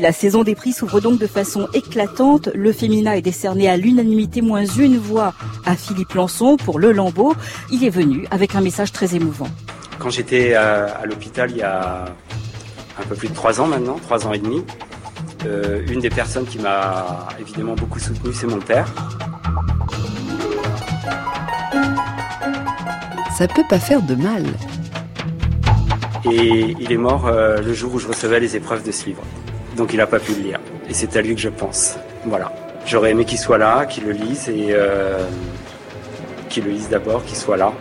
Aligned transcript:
La 0.00 0.12
saison 0.12 0.44
des 0.44 0.54
prix 0.54 0.72
s'ouvre 0.72 1.00
donc 1.00 1.18
de 1.18 1.26
façon 1.26 1.68
éclatante. 1.74 2.48
Le 2.54 2.72
féminin 2.72 3.12
est 3.12 3.20
décerné 3.20 3.68
à 3.68 3.76
l'unanimité 3.76 4.40
moins 4.40 4.64
une 4.64 4.96
voix 4.96 5.34
à 5.66 5.76
Philippe 5.76 6.14
Lançon 6.14 6.56
pour 6.56 6.78
Le 6.78 6.90
Lambeau. 6.90 7.34
Il 7.70 7.84
est 7.84 7.90
venu 7.90 8.26
avec 8.30 8.54
un 8.54 8.62
message 8.62 8.92
très 8.92 9.14
émouvant. 9.14 9.48
Quand 9.98 10.08
j'étais 10.08 10.54
à, 10.54 11.04
l'hôpital 11.04 11.50
il 11.50 11.58
y 11.58 11.62
a 11.62 12.06
un 12.98 13.02
peu 13.10 13.14
plus 13.14 13.28
de 13.28 13.34
trois 13.34 13.60
ans 13.60 13.66
maintenant, 13.66 13.96
trois 13.96 14.26
ans 14.26 14.32
et 14.32 14.38
demi, 14.38 14.64
euh, 15.44 15.82
une 15.90 16.00
des 16.00 16.08
personnes 16.08 16.46
qui 16.46 16.58
m'a 16.58 17.28
évidemment 17.38 17.74
beaucoup 17.74 17.98
soutenu, 17.98 18.32
c'est 18.32 18.46
mon 18.46 18.60
père. 18.60 18.86
Ça 23.36 23.46
peut 23.48 23.64
pas 23.68 23.78
faire 23.78 24.00
de 24.00 24.14
mal. 24.14 24.44
Et 26.24 26.74
il 26.80 26.90
est 26.90 26.96
mort 26.96 27.26
euh, 27.26 27.60
le 27.60 27.74
jour 27.74 27.94
où 27.94 27.98
je 27.98 28.08
recevais 28.08 28.40
les 28.40 28.56
épreuves 28.56 28.82
de 28.82 28.92
ce 28.92 29.04
livre. 29.04 29.22
Donc 29.80 29.94
il 29.94 29.96
n'a 29.96 30.06
pas 30.06 30.18
pu 30.18 30.34
le 30.34 30.42
lire. 30.42 30.60
Et 30.90 30.92
c'est 30.92 31.16
à 31.16 31.22
lui 31.22 31.34
que 31.34 31.40
je 31.40 31.48
pense. 31.48 31.96
Voilà. 32.26 32.52
J'aurais 32.84 33.12
aimé 33.12 33.24
qu'il 33.24 33.38
soit 33.38 33.56
là, 33.56 33.86
qu'il 33.86 34.04
le 34.04 34.12
lise 34.12 34.46
et 34.50 34.72
euh, 34.72 35.24
qu'il 36.50 36.64
le 36.64 36.70
lise 36.72 36.90
d'abord, 36.90 37.24
qu'il 37.24 37.38
soit 37.38 37.56
là. 37.56 37.72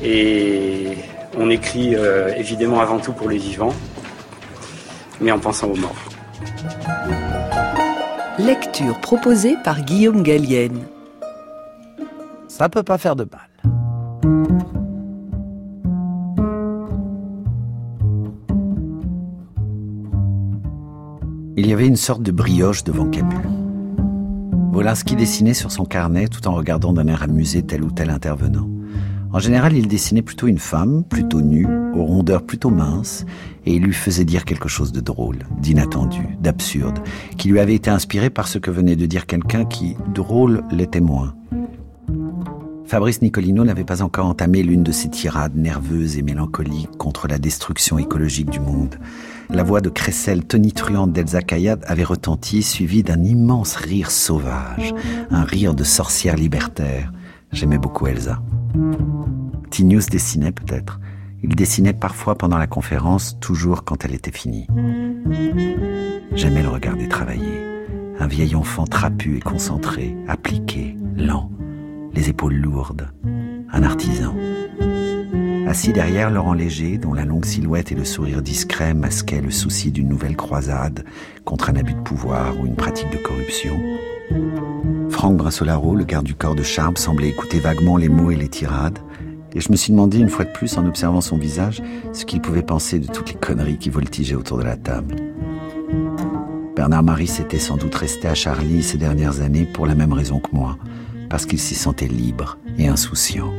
Et 0.00 0.96
on 1.36 1.50
écrit 1.50 1.96
euh, 1.96 2.32
évidemment 2.36 2.80
avant 2.80 3.00
tout 3.00 3.12
pour 3.12 3.28
les 3.28 3.38
vivants, 3.38 3.74
mais 5.20 5.32
en 5.32 5.40
pensant 5.40 5.66
aux 5.66 5.76
morts. 5.76 6.04
Lecture 8.38 9.00
proposée 9.00 9.56
par 9.64 9.80
Guillaume 9.80 10.22
Gallienne. 10.22 10.86
Ça 12.46 12.68
peut 12.68 12.84
pas 12.84 12.96
faire 12.96 13.16
de 13.16 13.24
mal. 13.24 13.49
Y 21.70 21.72
avait 21.72 21.86
une 21.86 21.94
sorte 21.94 22.22
de 22.22 22.32
brioche 22.32 22.82
devant 22.82 23.06
Capu. 23.06 23.36
qui 25.04 25.14
dessinait 25.14 25.54
sur 25.54 25.70
son 25.70 25.84
carnet 25.84 26.26
tout 26.26 26.48
en 26.48 26.54
regardant 26.54 26.92
d'un 26.92 27.06
air 27.06 27.22
amusé 27.22 27.62
tel 27.62 27.84
ou 27.84 27.92
tel 27.92 28.10
intervenant. 28.10 28.68
En 29.32 29.38
général, 29.38 29.76
il 29.76 29.86
dessinait 29.86 30.22
plutôt 30.22 30.48
une 30.48 30.58
femme, 30.58 31.04
plutôt 31.04 31.40
nue, 31.40 31.68
aux 31.94 32.04
rondeurs 32.04 32.42
plutôt 32.42 32.70
minces, 32.70 33.24
et 33.66 33.74
il 33.74 33.84
lui 33.84 33.92
faisait 33.92 34.24
dire 34.24 34.44
quelque 34.44 34.68
chose 34.68 34.90
de 34.90 35.00
drôle, 35.00 35.46
d'inattendu, 35.60 36.26
d'absurde, 36.40 36.98
qui 37.36 37.48
lui 37.48 37.60
avait 37.60 37.76
été 37.76 37.88
inspiré 37.88 38.30
par 38.30 38.48
ce 38.48 38.58
que 38.58 38.72
venait 38.72 38.96
de 38.96 39.06
dire 39.06 39.26
quelqu'un 39.26 39.64
qui, 39.64 39.96
drôle, 40.12 40.64
l'était 40.72 40.98
moins. 41.00 41.36
Fabrice 42.90 43.22
Nicolino 43.22 43.64
n'avait 43.64 43.84
pas 43.84 44.02
encore 44.02 44.26
entamé 44.26 44.64
l'une 44.64 44.82
de 44.82 44.90
ces 44.90 45.08
tirades 45.08 45.54
nerveuses 45.54 46.18
et 46.18 46.22
mélancoliques 46.22 46.90
contre 46.98 47.28
la 47.28 47.38
destruction 47.38 48.00
écologique 48.00 48.50
du 48.50 48.58
monde. 48.58 48.96
La 49.48 49.62
voix 49.62 49.80
de 49.80 49.88
Cressel 49.88 50.44
tonitruante 50.44 51.12
d'Elsa 51.12 51.40
Kayad 51.40 51.84
avait 51.86 52.02
retenti, 52.02 52.64
suivi 52.64 53.04
d'un 53.04 53.22
immense 53.22 53.76
rire 53.76 54.10
sauvage, 54.10 54.92
un 55.30 55.44
rire 55.44 55.76
de 55.76 55.84
sorcière 55.84 56.34
libertaire. 56.34 57.12
J'aimais 57.52 57.78
beaucoup 57.78 58.08
Elsa. 58.08 58.42
Tinius 59.70 60.06
dessinait 60.06 60.50
peut-être. 60.50 60.98
Il 61.44 61.54
dessinait 61.54 61.92
parfois 61.92 62.34
pendant 62.34 62.58
la 62.58 62.66
conférence, 62.66 63.38
toujours 63.38 63.84
quand 63.84 64.04
elle 64.04 64.16
était 64.16 64.32
finie. 64.32 64.66
J'aimais 66.34 66.64
le 66.64 66.68
regarder 66.70 67.06
travailler. 67.06 67.86
Un 68.18 68.26
vieil 68.26 68.56
enfant 68.56 68.84
trapu 68.84 69.36
et 69.36 69.40
concentré, 69.40 70.16
appliqué, 70.26 70.96
lent, 71.16 71.52
les 72.14 72.28
épaules 72.28 72.54
lourdes. 72.54 73.08
Un 73.72 73.82
artisan. 73.82 74.34
Assis 75.66 75.92
derrière 75.92 76.30
Laurent 76.30 76.54
Léger, 76.54 76.98
dont 76.98 77.14
la 77.14 77.24
longue 77.24 77.44
silhouette 77.44 77.92
et 77.92 77.94
le 77.94 78.04
sourire 78.04 78.42
discret 78.42 78.94
masquaient 78.94 79.40
le 79.40 79.50
souci 79.50 79.92
d'une 79.92 80.08
nouvelle 80.08 80.36
croisade 80.36 81.04
contre 81.44 81.70
un 81.70 81.76
abus 81.76 81.94
de 81.94 82.00
pouvoir 82.00 82.58
ou 82.58 82.66
une 82.66 82.74
pratique 82.74 83.10
de 83.12 83.18
corruption, 83.18 83.80
Franck 85.20 85.36
Brassolaro, 85.36 85.94
le 85.94 86.04
garde 86.04 86.24
du 86.24 86.34
corps 86.34 86.54
de 86.54 86.62
Charme, 86.62 86.96
semblait 86.96 87.28
écouter 87.28 87.58
vaguement 87.58 87.96
les 87.96 88.08
mots 88.08 88.30
et 88.30 88.36
les 88.36 88.48
tirades, 88.48 88.98
et 89.52 89.60
je 89.60 89.70
me 89.70 89.76
suis 89.76 89.92
demandé 89.92 90.18
une 90.18 90.30
fois 90.30 90.46
de 90.46 90.50
plus, 90.50 90.78
en 90.78 90.86
observant 90.86 91.20
son 91.20 91.36
visage, 91.36 91.82
ce 92.12 92.24
qu'il 92.24 92.40
pouvait 92.40 92.62
penser 92.62 93.00
de 93.00 93.06
toutes 93.06 93.28
les 93.28 93.38
conneries 93.38 93.76
qui 93.76 93.90
voltigeaient 93.90 94.36
autour 94.36 94.58
de 94.58 94.62
la 94.62 94.76
table. 94.76 95.16
Bernard 96.74 97.02
Marie 97.02 97.26
s'était 97.26 97.58
sans 97.58 97.76
doute 97.76 97.94
resté 97.94 98.28
à 98.28 98.34
Charlie 98.34 98.82
ces 98.82 98.96
dernières 98.96 99.42
années 99.42 99.66
pour 99.66 99.86
la 99.86 99.94
même 99.94 100.12
raison 100.14 100.38
que 100.38 100.54
moi, 100.54 100.78
parce 101.30 101.46
qu'il 101.46 101.60
s'y 101.60 101.76
sentait 101.76 102.08
libre 102.08 102.58
et 102.76 102.88
insouciant. 102.88 103.54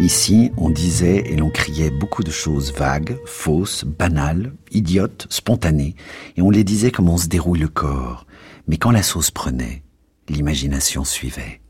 Ici, 0.00 0.50
on 0.56 0.70
disait 0.70 1.24
et 1.26 1.36
l'on 1.36 1.50
criait 1.50 1.90
beaucoup 1.90 2.22
de 2.22 2.30
choses 2.30 2.72
vagues, 2.72 3.18
fausses, 3.26 3.84
banales, 3.84 4.54
idiotes, 4.70 5.26
spontanées, 5.28 5.94
et 6.36 6.42
on 6.42 6.50
les 6.50 6.64
disait 6.64 6.90
comme 6.90 7.08
on 7.08 7.16
se 7.16 7.28
déroule 7.28 7.58
le 7.58 7.68
corps, 7.68 8.26
mais 8.66 8.76
quand 8.76 8.90
la 8.90 9.02
sauce 9.02 9.30
prenait, 9.30 9.82
l'imagination 10.28 11.04
suivait. 11.04 11.60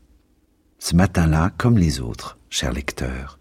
Ce 0.79 0.95
matin-là, 0.95 1.51
comme 1.57 1.77
les 1.77 1.99
autres, 1.99 2.37
cher 2.49 2.71
lecteur, 2.71 3.39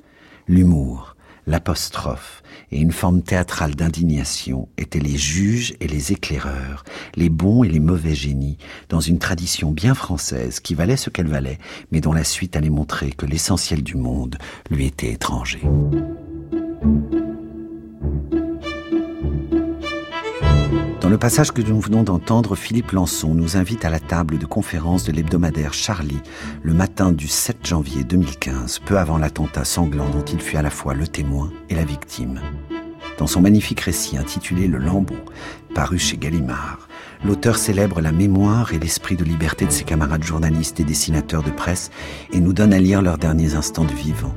l'humour, 0.48 1.16
l'apostrophe 1.47 2.42
et 2.70 2.80
une 2.80 2.92
forme 2.92 3.22
théâtrale 3.22 3.75
d'indignation 3.75 4.69
étaient 4.78 4.98
les 5.00 5.16
juges 5.16 5.75
et 5.80 5.86
les 5.86 6.12
éclaireurs, 6.12 6.84
les 7.16 7.28
bons 7.28 7.64
et 7.64 7.69
les 7.69 7.80
mauvais 7.80 8.14
génies, 8.14 8.58
dans 8.88 9.00
une 9.00 9.19
tradition 9.19 9.70
bien 9.70 9.94
française 9.94 10.60
qui 10.60 10.74
valait 10.74 10.97
ce 10.97 11.10
qu'elle 11.10 11.28
valait, 11.28 11.58
mais 11.92 12.00
dont 12.00 12.12
la 12.12 12.24
suite 12.24 12.56
allait 12.56 12.70
montrer 12.70 13.10
que 13.10 13.26
l'essentiel 13.26 13.82
du 13.82 13.97
monde 13.97 14.38
lui 14.70 14.86
était 14.86 15.12
étranger. 15.12 15.62
Le 21.14 21.19
passage 21.19 21.52
que 21.52 21.62
nous 21.62 21.78
venons 21.78 22.02
d'entendre, 22.02 22.56
Philippe 22.56 22.91
Lançon 22.91 23.36
nous 23.36 23.56
invite 23.56 23.84
à 23.84 23.88
la 23.88 24.00
table 24.00 24.36
de 24.36 24.47
conférence 24.47 25.04
de 25.04 25.12
l'hebdomadaire 25.12 25.72
Charlie 25.72 26.20
le 26.64 26.75
matin 26.75 27.12
du 27.12 27.28
7 27.28 27.64
janvier 27.64 28.02
2015, 28.02 28.80
peu 28.80 28.98
avant 28.98 29.16
l'attentat 29.16 29.64
sanglant 29.64 30.08
dont 30.08 30.24
il 30.24 30.41
fut 30.41 30.56
à 30.56 30.62
la 30.62 30.70
fois 30.70 30.92
le 30.92 31.06
témoin 31.06 31.53
et 31.70 31.76
la 31.76 31.84
victime. 31.84 32.41
Dans 33.16 33.28
son 33.28 33.42
magnifique 33.42 33.78
récit 33.78 34.19
intitulé 34.19 34.66
Le 34.66 34.78
Lambeau, 34.78 35.14
paru 35.72 36.00
chez 36.00 36.16
Gallimard, 36.16 36.88
l'auteur 37.24 37.58
célèbre 37.58 38.00
la 38.00 38.10
mémoire 38.10 38.74
et 38.74 38.80
l'esprit 38.80 39.14
de 39.14 39.22
liberté 39.22 39.66
de 39.66 39.70
ses 39.70 39.84
camarades 39.84 40.24
journalistes 40.24 40.80
et 40.80 40.84
dessinateurs 40.84 41.44
de 41.44 41.53
presse 41.53 41.92
et 42.32 42.41
nous 42.41 42.53
donne 42.53 42.72
à 42.72 42.80
lire 42.80 43.03
leurs 43.03 43.19
derniers 43.19 43.54
instants 43.54 43.84
de 43.84 43.94
vivant. 43.94 44.34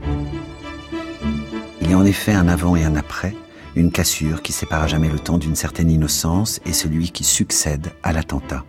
Il 1.81 1.89
y 1.89 1.93
a 1.93 1.97
en 1.97 2.05
effet 2.05 2.33
un 2.33 2.47
avant 2.47 2.75
et 2.75 2.83
un 2.83 2.95
après, 2.95 3.33
une 3.77 3.91
cassure 3.91 4.41
qui 4.41 4.53
sépare 4.53 4.83
à 4.83 4.87
jamais 4.87 5.07
le 5.07 5.19
temps 5.19 5.37
d'une 5.37 5.55
certaine 5.55 5.91
innocence 5.91 6.59
et 6.65 6.73
celui 6.73 7.11
qui 7.11 7.23
succède 7.23 7.91
à 8.01 8.11
l'attentat. 8.11 8.65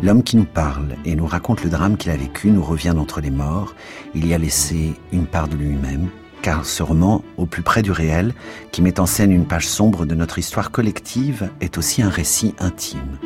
L'homme 0.00 0.22
qui 0.22 0.36
nous 0.36 0.44
parle 0.44 0.94
et 1.04 1.16
nous 1.16 1.26
raconte 1.26 1.64
le 1.64 1.70
drame 1.70 1.96
qu'il 1.96 2.12
a 2.12 2.16
vécu 2.16 2.50
nous 2.50 2.62
revient 2.62 2.92
d'entre 2.94 3.20
les 3.20 3.30
morts. 3.30 3.74
Il 4.14 4.26
y 4.26 4.32
a 4.32 4.38
laissé 4.38 4.94
une 5.12 5.26
part 5.26 5.48
de 5.48 5.56
lui-même, 5.56 6.08
car 6.40 6.64
ce 6.64 6.82
roman, 6.84 7.22
au 7.36 7.46
plus 7.46 7.62
près 7.62 7.82
du 7.82 7.90
réel, 7.90 8.32
qui 8.70 8.80
met 8.80 9.00
en 9.00 9.06
scène 9.06 9.32
une 9.32 9.46
page 9.46 9.68
sombre 9.68 10.06
de 10.06 10.14
notre 10.14 10.38
histoire 10.38 10.70
collective, 10.70 11.50
est 11.60 11.76
aussi 11.76 12.00
un 12.00 12.08
récit 12.08 12.54
intime. 12.60 13.18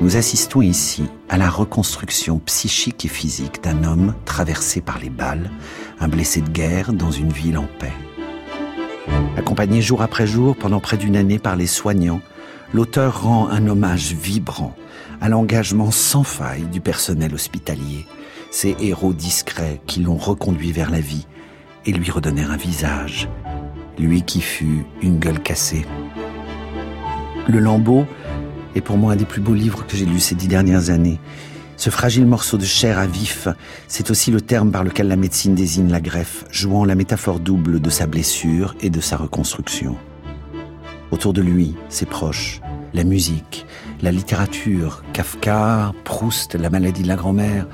Nous 0.00 0.16
assistons 0.16 0.62
ici 0.62 1.04
à 1.28 1.36
la 1.36 1.50
reconstruction 1.50 2.38
psychique 2.38 3.04
et 3.04 3.08
physique 3.08 3.62
d'un 3.62 3.82
homme 3.82 4.14
traversé 4.24 4.80
par 4.80 5.00
les 5.00 5.10
balles, 5.10 5.50
un 5.98 6.06
blessé 6.06 6.42
de 6.42 6.50
guerre 6.50 6.92
dans 6.92 7.10
une 7.10 7.32
ville 7.32 7.58
en 7.58 7.66
paix. 7.80 7.92
Accompagné 9.36 9.82
jour 9.82 10.02
après 10.02 10.26
jour 10.26 10.56
pendant 10.56 10.80
près 10.80 10.96
d'une 10.96 11.16
année 11.16 11.38
par 11.38 11.56
les 11.56 11.66
soignants, 11.66 12.20
l'auteur 12.72 13.22
rend 13.22 13.48
un 13.48 13.66
hommage 13.66 14.12
vibrant 14.12 14.74
à 15.20 15.28
l'engagement 15.28 15.90
sans 15.90 16.24
faille 16.24 16.66
du 16.66 16.80
personnel 16.80 17.34
hospitalier, 17.34 18.06
ces 18.50 18.76
héros 18.80 19.12
discrets 19.12 19.80
qui 19.86 20.00
l'ont 20.00 20.16
reconduit 20.16 20.72
vers 20.72 20.90
la 20.90 21.00
vie 21.00 21.26
et 21.84 21.92
lui 21.92 22.10
redonnèrent 22.10 22.50
un 22.50 22.56
visage, 22.56 23.28
lui 23.98 24.22
qui 24.22 24.40
fut 24.40 24.84
une 25.02 25.18
gueule 25.18 25.40
cassée. 25.40 25.86
Le 27.48 27.60
Lambeau 27.60 28.06
est 28.74 28.80
pour 28.80 28.98
moi 28.98 29.12
un 29.12 29.16
des 29.16 29.24
plus 29.24 29.40
beaux 29.40 29.54
livres 29.54 29.86
que 29.86 29.96
j'ai 29.96 30.04
lus 30.04 30.20
ces 30.20 30.34
dix 30.34 30.48
dernières 30.48 30.90
années. 30.90 31.20
Ce 31.76 31.90
fragile 31.90 32.26
morceau 32.26 32.56
de 32.56 32.64
chair 32.64 32.98
à 32.98 33.06
vif, 33.06 33.48
c'est 33.86 34.10
aussi 34.10 34.30
le 34.30 34.40
terme 34.40 34.70
par 34.70 34.82
lequel 34.82 35.08
la 35.08 35.16
médecine 35.16 35.54
désigne 35.54 35.90
la 35.90 36.00
greffe, 36.00 36.44
jouant 36.50 36.84
la 36.86 36.94
métaphore 36.94 37.38
double 37.38 37.80
de 37.80 37.90
sa 37.90 38.06
blessure 38.06 38.74
et 38.80 38.88
de 38.88 39.00
sa 39.00 39.18
reconstruction. 39.18 39.96
Autour 41.10 41.34
de 41.34 41.42
lui, 41.42 41.74
ses 41.90 42.06
proches, 42.06 42.60
la 42.94 43.04
musique, 43.04 43.66
la 44.00 44.10
littérature, 44.10 45.04
Kafka, 45.12 45.92
Proust, 46.04 46.54
la 46.54 46.70
maladie 46.70 47.02
de 47.02 47.08
la 47.08 47.16
grand-mère, 47.16 47.66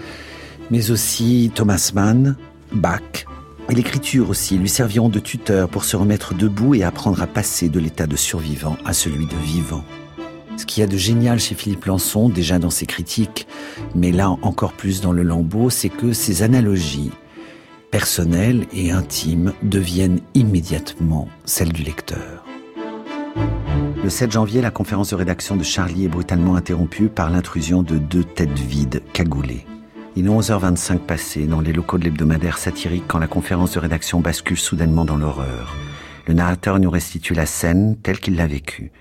mais 0.71 0.91
aussi 0.91 1.53
Thomas 1.55 1.93
Mann, 1.95 2.37
Bach, 2.73 3.27
et 3.71 3.75
l'écriture 3.75 4.29
aussi 4.31 4.59
lui 4.59 4.69
serviront 4.69 5.09
de 5.09 5.21
tuteur 5.21 5.69
pour 5.69 5.85
se 5.85 5.97
remettre 5.97 6.35
debout 6.35 6.75
et 6.75 6.83
apprendre 6.83 7.23
à 7.23 7.29
passer 7.29 7.69
de 7.69 7.79
l'état 7.79 8.09
de 8.09 8.17
survivant 8.17 8.77
à 8.85 8.93
celui 8.93 9.27
de 9.27 9.37
vivant. 9.37 9.85
Ce 10.63 10.67
qu'il 10.67 10.81
y 10.81 10.85
a 10.85 10.87
de 10.87 10.97
génial 10.97 11.41
chez 11.41 11.57
Philippe 11.57 11.87
Lançon, 11.87 12.29
déjà 12.29 12.61
dans 12.61 12.71
ses 12.71 12.87
critiques, 12.87 13.49
mais 13.97 14.13
là 14.13 14.31
encore 14.31 14.75
plus 14.75 15.01
dans 15.01 15.11
le 15.11 15.25
lambeau, 15.25 15.71
c'est 15.71 15.89
que 15.89 16.13
ses 16.13 16.45
analogies 16.45 17.11
personnelles 17.91 18.67
et 18.73 18.93
intimes 18.93 19.55
deviennent 19.65 20.21
immédiatement 20.35 21.29
celles 21.45 21.73
du 21.73 21.83
lecteur. 21.83 22.45
Le 24.05 24.09
7 24.09 24.31
janvier, 24.31 24.61
la 24.61 24.71
conférence 24.71 25.11
de 25.11 25.17
rédaction 25.17 25.57
de 25.57 25.65
Charlie 25.65 26.05
est 26.05 26.09
brutalement 26.09 26.55
interrompue 26.55 27.09
par 27.09 27.29
l'intrusion 27.29 27.83
de 27.83 27.99
deux 27.99 28.23
têtes 28.23 28.57
vides 28.57 29.03
cagoulées. 29.13 29.67
Il 30.15 30.27
est 30.27 30.31
11h25 30.31 30.99
passé 31.01 31.47
dans 31.47 31.61
les 31.61 31.73
locaux 31.73 31.99
de 31.99 32.05
l'hebdomadaire 32.05 32.59
satirique 32.59 33.09
quand 33.09 33.19
la 33.19 33.27
conférence 33.27 33.73
de 33.73 33.81
rédaction 33.81 34.21
bascule 34.21 34.57
soudainement 34.57 35.05
dans 35.05 35.17
l'horreur. 35.17 35.75
Le 36.29 36.35
narrateur 36.35 36.79
nous 36.79 36.91
restitue 36.91 37.35
la 37.35 37.47
scène 37.47 37.97
telle 38.01 38.21
qu'il 38.21 38.37
l'a 38.37 38.47
vécue. 38.47 38.93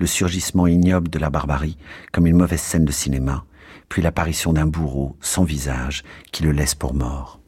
Le 0.00 0.06
surgissement 0.06 0.66
ignoble 0.66 1.10
de 1.10 1.18
la 1.18 1.28
barbarie, 1.28 1.76
comme 2.10 2.26
une 2.26 2.38
mauvaise 2.38 2.62
scène 2.62 2.86
de 2.86 2.90
cinéma, 2.90 3.44
puis 3.90 4.00
l'apparition 4.00 4.54
d'un 4.54 4.64
bourreau 4.64 5.18
sans 5.20 5.44
visage 5.44 6.04
qui 6.32 6.42
le 6.42 6.52
laisse 6.52 6.74
pour 6.74 6.94
mort. 6.94 7.38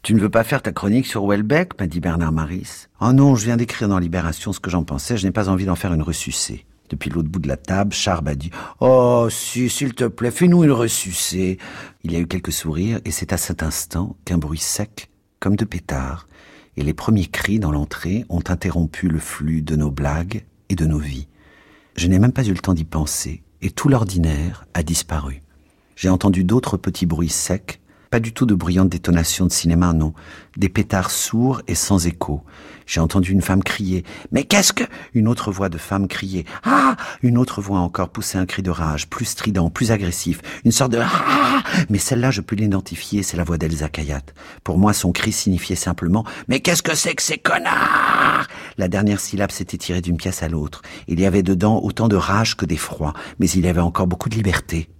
Tu 0.00 0.14
ne 0.14 0.20
veux 0.20 0.30
pas 0.30 0.42
faire 0.42 0.62
ta 0.62 0.72
chronique 0.72 1.06
sur 1.06 1.26
Welbeck? 1.26 1.78
m'a 1.78 1.86
dit 1.86 2.00
Bernard 2.00 2.32
Maris. 2.32 2.86
Oh 3.02 3.12
non, 3.12 3.34
je 3.34 3.44
viens 3.44 3.58
d'écrire 3.58 3.88
dans 3.88 3.98
Libération 3.98 4.54
ce 4.54 4.58
que 4.58 4.70
j'en 4.70 4.84
pensais, 4.84 5.18
je 5.18 5.26
n'ai 5.26 5.32
pas 5.32 5.50
envie 5.50 5.66
d'en 5.66 5.74
faire 5.74 5.92
une 5.92 6.00
ressucée. 6.00 6.64
Depuis 6.88 7.10
l'autre 7.10 7.28
bout 7.28 7.40
de 7.40 7.48
la 7.48 7.58
table, 7.58 7.92
Charb 7.92 8.26
a 8.26 8.34
dit 8.34 8.50
Oh, 8.80 9.28
si, 9.30 9.68
s'il 9.68 9.92
te 9.92 10.04
plaît, 10.04 10.30
fais-nous 10.30 10.64
une 10.64 10.72
ressucée. 10.72 11.58
Il 12.04 12.12
y 12.12 12.16
a 12.16 12.20
eu 12.20 12.26
quelques 12.26 12.52
sourires, 12.52 13.00
et 13.04 13.10
c'est 13.10 13.34
à 13.34 13.36
cet 13.36 13.62
instant 13.62 14.16
qu'un 14.24 14.38
bruit 14.38 14.58
sec, 14.58 15.10
comme 15.40 15.56
de 15.56 15.66
pétard, 15.66 16.26
et 16.78 16.82
les 16.82 16.94
premiers 16.94 17.26
cris 17.26 17.58
dans 17.58 17.70
l'entrée 17.70 18.24
ont 18.30 18.42
interrompu 18.48 19.08
le 19.08 19.18
flux 19.18 19.60
de 19.60 19.76
nos 19.76 19.90
blagues 19.90 20.46
de 20.76 20.86
nos 20.86 20.98
vies. 20.98 21.28
Je 21.96 22.08
n'ai 22.08 22.18
même 22.18 22.32
pas 22.32 22.44
eu 22.44 22.52
le 22.52 22.58
temps 22.58 22.74
d'y 22.74 22.84
penser, 22.84 23.42
et 23.60 23.70
tout 23.70 23.88
l'ordinaire 23.88 24.66
a 24.74 24.82
disparu. 24.82 25.42
J'ai 25.96 26.08
entendu 26.08 26.44
d'autres 26.44 26.76
petits 26.76 27.06
bruits 27.06 27.28
secs, 27.28 27.80
pas 28.12 28.20
du 28.20 28.34
tout 28.34 28.44
de 28.44 28.54
bruyantes 28.54 28.90
détonations 28.90 29.46
de 29.46 29.50
cinéma, 29.50 29.94
non. 29.94 30.12
Des 30.58 30.68
pétards 30.68 31.10
sourds 31.10 31.62
et 31.66 31.74
sans 31.74 32.06
écho. 32.06 32.42
J'ai 32.84 33.00
entendu 33.00 33.32
une 33.32 33.40
femme 33.40 33.62
crier 33.62 34.04
«Mais 34.32 34.44
qu'est-ce 34.44 34.74
que?» 34.74 34.84
Une 35.14 35.28
autre 35.28 35.50
voix 35.50 35.70
de 35.70 35.78
femme 35.78 36.06
crier 36.08 36.44
«Ah!» 36.62 36.98
Une 37.22 37.38
autre 37.38 37.62
voix 37.62 37.78
encore 37.78 38.10
pousser 38.10 38.36
un 38.36 38.44
cri 38.44 38.62
de 38.62 38.70
rage, 38.70 39.08
plus 39.08 39.24
strident, 39.24 39.70
plus 39.70 39.92
agressif. 39.92 40.42
Une 40.66 40.72
sorte 40.72 40.92
de 40.92 40.98
«Ah!» 41.00 41.62
Mais 41.88 41.96
celle-là, 41.96 42.30
je 42.30 42.42
peux 42.42 42.54
l'identifier, 42.54 43.22
c'est 43.22 43.38
la 43.38 43.44
voix 43.44 43.56
d'Elsa 43.56 43.88
Kayat. 43.88 44.26
Pour 44.62 44.76
moi, 44.76 44.92
son 44.92 45.12
cri 45.12 45.32
signifiait 45.32 45.74
simplement 45.74 46.26
«Mais 46.48 46.60
qu'est-ce 46.60 46.82
que 46.82 46.94
c'est 46.94 47.14
que 47.14 47.22
ces 47.22 47.38
connards?» 47.38 48.46
La 48.76 48.88
dernière 48.88 49.20
syllabe 49.20 49.52
s'était 49.52 49.78
tirée 49.78 50.02
d'une 50.02 50.18
pièce 50.18 50.42
à 50.42 50.50
l'autre. 50.50 50.82
Il 51.08 51.18
y 51.18 51.24
avait 51.24 51.42
dedans 51.42 51.80
autant 51.82 52.08
de 52.08 52.16
rage 52.16 52.58
que 52.58 52.66
d'effroi, 52.66 53.14
mais 53.38 53.48
il 53.48 53.64
y 53.64 53.68
avait 53.70 53.80
encore 53.80 54.06
beaucoup 54.06 54.28
de 54.28 54.34
liberté. 54.34 54.90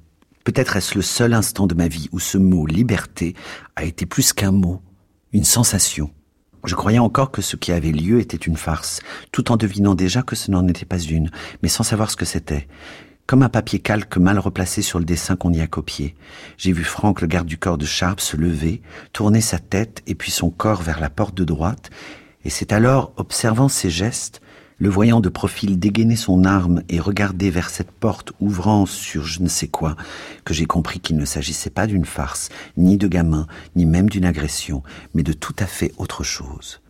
Peut-être 0.44 0.76
est-ce 0.76 0.94
le 0.94 1.02
seul 1.02 1.34
instant 1.34 1.66
de 1.66 1.74
ma 1.74 1.88
vie 1.88 2.08
où 2.12 2.18
ce 2.18 2.38
mot 2.38 2.66
liberté 2.66 3.34
a 3.76 3.84
été 3.84 4.06
plus 4.06 4.32
qu'un 4.32 4.52
mot, 4.52 4.82
une 5.32 5.44
sensation. 5.44 6.10
Je 6.64 6.74
croyais 6.74 6.98
encore 6.98 7.30
que 7.30 7.42
ce 7.42 7.56
qui 7.56 7.72
avait 7.72 7.92
lieu 7.92 8.20
était 8.20 8.36
une 8.36 8.56
farce, 8.56 9.00
tout 9.32 9.50
en 9.50 9.56
devinant 9.56 9.94
déjà 9.94 10.22
que 10.22 10.36
ce 10.36 10.50
n'en 10.50 10.68
était 10.68 10.84
pas 10.84 11.00
une, 11.00 11.30
mais 11.62 11.68
sans 11.68 11.82
savoir 11.82 12.10
ce 12.10 12.16
que 12.16 12.24
c'était. 12.24 12.68
Comme 13.26 13.42
un 13.42 13.48
papier 13.48 13.78
calque 13.78 14.16
mal 14.16 14.38
replacé 14.38 14.82
sur 14.82 14.98
le 14.98 15.04
dessin 15.04 15.36
qu'on 15.36 15.52
y 15.52 15.60
a 15.60 15.66
copié. 15.66 16.14
J'ai 16.58 16.72
vu 16.72 16.84
Franck, 16.84 17.20
le 17.20 17.26
garde 17.26 17.46
du 17.46 17.58
corps 17.58 17.78
de 17.78 17.86
Sharp, 17.86 18.20
se 18.20 18.36
lever, 18.36 18.82
tourner 19.12 19.40
sa 19.40 19.58
tête 19.58 20.02
et 20.06 20.14
puis 20.14 20.30
son 20.30 20.50
corps 20.50 20.82
vers 20.82 21.00
la 21.00 21.10
porte 21.10 21.34
de 21.34 21.44
droite, 21.44 21.90
et 22.44 22.50
c'est 22.50 22.72
alors, 22.72 23.12
observant 23.16 23.68
ses 23.68 23.90
gestes, 23.90 24.40
le 24.82 24.90
voyant 24.90 25.20
de 25.20 25.28
profil 25.28 25.78
dégainer 25.78 26.16
son 26.16 26.42
arme 26.42 26.82
et 26.88 26.98
regarder 26.98 27.50
vers 27.50 27.70
cette 27.70 27.92
porte 27.92 28.32
ouvrant 28.40 28.84
sur 28.84 29.24
je 29.24 29.40
ne 29.40 29.46
sais 29.46 29.68
quoi, 29.68 29.94
que 30.44 30.52
j'ai 30.52 30.64
compris 30.64 30.98
qu'il 30.98 31.16
ne 31.16 31.24
s'agissait 31.24 31.70
pas 31.70 31.86
d'une 31.86 32.04
farce, 32.04 32.48
ni 32.76 32.96
de 32.96 33.06
gamin, 33.06 33.46
ni 33.76 33.86
même 33.86 34.10
d'une 34.10 34.24
agression, 34.24 34.82
mais 35.14 35.22
de 35.22 35.32
tout 35.32 35.54
à 35.60 35.66
fait 35.66 35.92
autre 35.98 36.24
chose. 36.24 36.80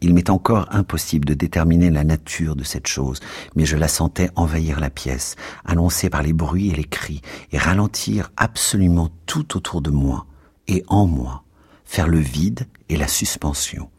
Il 0.00 0.14
m'est 0.14 0.30
encore 0.30 0.68
impossible 0.70 1.24
de 1.24 1.34
déterminer 1.34 1.90
la 1.90 2.04
nature 2.04 2.54
de 2.54 2.62
cette 2.62 2.86
chose, 2.86 3.18
mais 3.56 3.64
je 3.64 3.76
la 3.76 3.88
sentais 3.88 4.30
envahir 4.36 4.78
la 4.78 4.90
pièce, 4.90 5.34
annoncée 5.64 6.10
par 6.10 6.22
les 6.22 6.32
bruits 6.32 6.68
et 6.68 6.76
les 6.76 6.84
cris, 6.84 7.20
et 7.50 7.58
ralentir 7.58 8.30
absolument 8.36 9.10
tout 9.26 9.56
autour 9.56 9.82
de 9.82 9.90
moi, 9.90 10.26
et 10.68 10.84
en 10.86 11.08
moi, 11.08 11.42
faire 11.84 12.06
le 12.06 12.20
vide 12.20 12.68
et 12.88 12.96
la 12.96 13.08
suspension. 13.08 13.90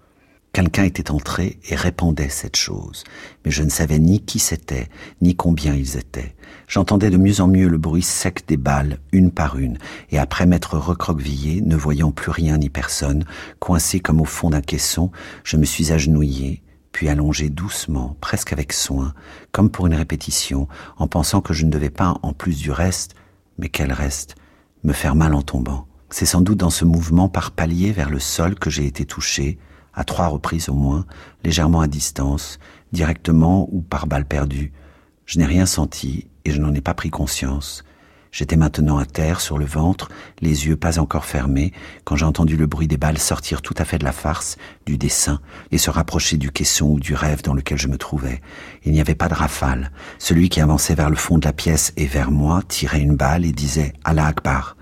Quelqu'un 0.56 0.86
était 0.86 1.12
entré 1.12 1.60
et 1.68 1.76
répandait 1.76 2.30
cette 2.30 2.56
chose, 2.56 3.04
mais 3.44 3.52
je 3.52 3.62
ne 3.62 3.70
savais 3.70 4.00
ni 4.00 4.22
qui 4.22 4.40
c'était, 4.40 4.88
ni 5.22 5.36
combien 5.36 5.76
ils 5.76 5.98
étaient. 5.98 6.34
J'entendais 6.70 7.10
de 7.10 7.18
mieux 7.18 7.42
en 7.42 7.50
mieux 7.50 7.68
le 7.68 7.78
bruit 7.78 8.02
sec 8.02 8.48
des 8.48 8.56
balles, 8.56 9.00
une 9.12 9.32
par 9.32 9.58
une, 9.58 9.78
et 10.12 10.18
après 10.18 10.46
m'être 10.46 10.78
recroquevillé, 10.78 11.60
ne 11.60 11.76
voyant 11.76 12.14
plus 12.14 12.32
rien 12.32 12.58
ni 12.58 12.70
personne, 12.70 13.26
coincé 13.60 14.00
comme 14.00 14.22
au 14.22 14.26
fond 14.26 14.50
d'un 14.50 14.62
caisson, 14.62 15.12
je 15.44 15.58
me 15.58 15.66
suis 15.66 15.92
agenouillé, 15.92 16.64
puis 16.94 17.10
allongé 17.10 17.50
doucement, 17.50 18.16
presque 18.22 18.54
avec 18.54 18.72
soin, 18.72 19.14
comme 19.52 19.70
pour 19.70 19.88
une 19.88 19.96
répétition, 19.96 20.70
en 20.96 21.10
pensant 21.10 21.42
que 21.42 21.54
je 21.54 21.66
ne 21.66 21.70
devais 21.70 21.90
pas, 21.90 22.18
en 22.22 22.32
plus 22.32 22.60
du 22.60 22.72
reste, 22.72 23.16
mais 23.58 23.68
quel 23.68 23.92
reste, 23.92 24.36
me 24.86 24.94
faire 24.94 25.16
mal 25.16 25.34
en 25.34 25.42
tombant. 25.42 25.86
C'est 26.10 26.26
sans 26.26 26.40
doute 26.40 26.60
dans 26.60 26.70
ce 26.70 26.86
mouvement 26.86 27.28
par 27.28 27.52
palier 27.52 27.92
vers 27.92 28.10
le 28.10 28.20
sol 28.20 28.56
que 28.56 28.70
j'ai 28.70 28.86
été 28.86 29.04
touché, 29.04 29.60
à 29.96 30.04
trois 30.04 30.28
reprises 30.28 30.70
au 30.70 30.74
moins, 30.74 31.06
légèrement 31.44 31.82
à 31.82 31.88
distance, 31.88 32.60
directement 32.92 33.68
ou 33.72 33.82
par 33.82 34.08
balle 34.08 34.26
perdue. 34.26 34.74
Je 35.26 35.40
n'ai 35.40 35.46
rien 35.46 35.66
senti 35.66 36.28
et 36.44 36.52
je 36.52 36.62
n'en 36.62 36.74
ai 36.74 36.82
pas 36.82 36.94
pris 36.94 37.10
conscience. 37.10 37.84
J'étais 38.36 38.58
maintenant 38.58 38.98
à 38.98 39.06
terre, 39.06 39.40
sur 39.40 39.58
le 39.58 39.64
ventre, 39.64 40.10
les 40.42 40.68
yeux 40.68 40.76
pas 40.76 41.00
encore 41.00 41.24
fermés, 41.24 41.72
quand 42.04 42.18
j'ai 42.18 42.26
entendu 42.26 42.58
le 42.58 42.68
bruit 42.68 42.90
des 42.90 42.98
balles 42.98 43.18
sortir 43.18 43.62
tout 43.62 43.76
à 43.78 43.86
fait 43.86 43.98
de 43.98 44.04
la 44.04 44.12
farce, 44.12 44.58
du 44.86 44.98
dessin, 44.98 45.40
et 45.72 45.78
se 45.78 45.90
rapprocher 45.90 46.36
du 46.36 46.52
caisson 46.52 46.88
ou 46.88 47.00
du 47.00 47.14
rêve 47.14 47.44
dans 47.44 47.54
lequel 47.54 47.78
je 47.78 47.88
me 47.88 47.98
trouvais. 47.98 48.42
Il 48.84 48.92
n'y 48.92 49.00
avait 49.00 49.16
pas 49.16 49.30
de 49.30 49.34
rafale. 49.34 49.90
Celui 50.20 50.50
qui 50.50 50.60
avançait 50.60 50.96
vers 50.96 51.10
le 51.10 51.16
fond 51.16 51.38
de 51.38 51.46
la 51.46 51.54
pièce 51.54 51.94
et 51.96 52.08
vers 52.08 52.30
moi 52.30 52.62
tirait 52.68 53.00
une 53.00 53.16
balle 53.16 53.46
et 53.46 53.54
disait 53.54 53.94
Allah 54.04 54.26
Akbar. 54.26 54.76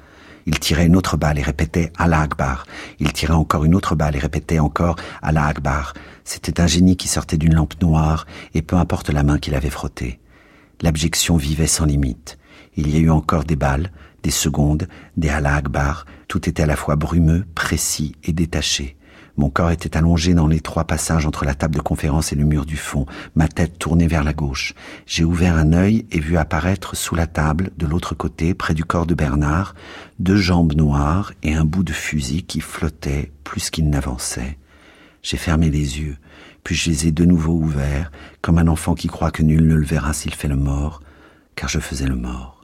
Il 0.46 0.60
tirait 0.60 0.86
une 0.86 0.96
autre 0.96 1.18
balle 1.18 1.40
et 1.40 1.44
répétait 1.44 1.92
Allah 1.98 2.22
Akbar. 2.22 2.66
Il 3.00 3.14
tirait 3.14 3.34
encore 3.34 3.66
une 3.66 3.76
autre 3.76 3.96
balle 3.96 4.16
et 4.16 4.20
répétait 4.20 4.60
encore 4.60 4.98
Allah 5.22 5.46
Akbar. 5.46 5.94
C'était 6.26 6.62
un 6.62 6.68
génie 6.68 6.98
qui 6.98 7.08
sortait 7.08 7.38
d'une 7.38 7.56
lampe 7.56 7.82
noire, 7.82 8.26
et 8.54 8.62
peu 8.62 8.76
importe 8.76 9.10
la 9.10 9.24
main 9.24 9.40
qu'il 9.40 9.56
avait 9.56 9.70
frottée. 9.70 10.20
L'abjection 10.82 11.38
vivait 11.38 11.68
sans 11.68 11.86
limite. 11.86 12.38
Il 12.76 12.90
y 12.90 12.98
a 12.98 13.00
eu 13.00 13.10
encore 13.10 13.44
des 13.44 13.56
balles, 13.56 13.92
des 14.24 14.32
secondes, 14.32 14.88
des 15.18 15.30
Allah 15.30 15.56
Akbar. 15.56 16.06
Tout 16.28 16.50
était 16.50 16.64
à 16.64 16.66
la 16.68 16.76
fois 16.76 16.96
brumeux, 16.96 17.46
précis 17.56 18.16
et 18.24 18.34
détaché. 18.34 18.98
Mon 19.36 19.50
corps 19.50 19.72
était 19.72 19.98
allongé 19.98 20.36
dans 20.36 20.48
les 20.48 20.60
trois 20.60 20.84
passages 20.84 21.26
entre 21.26 21.44
la 21.44 21.56
table 21.56 21.76
de 21.76 21.82
conférence 21.82 22.32
et 22.32 22.36
le 22.36 22.46
mur 22.46 22.66
du 22.66 22.78
fond, 22.78 23.08
ma 23.36 23.48
tête 23.48 23.80
tournée 23.80 24.08
vers 24.08 24.24
la 24.24 24.34
gauche. 24.34 24.76
J'ai 25.08 25.24
ouvert 25.24 25.56
un 25.56 25.74
œil 25.74 26.06
et 26.12 26.20
vu 26.20 26.38
apparaître 26.38 26.96
sous 26.96 27.16
la 27.16 27.26
table, 27.26 27.72
de 27.78 27.88
l'autre 27.88 28.14
côté, 28.14 28.54
près 28.54 28.76
du 28.76 28.86
corps 28.86 29.08
de 29.08 29.16
Bernard, 29.16 29.74
deux 30.20 30.38
jambes 30.38 30.74
noires 30.74 31.34
et 31.42 31.56
un 31.56 31.66
bout 31.66 31.84
de 31.84 31.94
fusil 31.94 32.44
qui 32.44 32.62
flottait 32.62 33.32
plus 33.44 33.72
qu'il 33.72 33.90
n'avançait. 33.90 34.60
J'ai 35.24 35.38
fermé 35.38 35.72
les 35.72 36.00
yeux, 36.00 36.18
puis 36.64 36.76
je 36.76 36.92
les 36.92 37.08
ai 37.08 37.12
de 37.12 37.26
nouveau 37.26 37.54
ouverts, 37.54 38.12
comme 38.42 38.60
un 38.60 38.68
enfant 38.68 38.94
qui 38.94 39.08
croit 39.08 39.32
que 39.32 39.42
nul 39.42 39.66
ne 39.66 39.76
le 39.76 39.86
verra 39.86 40.14
s'il 40.14 40.36
fait 40.36 40.48
le 40.48 40.58
mort, 40.58 41.02
car 41.56 41.70
je 41.70 41.80
faisais 41.80 42.08
le 42.08 42.16
mort. 42.16 42.64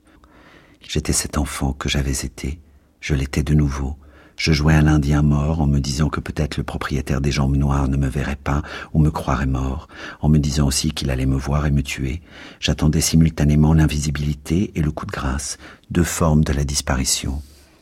J'étais 0.88 1.14
cet 1.14 1.38
enfant 1.38 1.74
que 1.74 1.90
j'avais 1.90 2.12
été, 2.12 2.60
je 3.02 3.16
l'étais 3.16 3.44
de 3.44 3.54
nouveau, 3.54 3.98
je 4.40 4.54
jouais 4.54 4.74
à 4.74 4.82
l'Indien 4.82 5.22
mort 5.22 5.60
en 5.60 5.68
me 5.68 5.80
disant 5.80 6.08
que 6.08 6.22
peut-être 6.22 6.56
le 6.56 6.64
propriétaire 6.64 7.20
des 7.20 7.30
jambes 7.30 7.58
noires 7.58 7.90
ne 7.90 7.98
me 7.98 8.08
verrait 8.08 8.38
pas 8.42 8.62
ou 8.94 9.00
me 9.00 9.12
croirait 9.12 9.46
mort, 9.46 9.90
en 10.22 10.30
me 10.30 10.38
disant 10.38 10.66
aussi 10.66 10.92
qu'il 10.92 11.12
allait 11.12 11.26
me 11.26 11.36
voir 11.36 11.66
et 11.66 11.72
me 11.72 11.84
tuer. 11.84 12.22
J'attendais 12.62 13.02
simultanément 13.02 13.74
l'invisibilité 13.74 14.72
et 14.76 14.82
le 14.82 14.92
coup 14.92 15.06
de 15.06 15.12
grâce, 15.12 15.58
deux 15.92 16.06
formes 16.06 16.46
de 16.46 16.54
la 16.54 16.64
disparition. 16.64 17.42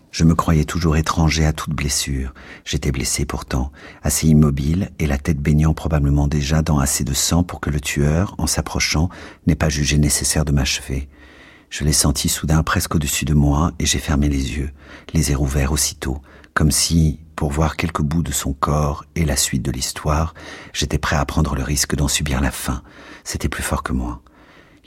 Je 0.10 0.24
me 0.24 0.34
croyais 0.34 0.66
toujours 0.66 0.98
étranger 0.98 1.46
à 1.46 1.54
toute 1.54 1.76
blessure. 1.76 2.34
J'étais 2.66 2.92
blessé 2.92 3.24
pourtant, 3.26 3.72
assez 4.02 4.28
immobile 4.28 4.90
et 4.98 5.06
la 5.06 5.20
tête 5.20 5.40
baignant 5.40 5.76
probablement 5.76 6.28
déjà 6.28 6.64
dans 6.64 6.80
assez 6.80 7.04
de 7.04 7.14
sang 7.14 7.44
pour 7.44 7.60
que 7.60 7.70
le 7.70 7.80
tueur, 7.80 8.34
en 8.40 8.48
s'approchant, 8.48 9.10
n'ait 9.46 9.54
pas 9.54 9.70
jugé 9.70 10.00
nécessaire 10.00 10.44
de 10.44 10.54
m'achever. 10.54 11.08
Je 11.70 11.84
l'ai 11.84 11.94
senti 11.94 12.30
soudain 12.30 12.64
presque 12.64 12.96
au-dessus 12.96 13.26
de 13.26 13.36
moi 13.36 13.74
et 13.78 13.86
j'ai 13.86 14.00
fermé 14.00 14.28
les 14.28 14.58
yeux, 14.58 14.72
les 15.14 15.32
ai 15.32 15.36
rouverts 15.36 15.74
aussitôt, 15.74 16.20
comme 16.58 16.72
si, 16.72 17.20
pour 17.36 17.52
voir 17.52 17.76
quelques 17.76 18.02
bouts 18.02 18.24
de 18.24 18.32
son 18.32 18.52
corps 18.52 19.06
et 19.16 19.26
la 19.26 19.36
suite 19.36 19.62
de 19.62 19.70
l'histoire, 19.70 20.34
j'étais 20.74 20.98
prêt 20.98 21.16
à 21.16 21.24
prendre 21.24 21.54
le 21.54 21.62
risque 21.62 21.96
d'en 21.96 22.08
subir 22.08 22.42
la 22.42 22.50
fin. 22.50 22.82
C'était 23.24 23.48
plus 23.48 23.62
fort 23.62 23.84
que 23.84 23.94
moi. 23.94 24.24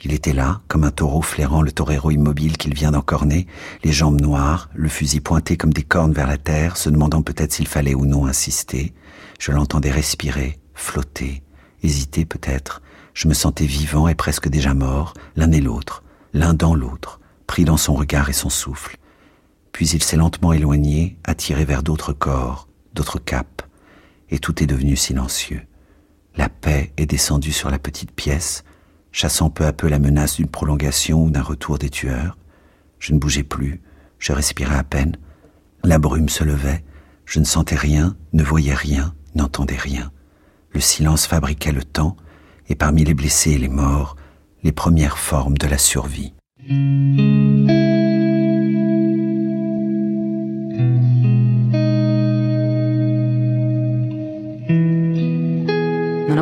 Il 0.03 0.11
était 0.11 0.33
là, 0.33 0.59
comme 0.67 0.83
un 0.83 0.91
taureau 0.91 1.21
flairant 1.21 1.61
le 1.61 1.71
torero 1.71 2.11
immobile 2.11 2.57
qu'il 2.57 2.73
vient 2.73 2.91
d'encorner, 2.91 3.47
les 3.85 3.93
jambes 3.93 4.19
noires, 4.19 4.69
le 4.73 4.89
fusil 4.89 5.21
pointé 5.21 5.55
comme 5.55 5.71
des 5.71 5.83
cornes 5.83 6.11
vers 6.11 6.27
la 6.27 6.37
terre, 6.37 6.75
se 6.75 6.89
demandant 6.89 7.21
peut-être 7.21 7.53
s'il 7.53 7.69
fallait 7.69 7.95
ou 7.95 8.05
non 8.05 8.25
insister. 8.25 8.93
Je 9.39 9.53
l'entendais 9.53 9.91
respirer, 9.91 10.59
flotter, 10.73 11.41
hésiter 11.83 12.25
peut-être. 12.25 12.81
Je 13.13 13.29
me 13.29 13.33
sentais 13.33 13.65
vivant 13.65 14.09
et 14.09 14.15
presque 14.15 14.49
déjà 14.49 14.73
mort, 14.73 15.13
l'un 15.37 15.53
et 15.53 15.61
l'autre, 15.61 16.03
l'un 16.33 16.53
dans 16.53 16.75
l'autre, 16.75 17.21
pris 17.47 17.63
dans 17.63 17.77
son 17.77 17.93
regard 17.93 18.29
et 18.29 18.33
son 18.33 18.49
souffle. 18.49 18.97
Puis 19.71 19.89
il 19.89 20.03
s'est 20.03 20.17
lentement 20.17 20.53
éloigné, 20.53 21.17
attiré 21.23 21.65
vers 21.65 21.83
d'autres 21.83 22.13
corps, 22.13 22.67
d'autres 22.93 23.19
capes, 23.19 23.63
et 24.29 24.39
tout 24.39 24.61
est 24.63 24.67
devenu 24.67 24.95
silencieux. 24.95 25.61
La 26.35 26.49
paix 26.49 26.93
est 26.97 27.05
descendue 27.05 27.51
sur 27.51 27.69
la 27.69 27.79
petite 27.79 28.11
pièce, 28.11 28.63
chassant 29.11 29.49
peu 29.49 29.65
à 29.65 29.73
peu 29.73 29.87
la 29.87 29.99
menace 29.99 30.37
d'une 30.37 30.47
prolongation 30.47 31.23
ou 31.23 31.29
d'un 31.29 31.41
retour 31.41 31.77
des 31.77 31.89
tueurs. 31.89 32.37
Je 32.99 33.13
ne 33.13 33.19
bougeais 33.19 33.43
plus, 33.43 33.81
je 34.19 34.31
respirais 34.31 34.77
à 34.77 34.83
peine. 34.83 35.17
La 35.83 35.99
brume 35.99 36.29
se 36.29 36.43
levait, 36.43 36.83
je 37.25 37.39
ne 37.39 37.45
sentais 37.45 37.75
rien, 37.75 38.15
ne 38.33 38.43
voyais 38.43 38.73
rien, 38.73 39.13
n'entendais 39.35 39.77
rien. 39.77 40.11
Le 40.71 40.79
silence 40.79 41.25
fabriquait 41.27 41.71
le 41.71 41.83
temps, 41.83 42.15
et 42.69 42.75
parmi 42.75 43.03
les 43.03 43.13
blessés 43.13 43.51
et 43.51 43.57
les 43.57 43.67
morts, 43.67 44.15
les 44.63 44.71
premières 44.71 45.17
formes 45.17 45.57
de 45.57 45.67
la 45.67 45.77
survie. 45.77 46.33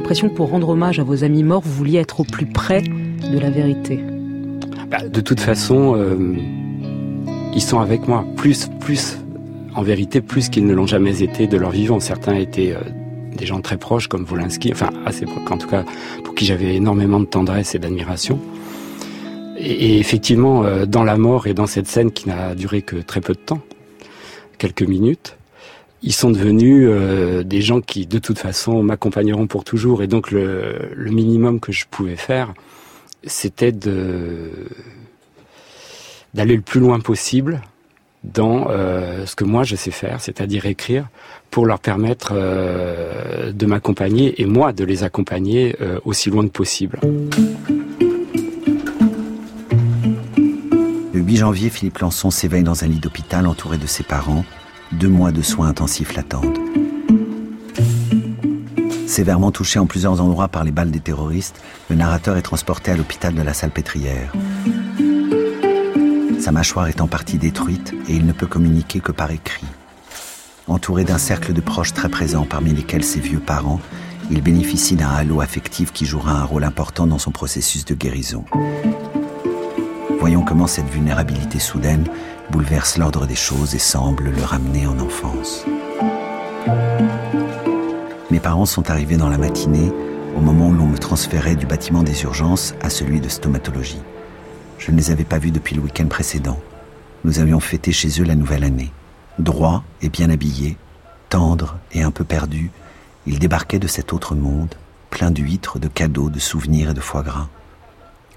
L'impression 0.09 0.29
que 0.29 0.33
pour 0.33 0.49
rendre 0.49 0.69
hommage 0.69 0.97
à 0.97 1.03
vos 1.03 1.23
amis 1.23 1.43
morts, 1.43 1.61
vous 1.63 1.71
vouliez 1.71 1.99
être 1.99 2.21
au 2.21 2.23
plus 2.23 2.47
près 2.47 2.81
de 2.81 3.37
la 3.37 3.51
vérité. 3.51 3.99
Bah, 4.89 5.07
de 5.07 5.21
toute 5.21 5.39
façon, 5.39 5.93
euh, 5.95 6.35
ils 7.53 7.61
sont 7.61 7.79
avec 7.79 8.07
moi. 8.07 8.25
Plus, 8.35 8.69
plus, 8.79 9.19
en 9.75 9.83
vérité, 9.83 10.21
plus 10.21 10.49
qu'ils 10.49 10.65
ne 10.65 10.73
l'ont 10.73 10.87
jamais 10.87 11.21
été 11.21 11.45
de 11.45 11.57
leur 11.57 11.69
vivant. 11.69 11.99
Certains 11.99 12.33
étaient 12.33 12.73
euh, 12.73 12.79
des 13.37 13.45
gens 13.45 13.61
très 13.61 13.77
proches, 13.77 14.07
comme 14.07 14.23
Volinsky, 14.23 14.71
enfin 14.73 14.89
assez 15.05 15.25
proches, 15.25 15.51
en 15.51 15.59
tout 15.59 15.67
cas, 15.67 15.85
pour 16.23 16.33
qui 16.33 16.43
j'avais 16.43 16.73
énormément 16.73 17.19
de 17.19 17.25
tendresse 17.25 17.75
et 17.75 17.77
d'admiration. 17.77 18.39
Et, 19.59 19.99
effectivement, 19.99 20.63
euh, 20.63 20.87
dans 20.87 21.03
la 21.03 21.17
mort 21.17 21.45
et 21.45 21.53
dans 21.53 21.67
cette 21.67 21.87
scène 21.87 22.09
qui 22.11 22.29
n'a 22.29 22.55
duré 22.55 22.81
que 22.81 22.95
très 22.95 23.21
peu 23.21 23.33
de 23.33 23.39
temps, 23.39 23.61
quelques 24.57 24.81
minutes, 24.81 25.37
ils 26.01 26.13
sont 26.13 26.31
devenus 26.31 26.87
euh, 26.89 27.43
des 27.43 27.61
gens 27.61 27.81
qui, 27.81 28.05
de 28.05 28.19
toute 28.19 28.39
façon, 28.39 28.81
m'accompagneront 28.83 29.47
pour 29.47 29.63
toujours. 29.63 30.01
Et 30.01 30.07
donc, 30.07 30.31
le, 30.31 30.91
minimum 30.97 31.59
que 31.59 31.71
je 31.71 31.85
pouvais 31.89 32.15
faire, 32.15 32.53
c'était 33.25 33.71
d'aller 33.71 34.55
le 36.33 36.61
plus 36.61 36.79
loin 36.79 36.99
possible 36.99 37.61
dans 38.23 38.67
euh, 38.69 39.25
ce 39.25 39.35
que 39.35 39.45
moi 39.45 39.63
je 39.63 39.77
sais 39.77 39.91
faire, 39.91 40.19
c'est-à-dire 40.19 40.65
écrire, 40.65 41.07
pour 41.51 41.65
leur 41.65 41.79
permettre 41.79 42.33
euh, 42.33 43.51
de 43.53 43.65
m'accompagner 43.65 44.41
et 44.41 44.45
moi 44.45 44.73
de 44.73 44.83
les 44.83 45.03
accompagner 45.03 45.75
aussi 46.05 46.29
loin 46.29 46.43
que 46.43 46.51
possible. 46.51 46.99
Le 51.13 51.19
8 51.19 51.37
janvier, 51.37 51.69
Philippe 51.69 51.97
Lançon 51.99 52.29
s'éveille 52.31 52.63
dans 52.63 52.83
un 52.83 52.87
lit 52.87 52.99
d'hôpital 52.99 53.47
entouré 53.47 53.77
de 53.77 53.87
ses 53.87 54.03
parents. 54.03 54.45
Deux 54.91 55.07
mois 55.07 55.31
de 55.31 55.41
soins 55.41 55.67
intensifs 55.67 56.15
l'attendent. 56.15 56.57
Sévèrement 59.05 59.51
touché 59.51 59.77
en 59.79 59.85
plusieurs 59.85 60.19
endroits 60.19 60.47
par 60.47 60.63
les 60.63 60.71
balles 60.71 60.89
des 60.89 60.99
terroristes, 60.99 61.61
le 61.89 61.95
narrateur 61.95 62.37
est 62.37 62.41
transporté 62.41 62.91
à 62.91 62.97
l'hôpital 62.97 63.35
de 63.35 63.41
la 63.41 63.53
Salpêtrière. 63.53 64.33
Sa 66.39 66.51
mâchoire 66.51 66.87
est 66.87 67.01
en 67.01 67.07
partie 67.07 67.37
détruite 67.37 67.93
et 68.07 68.15
il 68.15 68.25
ne 68.25 68.31
peut 68.31 68.47
communiquer 68.47 68.99
que 68.99 69.11
par 69.11 69.29
écrit. 69.29 69.67
Entouré 70.67 71.03
d'un 71.03 71.17
cercle 71.17 71.53
de 71.53 71.61
proches 71.61 71.93
très 71.93 72.09
présents, 72.09 72.45
parmi 72.45 72.71
lesquels 72.71 73.03
ses 73.03 73.19
vieux 73.19 73.39
parents, 73.39 73.81
il 74.31 74.41
bénéficie 74.41 74.95
d'un 74.95 75.09
halo 75.09 75.41
affectif 75.41 75.91
qui 75.91 76.05
jouera 76.05 76.31
un 76.31 76.43
rôle 76.43 76.63
important 76.63 77.07
dans 77.07 77.19
son 77.19 77.31
processus 77.31 77.85
de 77.85 77.93
guérison. 77.93 78.43
Voyons 80.19 80.43
comment 80.43 80.67
cette 80.67 80.89
vulnérabilité 80.89 81.59
soudaine 81.59 82.05
bouleverse 82.51 82.97
l'ordre 82.97 83.25
des 83.25 83.35
choses 83.35 83.75
et 83.75 83.79
semble 83.79 84.29
le 84.29 84.43
ramener 84.43 84.87
en 84.87 84.99
enfance. 84.99 85.65
Mes 88.31 88.39
parents 88.39 88.65
sont 88.65 88.89
arrivés 88.89 89.17
dans 89.17 89.29
la 89.29 89.37
matinée, 89.37 89.91
au 90.35 90.41
moment 90.41 90.69
où 90.69 90.73
l'on 90.73 90.85
me 90.85 90.97
transférait 90.97 91.55
du 91.55 91.65
bâtiment 91.65 92.03
des 92.03 92.23
urgences 92.23 92.75
à 92.81 92.89
celui 92.89 93.19
de 93.19 93.29
stomatologie. 93.29 94.01
Je 94.77 94.91
ne 94.91 94.97
les 94.97 95.11
avais 95.11 95.23
pas 95.23 95.39
vus 95.39 95.51
depuis 95.51 95.75
le 95.75 95.81
week-end 95.81 96.07
précédent. 96.07 96.59
Nous 97.23 97.39
avions 97.39 97.59
fêté 97.59 97.91
chez 97.91 98.21
eux 98.21 98.25
la 98.25 98.35
nouvelle 98.35 98.63
année. 98.63 98.91
Droit 99.39 99.83
et 100.01 100.09
bien 100.09 100.29
habillés, 100.29 100.77
tendres 101.29 101.77
et 101.91 102.01
un 102.01 102.11
peu 102.11 102.23
perdus, 102.23 102.71
ils 103.25 103.39
débarquaient 103.39 103.79
de 103.79 103.87
cet 103.87 104.13
autre 104.13 104.35
monde, 104.35 104.75
plein 105.09 105.31
d'huîtres, 105.31 105.79
de 105.79 105.87
cadeaux, 105.87 106.29
de 106.29 106.39
souvenirs 106.39 106.91
et 106.91 106.93
de 106.93 106.99
foie 106.99 107.23
gras. 107.23 107.47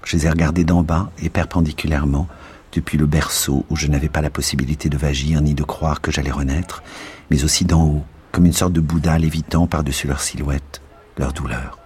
Je 0.03 0.17
les 0.17 0.25
ai 0.25 0.29
regardés 0.29 0.65
d'en 0.65 0.83
bas 0.83 1.11
et 1.21 1.29
perpendiculairement, 1.29 2.27
depuis 2.73 2.97
le 2.97 3.05
berceau 3.05 3.65
où 3.69 3.75
je 3.75 3.87
n'avais 3.87 4.09
pas 4.09 4.21
la 4.21 4.29
possibilité 4.29 4.89
de 4.89 4.97
vagir 4.97 5.41
ni 5.41 5.53
de 5.53 5.63
croire 5.63 6.01
que 6.01 6.11
j'allais 6.11 6.31
renaître, 6.31 6.83
mais 7.29 7.43
aussi 7.43 7.65
d'en 7.65 7.83
haut, 7.85 8.05
comme 8.31 8.45
une 8.45 8.53
sorte 8.53 8.73
de 8.73 8.81
Bouddha 8.81 9.17
lévitant 9.17 9.67
par-dessus 9.67 10.07
leur 10.07 10.19
silhouette, 10.19 10.81
leur 11.17 11.33
douleur. 11.33 11.77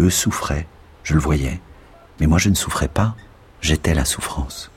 Eux 0.00 0.10
souffraient, 0.10 0.66
je 1.04 1.14
le 1.14 1.20
voyais, 1.20 1.60
mais 2.18 2.26
moi 2.26 2.38
je 2.38 2.48
ne 2.48 2.54
souffrais 2.54 2.88
pas, 2.88 3.14
j'étais 3.60 3.94
la 3.94 4.04
souffrance. 4.04 4.70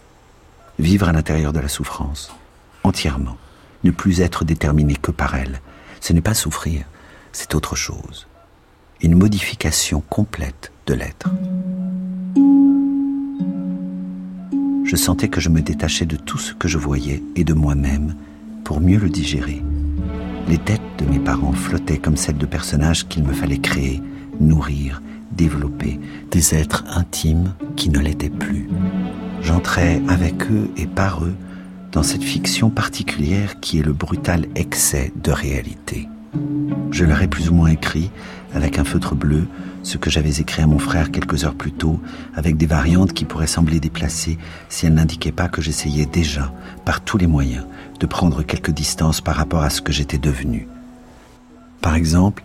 Vivre 0.78 1.08
à 1.08 1.14
l'intérieur 1.14 1.54
de 1.54 1.60
la 1.60 1.70
souffrance, 1.70 2.34
entièrement, 2.84 3.38
ne 3.84 3.92
plus 3.92 4.22
être 4.22 4.44
déterminé 4.44 4.96
que 4.96 5.12
par 5.12 5.36
elle, 5.36 5.62
ce 6.02 6.12
n'est 6.12 6.22
pas 6.22 6.34
souffrir, 6.34 6.86
c'est 7.32 7.56
autre 7.56 7.76
chose. 7.76 8.28
Une 9.02 9.16
modification 9.16 10.02
complète 10.02 10.72
de 10.86 10.94
l'être. 10.94 11.30
Je 14.86 14.96
sentais 14.96 15.30
que 15.30 15.42
je 15.42 15.50
me 15.50 15.62
détachais 15.62 16.06
de 16.06 16.16
tout 16.16 16.38
ce 16.38 16.54
que 16.54 16.68
je 16.68 16.78
voyais 16.78 17.24
et 17.36 17.44
de 17.44 17.54
moi-même 17.54 18.14
pour 18.64 18.80
mieux 18.80 19.00
le 19.00 19.10
digérer. 19.10 19.64
Les 20.48 20.60
têtes 20.60 20.80
de 21.00 21.06
mes 21.06 21.18
parents 21.18 21.54
flottaient 21.54 21.98
comme 21.98 22.18
celles 22.18 22.38
de 22.38 22.46
personnages 22.46 23.08
qu'il 23.08 23.24
me 23.24 23.34
fallait 23.34 23.58
créer, 23.58 24.04
nourrir, 24.40 25.02
développer, 25.32 26.00
des 26.30 26.54
êtres 26.54 26.84
intimes 26.96 27.56
qui 27.76 27.90
ne 27.90 27.98
l'étaient 27.98 28.30
plus. 28.30 28.70
J'entrais 29.42 30.04
avec 30.08 30.52
eux 30.52 30.70
et 30.78 30.86
par 30.86 31.26
eux 31.26 31.36
dans 31.92 32.04
cette 32.04 32.24
fiction 32.24 32.70
particulière 32.70 33.60
qui 33.62 33.80
est 33.80 33.86
le 33.86 33.94
brutal 33.94 34.46
excès 34.54 35.12
de 35.16 35.32
réalité. 35.32 36.08
Je 36.92 37.06
leur 37.06 37.24
ai 37.24 37.28
plus 37.28 37.50
ou 37.50 37.56
moins 37.56 37.70
écrit, 37.70 38.12
avec 38.54 38.78
un 38.78 38.84
feutre 38.84 39.16
bleu, 39.16 39.48
ce 39.86 40.00
que 40.00 40.10
j'avais 40.10 40.40
écrit 40.40 40.64
à 40.64 40.68
mon 40.68 40.80
frère 40.80 41.12
quelques 41.12 41.44
heures 41.46 41.54
plus 41.54 41.72
tôt, 41.72 42.00
avec 42.34 42.58
des 42.58 42.66
variantes 42.66 43.14
qui 43.14 43.24
pourraient 43.24 43.46
sembler 43.46 43.80
déplacées 43.80 44.40
si 44.68 44.88
elles 44.88 44.96
n'indiquaient 44.96 45.32
pas 45.32 45.48
que 45.48 45.62
j'essayais 45.62 46.08
déjà, 46.08 46.52
par 46.86 47.02
tous 47.02 47.20
les 47.20 47.28
moyens, 47.28 47.68
de 48.00 48.08
prendre 48.08 48.42
quelques 48.42 48.72
distances 48.72 49.22
par 49.22 49.36
rapport 49.36 49.62
à 49.62 49.70
ce 49.70 49.82
que 49.82 49.94
j'étais 49.94 50.18
devenu. 50.18 50.68
Par 51.82 51.94
exemple, 51.94 52.44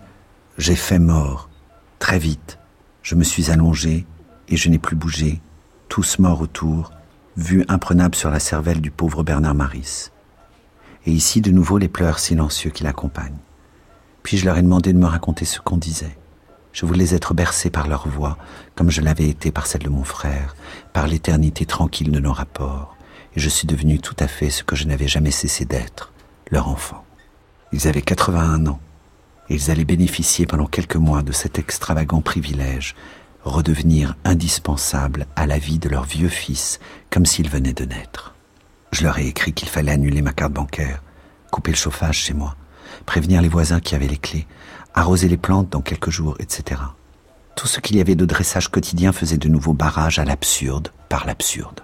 j'ai 0.59 0.75
fait 0.75 0.99
mort, 0.99 1.49
très 1.97 2.19
vite. 2.19 2.59
Je 3.01 3.15
me 3.15 3.23
suis 3.23 3.49
allongé 3.49 4.05
et 4.47 4.55
je 4.55 4.69
n'ai 4.69 4.77
plus 4.77 4.95
bougé, 4.95 5.41
tous 5.89 6.19
morts 6.19 6.41
autour, 6.41 6.91
vue 7.37 7.65
imprenable 7.69 8.13
sur 8.13 8.29
la 8.29 8.39
cervelle 8.39 8.81
du 8.81 8.91
pauvre 8.91 9.23
Bernard 9.23 9.55
Maris. 9.55 10.11
Et 11.07 11.11
ici, 11.11 11.41
de 11.41 11.49
nouveau, 11.49 11.79
les 11.79 11.89
pleurs 11.89 12.19
silencieux 12.19 12.69
qui 12.69 12.83
l'accompagnent. 12.83 13.39
Puis 14.21 14.37
je 14.37 14.45
leur 14.45 14.59
ai 14.59 14.61
demandé 14.61 14.93
de 14.93 14.99
me 14.99 15.07
raconter 15.07 15.45
ce 15.45 15.59
qu'on 15.59 15.77
disait. 15.77 16.15
Je 16.73 16.85
voulais 16.85 17.13
être 17.13 17.33
bercé 17.33 17.69
par 17.69 17.87
leur 17.87 18.07
voix, 18.07 18.37
comme 18.75 18.89
je 18.89 19.01
l'avais 19.01 19.27
été 19.27 19.51
par 19.51 19.67
celle 19.67 19.83
de 19.83 19.89
mon 19.89 20.03
frère, 20.03 20.55
par 20.93 21.07
l'éternité 21.07 21.65
tranquille 21.65 22.11
de 22.11 22.19
nos 22.19 22.31
rapports, 22.31 22.95
et 23.35 23.39
je 23.39 23.49
suis 23.49 23.67
devenu 23.67 23.99
tout 23.99 24.15
à 24.19 24.27
fait 24.27 24.49
ce 24.49 24.63
que 24.63 24.75
je 24.75 24.85
n'avais 24.85 25.07
jamais 25.07 25.31
cessé 25.31 25.65
d'être, 25.65 26.13
leur 26.49 26.69
enfant. 26.69 27.03
Ils 27.73 27.87
avaient 27.87 28.01
81 28.01 28.67
ans, 28.67 28.79
et 29.49 29.55
ils 29.55 29.71
allaient 29.71 29.85
bénéficier 29.85 30.45
pendant 30.45 30.65
quelques 30.65 30.95
mois 30.95 31.23
de 31.23 31.31
cet 31.31 31.59
extravagant 31.59 32.21
privilège, 32.21 32.95
redevenir 33.43 34.15
indispensables 34.23 35.25
à 35.35 35.45
la 35.45 35.57
vie 35.57 35.79
de 35.79 35.89
leur 35.89 36.03
vieux 36.03 36.29
fils, 36.29 36.79
comme 37.09 37.25
s'ils 37.25 37.49
venaient 37.49 37.73
de 37.73 37.85
naître. 37.85 38.35
Je 38.91 39.03
leur 39.03 39.17
ai 39.19 39.27
écrit 39.27 39.53
qu'il 39.53 39.69
fallait 39.69 39.91
annuler 39.91 40.21
ma 40.21 40.33
carte 40.33 40.53
bancaire, 40.53 41.01
couper 41.49 41.71
le 41.71 41.77
chauffage 41.77 42.17
chez 42.17 42.33
moi, 42.33 42.55
prévenir 43.05 43.41
les 43.41 43.49
voisins 43.49 43.79
qui 43.79 43.95
avaient 43.95 44.07
les 44.07 44.17
clés, 44.17 44.47
arroser 44.93 45.27
les 45.27 45.37
plantes 45.37 45.69
dans 45.69 45.81
quelques 45.81 46.09
jours, 46.09 46.35
etc. 46.39 46.81
Tout 47.55 47.67
ce 47.67 47.79
qu'il 47.79 47.97
y 47.97 48.01
avait 48.01 48.15
de 48.15 48.25
dressage 48.25 48.69
quotidien 48.69 49.11
faisait 49.11 49.37
de 49.37 49.49
nouveaux 49.49 49.73
barrages 49.73 50.19
à 50.19 50.25
l'absurde 50.25 50.89
par 51.09 51.25
l'absurde. 51.25 51.81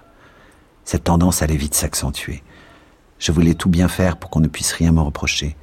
Cette 0.84 1.04
tendance 1.04 1.42
allait 1.42 1.56
vite 1.56 1.74
s'accentuer. 1.74 2.42
Je 3.18 3.32
voulais 3.32 3.54
tout 3.54 3.68
bien 3.68 3.88
faire 3.88 4.16
pour 4.16 4.30
qu'on 4.30 4.40
ne 4.40 4.48
puisse 4.48 4.72
rien 4.72 4.92
me 4.92 5.00
reprocher. 5.00 5.56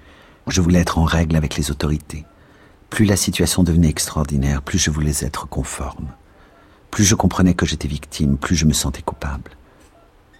Je 0.47 0.61
voulais 0.61 0.79
être 0.79 0.99
en 0.99 1.03
règle 1.03 1.35
avec 1.35 1.55
les 1.55 1.71
autorités. 1.71 2.25
Plus 2.89 3.05
la 3.05 3.17
situation 3.17 3.63
devenait 3.63 3.89
extraordinaire, 3.89 4.61
plus 4.61 4.77
je 4.77 4.91
voulais 4.91 5.23
être 5.25 5.47
conforme. 5.47 6.07
Plus 6.91 7.03
je 7.03 7.15
comprenais 7.15 7.55
que 7.55 7.65
j'étais 7.65 7.87
victime, 7.87 8.37
plus 8.37 8.55
je 8.55 8.65
me 8.65 8.73
sentais 8.73 9.01
coupable. 9.01 9.51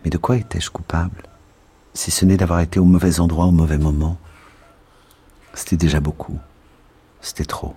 Mais 0.04 0.12
de 0.12 0.18
quoi 0.18 0.38
étais-je 0.38 0.70
coupable? 0.70 1.24
Si 1.94 2.12
ce 2.12 2.24
n'est 2.26 2.38
d'avoir 2.38 2.60
été 2.60 2.80
au 2.80 2.86
mauvais 2.86 3.20
endroit 3.20 3.46
au 3.46 3.52
mauvais 3.52 3.78
moment, 3.78 4.18
c'était 5.54 5.78
déjà 5.78 6.00
beaucoup. 6.00 6.38
C'était 7.26 7.44
trop. 7.44 7.76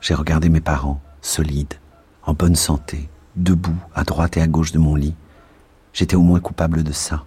J'ai 0.00 0.14
regardé 0.14 0.48
mes 0.50 0.60
parents, 0.60 1.00
solides, 1.20 1.74
en 2.22 2.32
bonne 2.32 2.54
santé, 2.54 3.08
debout, 3.34 3.74
à 3.92 4.04
droite 4.04 4.36
et 4.36 4.40
à 4.40 4.46
gauche 4.46 4.70
de 4.70 4.78
mon 4.78 4.94
lit. 4.94 5.16
J'étais 5.92 6.14
au 6.14 6.22
moins 6.22 6.38
coupable 6.38 6.84
de 6.84 6.92
ça, 6.92 7.24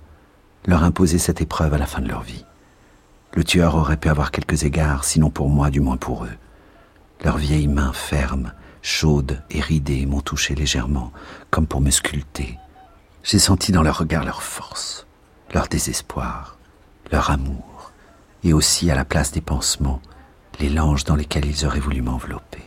leur 0.65 0.81
imposer 0.81 1.17
cette 1.17 1.41
épreuve 1.41 1.73
à 1.73 1.77
la 1.77 1.87
fin 1.87 1.99
de 1.99 2.07
leur 2.07 2.21
vie. 2.21 2.45
Le 3.33 3.43
tueur 3.43 3.75
aurait 3.75 3.97
pu 3.97 4.07
avoir 4.07 4.31
quelques 4.31 4.63
égards, 4.63 5.03
sinon 5.03 5.29
pour 5.29 5.49
moi, 5.49 5.71
du 5.71 5.81
moins 5.81 5.97
pour 5.97 6.23
eux. 6.23 6.37
Leurs 7.21 7.37
vieilles 7.37 7.67
mains 7.67 7.91
fermes, 7.91 8.53
chaudes 8.81 9.43
et 9.49 9.59
ridées, 9.59 10.05
m'ont 10.05 10.21
touché 10.21 10.55
légèrement, 10.55 11.11
comme 11.49 11.67
pour 11.67 11.81
me 11.81 11.91
sculpter. 11.91 12.57
J'ai 13.23 13.39
senti 13.39 13.73
dans 13.73 13.83
leur 13.83 13.97
regard 13.97 14.23
leur 14.23 14.41
force, 14.41 15.05
leur 15.53 15.67
désespoir, 15.67 16.57
leur 17.11 17.29
amour, 17.29 17.91
et 18.45 18.53
aussi 18.53 18.89
à 18.89 18.95
la 18.95 19.03
place 19.03 19.33
des 19.33 19.41
pansements, 19.41 20.01
les 20.59 20.69
langes 20.69 21.03
dans 21.03 21.15
lesquels 21.15 21.45
ils 21.45 21.65
auraient 21.65 21.79
voulu 21.79 22.01
m'envelopper. 22.01 22.63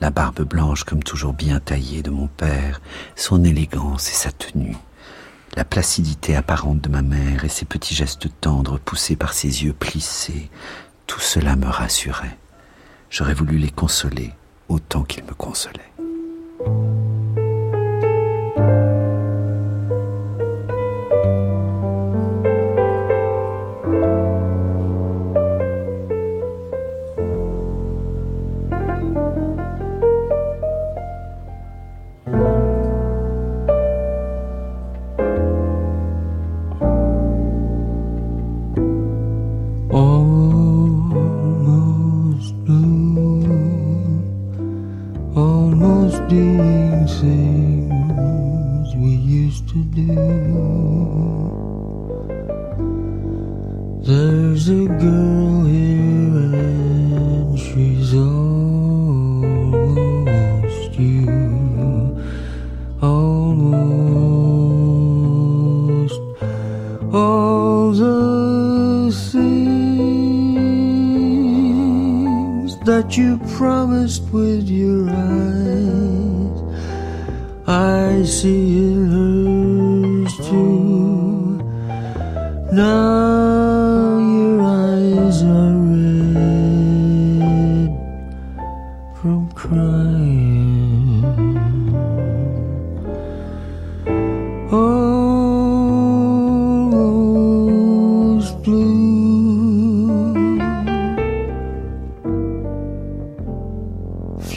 La 0.00 0.10
barbe 0.10 0.42
blanche 0.42 0.84
comme 0.84 1.02
toujours 1.02 1.32
bien 1.32 1.60
taillée 1.60 2.02
de 2.02 2.10
mon 2.10 2.26
père, 2.26 2.80
son 3.16 3.44
élégance 3.44 4.10
et 4.10 4.14
sa 4.14 4.32
tenue, 4.32 4.76
la 5.56 5.64
placidité 5.64 6.34
apparente 6.34 6.80
de 6.80 6.88
ma 6.88 7.02
mère 7.02 7.44
et 7.44 7.48
ses 7.48 7.64
petits 7.64 7.94
gestes 7.94 8.28
tendres 8.40 8.78
poussés 8.78 9.16
par 9.16 9.32
ses 9.32 9.64
yeux 9.64 9.72
plissés, 9.72 10.50
tout 11.06 11.20
cela 11.20 11.54
me 11.54 11.66
rassurait. 11.66 12.36
J'aurais 13.08 13.34
voulu 13.34 13.58
les 13.58 13.70
consoler 13.70 14.32
autant 14.68 15.04
qu'ils 15.04 15.24
me 15.24 15.34
consolaient. 15.34 15.92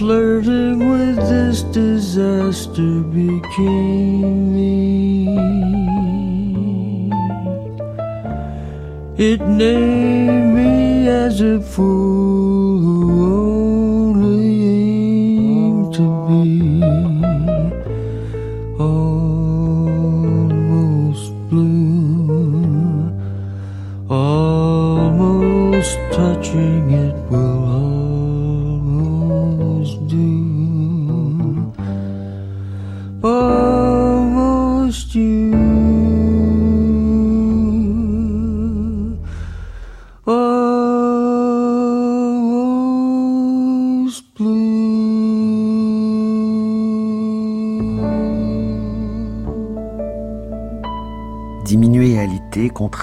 flirting 0.08 0.80
with 0.90 1.18
this 1.18 1.64
disaster 1.64 3.02
became 3.12 4.56
me. 4.56 5.28
It 9.18 9.42
named 9.42 10.56
me 10.56 11.10
as 11.10 11.42
a 11.42 11.60
fool. 11.60 12.37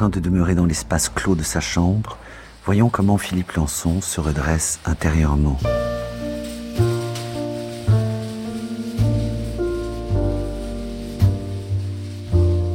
De 0.02 0.18
demeurer 0.18 0.56
dans 0.56 0.66
l'espace 0.66 1.08
clos 1.08 1.36
de 1.36 1.44
sa 1.44 1.60
chambre, 1.60 2.18
voyons 2.66 2.88
comment 2.88 3.16
Philippe 3.16 3.52
Lançon 3.52 4.00
se 4.00 4.20
redresse 4.20 4.80
intérieurement. 4.84 5.56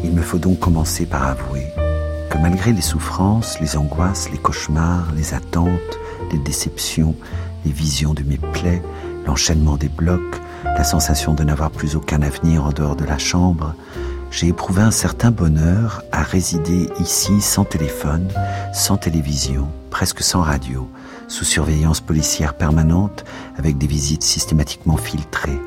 Il 0.03 0.11
me 0.13 0.21
faut 0.21 0.37
donc 0.37 0.59
commencer 0.59 1.05
par 1.05 1.23
avouer 1.23 1.67
que 2.29 2.37
malgré 2.37 2.71
les 2.71 2.81
souffrances, 2.81 3.59
les 3.59 3.75
angoisses, 3.75 4.31
les 4.31 4.37
cauchemars, 4.37 5.11
les 5.13 5.33
attentes, 5.33 5.99
les 6.31 6.39
déceptions, 6.39 7.15
les 7.65 7.71
visions 7.71 8.13
de 8.13 8.23
mes 8.23 8.37
plaies, 8.37 8.81
l'enchaînement 9.27 9.75
des 9.75 9.89
blocs, 9.89 10.39
la 10.63 10.85
sensation 10.85 11.33
de 11.33 11.43
n'avoir 11.43 11.69
plus 11.69 11.97
aucun 11.97 12.21
avenir 12.21 12.63
en 12.63 12.69
dehors 12.69 12.95
de 12.95 13.03
la 13.03 13.17
chambre, 13.17 13.75
j'ai 14.31 14.47
éprouvé 14.47 14.81
un 14.81 14.91
certain 14.91 15.31
bonheur 15.31 16.03
à 16.11 16.21
résider 16.23 16.89
ici 16.99 17.41
sans 17.41 17.65
téléphone, 17.65 18.27
sans 18.73 18.97
télévision, 18.97 19.67
presque 19.89 20.21
sans 20.21 20.41
radio, 20.41 20.89
sous 21.27 21.45
surveillance 21.45 22.01
policière 22.01 22.53
permanente, 22.53 23.25
avec 23.57 23.77
des 23.77 23.87
visites 23.87 24.23
systématiquement 24.23 24.97
filtrées. 24.97 25.59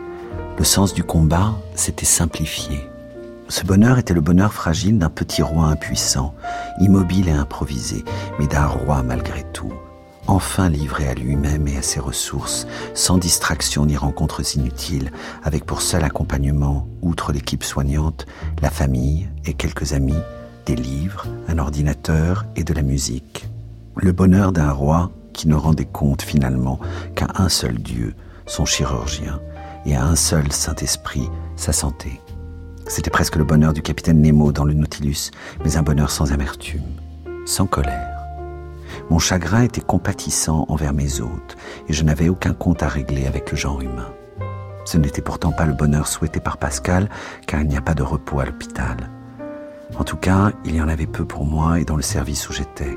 Le 0.59 0.65
sens 0.65 0.95
du 0.95 1.03
combat 1.03 1.55
s'était 1.75 2.07
simplifié. 2.07 2.89
Ce 3.49 3.65
bonheur 3.65 3.99
était 3.99 4.15
le 4.15 4.21
bonheur 4.21 4.53
fragile 4.53 4.99
d'un 4.99 5.11
petit 5.11 5.43
roi 5.43 5.67
impuissant, 5.67 6.35
immobile 6.81 7.29
et 7.29 7.33
improvisé, 7.33 8.05
mais 8.39 8.47
d'un 8.47 8.67
roi 8.67 9.03
malgré 9.03 9.45
tout, 9.53 9.73
enfin 10.27 10.69
livré 10.69 11.09
à 11.09 11.15
lui-même 11.15 11.69
et 11.69 11.77
à 11.77 11.83
ses 11.83 12.01
ressources, 12.01 12.67
sans 12.95 13.19
distraction 13.19 13.87
ni 13.87 13.97
rencontres 13.97 14.57
inutiles, 14.57 15.11
avec 15.43 15.65
pour 15.65 15.83
seul 15.83 16.05
accompagnement, 16.05 16.87
outre 17.03 17.33
l'équipe 17.33 17.65
soignante, 17.65 18.27
la 18.61 18.71
famille 18.71 19.29
et 19.45 19.55
quelques 19.55 19.93
amis, 19.93 20.21
des 20.67 20.77
livres, 20.77 21.27
un 21.49 21.59
ordinateur 21.59 22.47
et 22.57 22.65
de 22.65 22.75
la 22.75 22.83
musique. 22.83 23.49
Le 23.97 24.13
bonheur 24.13 24.53
d'un 24.53 24.71
roi 24.71 25.11
qui 25.33 25.49
ne 25.49 25.55
rendait 25.55 25.85
compte 25.85 26.23
finalement 26.23 26.79
qu'à 27.15 27.29
un 27.35 27.49
seul 27.49 27.79
Dieu, 27.79 28.15
son 28.47 28.65
chirurgien, 28.65 29.41
et 29.85 29.97
à 29.97 30.05
un 30.05 30.17
seul 30.17 30.53
Saint-Esprit, 30.53 31.29
sa 31.57 31.73
santé. 31.73 32.21
C'était 32.87 33.11
presque 33.11 33.37
le 33.37 33.45
bonheur 33.45 33.73
du 33.73 33.83
capitaine 33.83 34.21
Nemo 34.21 34.53
dans 34.53 34.65
le 34.65 34.75
Nautilus, 34.75 35.31
mais 35.65 35.77
un 35.77 35.83
bonheur 35.83 36.11
sans 36.11 36.33
amertume, 36.33 36.83
sans 37.47 37.67
colère. 37.67 38.12
Mon 39.11 39.19
chagrin 39.19 39.63
était 39.63 39.81
compatissant 39.81 40.67
envers 40.69 40.93
mes 40.93 41.21
hôtes, 41.21 41.57
et 41.89 41.93
je 41.93 42.05
n'avais 42.05 42.29
aucun 42.29 42.55
compte 42.55 42.83
à 42.83 42.89
régler 42.89 43.27
avec 43.27 43.51
le 43.51 43.57
genre 43.57 43.81
humain. 43.81 44.13
Ce 44.85 44.99
n'était 44.99 45.23
pourtant 45.23 45.53
pas 45.53 45.67
le 45.67 45.75
bonheur 45.75 46.09
souhaité 46.09 46.41
par 46.41 46.59
Pascal, 46.59 47.09
car 47.47 47.61
il 47.61 47.69
n'y 47.69 47.77
a 47.77 47.83
pas 47.83 47.95
de 47.95 48.03
repos 48.03 48.41
à 48.41 48.45
l'hôpital. 48.45 49.11
En 49.99 50.05
tout 50.05 50.17
cas, 50.17 50.53
il 50.65 50.75
y 50.75 50.81
en 50.81 50.89
avait 50.89 51.07
peu 51.07 51.25
pour 51.25 51.45
moi 51.45 51.79
et 51.79 51.85
dans 51.85 51.97
le 51.97 52.03
service 52.03 52.49
où 52.49 52.53
j'étais. 52.53 52.97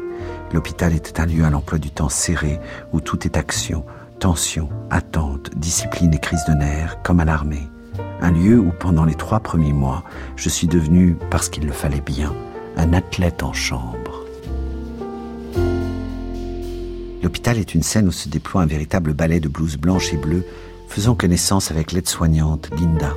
L'hôpital 0.53 0.93
était 0.93 1.19
un 1.19 1.25
lieu 1.25 1.43
à 1.43 1.49
l'emploi 1.49 1.77
du 1.77 1.91
temps 1.91 2.09
serré, 2.09 2.59
où 2.93 3.01
tout 3.01 3.25
est 3.25 3.37
action, 3.37 3.85
tension, 4.19 4.69
attente, 4.89 5.51
discipline 5.57 6.13
et 6.13 6.19
crise 6.19 6.45
de 6.47 6.53
nerfs, 6.53 7.01
comme 7.03 7.19
à 7.19 7.25
l'armée. 7.25 7.69
Un 8.21 8.31
lieu 8.31 8.59
où 8.59 8.71
pendant 8.71 9.05
les 9.05 9.15
trois 9.15 9.41
premiers 9.41 9.73
mois, 9.73 10.03
je 10.35 10.49
suis 10.49 10.67
devenu, 10.67 11.17
parce 11.29 11.49
qu'il 11.49 11.65
le 11.65 11.73
fallait 11.73 12.01
bien, 12.01 12.33
un 12.77 12.93
athlète 12.93 13.43
en 13.43 13.53
chambre. 13.53 14.04
L'hôpital 17.25 17.57
est 17.57 17.73
une 17.73 17.81
scène 17.81 18.07
où 18.07 18.11
se 18.11 18.29
déploie 18.29 18.61
un 18.61 18.67
véritable 18.67 19.15
ballet 19.15 19.39
de 19.39 19.47
blouse 19.47 19.77
blanche 19.77 20.13
et 20.13 20.17
bleue, 20.17 20.45
faisant 20.87 21.15
connaissance 21.15 21.71
avec 21.71 21.91
l'aide-soignante 21.91 22.69
Linda. 22.79 23.15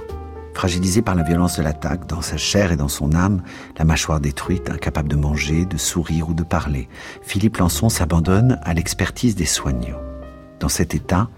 Fragilisée 0.54 1.02
par 1.02 1.14
la 1.14 1.22
violence 1.22 1.58
de 1.58 1.62
l'attaque, 1.62 2.06
dans 2.06 2.22
sa 2.22 2.38
chair 2.38 2.72
et 2.72 2.78
dans 2.78 2.88
son 2.88 3.14
âme, 3.14 3.42
la 3.78 3.84
mâchoire 3.84 4.18
détruite, 4.18 4.70
incapable 4.70 5.10
de 5.10 5.16
manger, 5.16 5.66
de 5.66 5.76
sourire 5.76 6.30
ou 6.30 6.32
de 6.32 6.42
parler, 6.42 6.88
Philippe 7.20 7.58
Lançon 7.58 7.90
s'abandonne 7.90 8.58
à 8.62 8.72
l'expertise 8.72 9.34
des 9.34 9.44
soignants. 9.44 10.00
Dans 10.58 10.70
cet 10.70 10.94
état, 10.94 11.28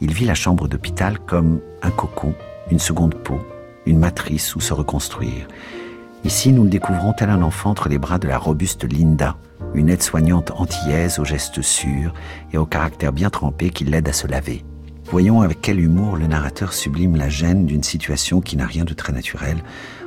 Il 0.00 0.12
vit 0.12 0.26
la 0.26 0.34
chambre 0.34 0.66
d'hôpital 0.66 1.20
comme 1.20 1.60
un 1.80 1.90
cocon, 1.90 2.34
une 2.72 2.80
seconde 2.80 3.14
peau, 3.14 3.38
une 3.86 3.98
matrice 4.00 4.56
où 4.56 4.60
se 4.60 4.74
reconstruire. 4.74 5.46
Ici, 6.26 6.50
nous 6.50 6.64
le 6.64 6.70
découvrons 6.70 7.12
tel 7.12 7.30
un 7.30 7.40
enfant 7.40 7.70
entre 7.70 7.88
les 7.88 7.98
bras 7.98 8.18
de 8.18 8.26
la 8.26 8.36
robuste 8.36 8.82
Linda, 8.82 9.36
une 9.74 9.88
aide-soignante 9.88 10.50
antillaise 10.50 11.20
aux 11.20 11.24
gestes 11.24 11.62
sûrs 11.62 12.12
et 12.52 12.58
au 12.58 12.66
caractère 12.66 13.12
bien 13.12 13.30
trempé 13.30 13.70
qui 13.70 13.84
l'aide 13.84 14.08
à 14.08 14.12
se 14.12 14.26
laver. 14.26 14.64
Voyons 15.04 15.42
avec 15.42 15.60
quel 15.60 15.78
humour 15.78 16.16
le 16.16 16.26
narrateur 16.26 16.72
sublime 16.72 17.14
la 17.14 17.28
gêne 17.28 17.64
d'une 17.64 17.84
situation 17.84 18.40
qui 18.40 18.56
n'a 18.56 18.66
rien 18.66 18.84
de 18.84 18.92
très 18.92 19.12
naturel, 19.12 19.58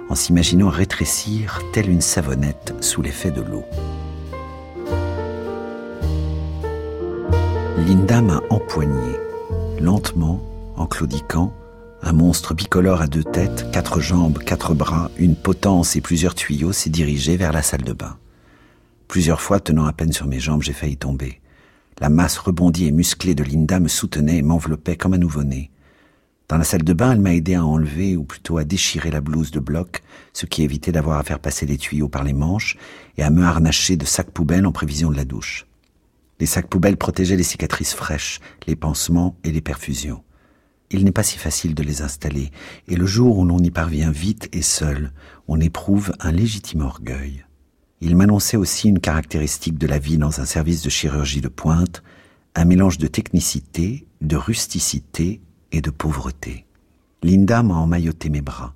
en 0.09 0.15
s'imaginant 0.15 0.67
rétrécir 0.67 1.61
telle 1.71 1.89
une 1.89 2.01
savonnette 2.01 2.75
sous 2.81 3.01
l'effet 3.01 3.31
de 3.31 3.41
l'eau. 3.41 3.63
Linda 7.87 8.21
m'a 8.21 8.41
empoigné, 8.49 9.15
lentement, 9.79 10.41
en 10.75 10.85
claudiquant, 10.85 11.53
un 12.01 12.13
monstre 12.13 12.53
bicolore 12.53 13.01
à 13.01 13.07
deux 13.07 13.23
têtes, 13.23 13.67
quatre 13.71 13.99
jambes, 13.99 14.39
quatre 14.39 14.73
bras, 14.73 15.11
une 15.17 15.35
potence 15.35 15.95
et 15.95 16.01
plusieurs 16.01 16.35
tuyaux 16.35 16.71
s'est 16.71 16.89
dirigé 16.89 17.37
vers 17.37 17.51
la 17.51 17.61
salle 17.61 17.83
de 17.83 17.93
bain. 17.93 18.17
Plusieurs 19.07 19.41
fois, 19.41 19.59
tenant 19.59 19.85
à 19.85 19.93
peine 19.93 20.13
sur 20.13 20.27
mes 20.27 20.39
jambes, 20.39 20.61
j'ai 20.61 20.73
failli 20.73 20.97
tomber. 20.97 21.41
La 21.99 22.09
masse 22.09 22.37
rebondie 22.37 22.87
et 22.87 22.91
musclée 22.91 23.35
de 23.35 23.43
Linda 23.43 23.79
me 23.79 23.87
soutenait 23.87 24.37
et 24.37 24.41
m'enveloppait 24.41 24.95
comme 24.95 25.13
un 25.13 25.17
nouveau-né. 25.17 25.71
Dans 26.47 26.57
la 26.57 26.63
salle 26.63 26.83
de 26.83 26.93
bain, 26.93 27.11
elle 27.11 27.19
m'a 27.19 27.35
aidé 27.35 27.55
à 27.55 27.65
enlever, 27.65 28.15
ou 28.15 28.23
plutôt 28.23 28.57
à 28.57 28.63
déchirer 28.63 29.11
la 29.11 29.21
blouse 29.21 29.51
de 29.51 29.59
bloc, 29.59 30.01
ce 30.33 30.45
qui 30.45 30.63
évitait 30.63 30.91
d'avoir 30.91 31.19
à 31.19 31.23
faire 31.23 31.39
passer 31.39 31.65
les 31.65 31.77
tuyaux 31.77 32.09
par 32.09 32.23
les 32.23 32.33
manches, 32.33 32.77
et 33.17 33.23
à 33.23 33.29
me 33.29 33.43
harnacher 33.43 33.97
de 33.97 34.05
sacs 34.05 34.31
poubelles 34.31 34.65
en 34.65 34.71
prévision 34.71 35.11
de 35.11 35.15
la 35.15 35.25
douche. 35.25 35.67
Les 36.39 36.45
sacs 36.45 36.67
poubelles 36.67 36.97
protégeaient 36.97 37.35
les 37.35 37.43
cicatrices 37.43 37.93
fraîches, 37.93 38.39
les 38.65 38.75
pansements 38.75 39.35
et 39.43 39.51
les 39.51 39.61
perfusions. 39.61 40.23
Il 40.91 41.05
n'est 41.05 41.11
pas 41.11 41.23
si 41.23 41.37
facile 41.37 41.75
de 41.75 41.83
les 41.83 42.01
installer, 42.01 42.51
et 42.87 42.95
le 42.95 43.05
jour 43.05 43.37
où 43.37 43.45
l'on 43.45 43.59
y 43.59 43.69
parvient 43.69 44.09
vite 44.09 44.49
et 44.53 44.63
seul, 44.63 45.11
on 45.47 45.59
éprouve 45.59 46.13
un 46.19 46.31
légitime 46.31 46.81
orgueil. 46.81 47.45
Il 48.01 48.15
m'annonçait 48.15 48.57
aussi 48.57 48.89
une 48.89 48.99
caractéristique 48.99 49.77
de 49.77 49.85
la 49.85 49.99
vie 49.99 50.17
dans 50.17 50.39
un 50.39 50.45
service 50.45 50.81
de 50.81 50.89
chirurgie 50.89 51.41
de 51.41 51.47
pointe, 51.47 52.01
un 52.55 52.65
mélange 52.65 52.97
de 52.97 53.07
technicité, 53.07 54.07
de 54.21 54.35
rusticité 54.35 55.41
et 55.71 55.81
de 55.81 55.91
pauvreté. 55.91 56.65
Linda 57.21 57.61
m'a 57.61 57.75
emmailloté 57.75 58.29
mes 58.29 58.41
bras. 58.41 58.73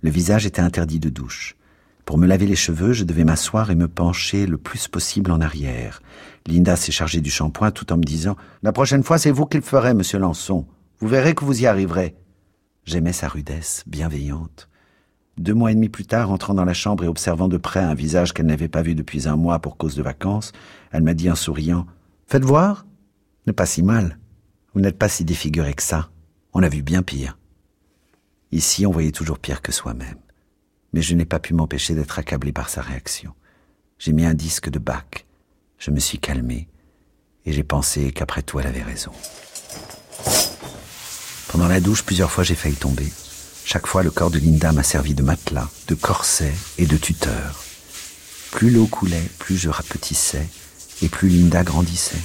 Le 0.00 0.10
visage 0.10 0.46
était 0.46 0.62
interdit 0.62 0.98
de 0.98 1.08
douche. 1.08 1.56
Pour 2.04 2.18
me 2.18 2.26
laver 2.26 2.46
les 2.46 2.56
cheveux, 2.56 2.92
je 2.92 3.04
devais 3.04 3.24
m'asseoir 3.24 3.70
et 3.70 3.74
me 3.76 3.88
pencher 3.88 4.46
le 4.46 4.58
plus 4.58 4.88
possible 4.88 5.30
en 5.30 5.40
arrière. 5.40 6.02
Linda 6.46 6.76
s'est 6.76 6.92
chargée 6.92 7.20
du 7.20 7.30
shampoing 7.30 7.70
tout 7.70 7.92
en 7.92 7.96
me 7.96 8.02
disant 8.02 8.36
La 8.62 8.72
prochaine 8.72 9.02
fois, 9.02 9.18
c'est 9.18 9.30
vous 9.30 9.46
qui 9.46 9.56
le 9.56 9.62
ferez, 9.62 9.94
monsieur 9.94 10.18
Lançon. 10.18 10.66
Vous 11.04 11.10
verrez 11.10 11.34
que 11.34 11.44
vous 11.44 11.60
y 11.60 11.66
arriverez. 11.66 12.16
J'aimais 12.86 13.12
sa 13.12 13.28
rudesse, 13.28 13.84
bienveillante. 13.86 14.70
Deux 15.36 15.52
mois 15.52 15.70
et 15.70 15.74
demi 15.74 15.90
plus 15.90 16.06
tard, 16.06 16.30
entrant 16.30 16.54
dans 16.54 16.64
la 16.64 16.72
chambre 16.72 17.04
et 17.04 17.08
observant 17.08 17.46
de 17.46 17.58
près 17.58 17.80
un 17.80 17.92
visage 17.92 18.32
qu'elle 18.32 18.46
n'avait 18.46 18.68
pas 18.68 18.80
vu 18.80 18.94
depuis 18.94 19.28
un 19.28 19.36
mois 19.36 19.58
pour 19.58 19.76
cause 19.76 19.96
de 19.96 20.02
vacances, 20.02 20.52
elle 20.92 21.02
m'a 21.02 21.12
dit 21.12 21.30
en 21.30 21.34
souriant 21.34 21.86
Faites 22.26 22.46
voir 22.46 22.86
N'est 23.46 23.52
pas 23.52 23.66
si 23.66 23.82
mal. 23.82 24.18
Vous 24.72 24.80
n'êtes 24.80 24.96
pas 24.96 25.10
si 25.10 25.26
défiguré 25.26 25.74
que 25.74 25.82
ça. 25.82 26.08
On 26.54 26.62
a 26.62 26.70
vu 26.70 26.80
bien 26.80 27.02
pire. 27.02 27.36
Ici, 28.50 28.86
on 28.86 28.90
voyait 28.90 29.12
toujours 29.12 29.38
pire 29.38 29.60
que 29.60 29.72
soi-même. 29.72 30.16
Mais 30.94 31.02
je 31.02 31.14
n'ai 31.14 31.26
pas 31.26 31.38
pu 31.38 31.52
m'empêcher 31.52 31.94
d'être 31.94 32.18
accablé 32.18 32.50
par 32.50 32.70
sa 32.70 32.80
réaction. 32.80 33.34
J'ai 33.98 34.14
mis 34.14 34.24
un 34.24 34.32
disque 34.32 34.70
de 34.70 34.78
bac. 34.78 35.26
Je 35.76 35.90
me 35.90 36.00
suis 36.00 36.18
calmé. 36.18 36.66
Et 37.44 37.52
j'ai 37.52 37.62
pensé 37.62 38.10
qu'après 38.10 38.40
tout, 38.40 38.58
elle 38.58 38.68
avait 38.68 38.82
raison. 38.82 39.12
Pendant 41.54 41.68
la 41.68 41.78
douche, 41.78 42.02
plusieurs 42.02 42.32
fois, 42.32 42.42
j'ai 42.42 42.56
failli 42.56 42.74
tomber. 42.74 43.12
Chaque 43.64 43.86
fois, 43.86 44.02
le 44.02 44.10
corps 44.10 44.32
de 44.32 44.40
Linda 44.40 44.72
m'a 44.72 44.82
servi 44.82 45.14
de 45.14 45.22
matelas, 45.22 45.68
de 45.86 45.94
corset 45.94 46.52
et 46.78 46.86
de 46.86 46.96
tuteur. 46.96 47.62
Plus 48.50 48.70
l'eau 48.70 48.88
coulait, 48.88 49.30
plus 49.38 49.56
je 49.56 49.68
rapetissais, 49.68 50.48
et 51.00 51.08
plus 51.08 51.28
Linda 51.28 51.62
grandissait. 51.62 52.18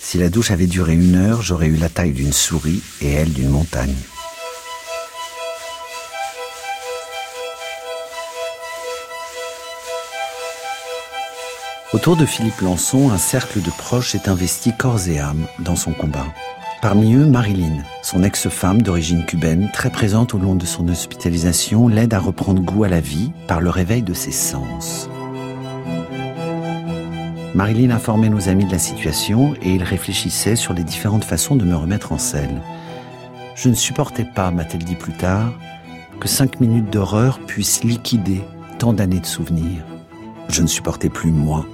Si 0.00 0.18
la 0.18 0.28
douche 0.28 0.50
avait 0.50 0.66
duré 0.66 0.94
une 0.94 1.14
heure, 1.14 1.40
j'aurais 1.40 1.68
eu 1.68 1.76
la 1.76 1.88
taille 1.88 2.10
d'une 2.10 2.32
souris 2.32 2.82
et 3.00 3.12
elle 3.12 3.32
d'une 3.32 3.48
montagne. 3.48 3.94
Autour 11.92 12.16
de 12.16 12.26
Philippe 12.26 12.60
Lançon, 12.60 13.12
un 13.12 13.18
cercle 13.18 13.62
de 13.62 13.70
proches 13.70 14.16
est 14.16 14.26
investi 14.26 14.72
corps 14.76 15.06
et 15.06 15.20
âme 15.20 15.46
dans 15.60 15.76
son 15.76 15.92
combat. 15.92 16.26
Parmi 16.82 17.14
eux, 17.14 17.26
Marilyn, 17.26 17.84
son 18.02 18.24
ex-femme 18.24 18.82
d'origine 18.82 19.24
cubaine, 19.24 19.70
très 19.72 19.88
présente 19.88 20.34
au 20.34 20.38
long 20.38 20.56
de 20.56 20.66
son 20.66 20.88
hospitalisation, 20.88 21.86
l'aide 21.86 22.12
à 22.12 22.18
reprendre 22.18 22.60
goût 22.60 22.82
à 22.82 22.88
la 22.88 22.98
vie 22.98 23.30
par 23.46 23.60
le 23.60 23.70
réveil 23.70 24.02
de 24.02 24.12
ses 24.12 24.32
sens. 24.32 25.08
Marilyn 27.54 27.92
informait 27.92 28.30
nos 28.30 28.48
amis 28.48 28.64
de 28.64 28.72
la 28.72 28.80
situation 28.80 29.54
et 29.62 29.70
ils 29.70 29.84
réfléchissaient 29.84 30.56
sur 30.56 30.74
les 30.74 30.82
différentes 30.82 31.22
façons 31.22 31.54
de 31.54 31.64
me 31.64 31.76
remettre 31.76 32.10
en 32.10 32.18
selle. 32.18 32.60
Je 33.54 33.68
ne 33.68 33.74
supportais 33.74 34.26
pas, 34.34 34.50
m'a-t-elle 34.50 34.82
dit 34.82 34.96
plus 34.96 35.12
tard, 35.12 35.52
que 36.18 36.26
cinq 36.26 36.58
minutes 36.58 36.90
d'horreur 36.90 37.38
puissent 37.46 37.84
liquider 37.84 38.40
tant 38.80 38.92
d'années 38.92 39.20
de 39.20 39.26
souvenirs. 39.26 39.84
Je 40.48 40.62
ne 40.62 40.66
supportais 40.66 41.10
plus, 41.10 41.30
moi, 41.30 41.64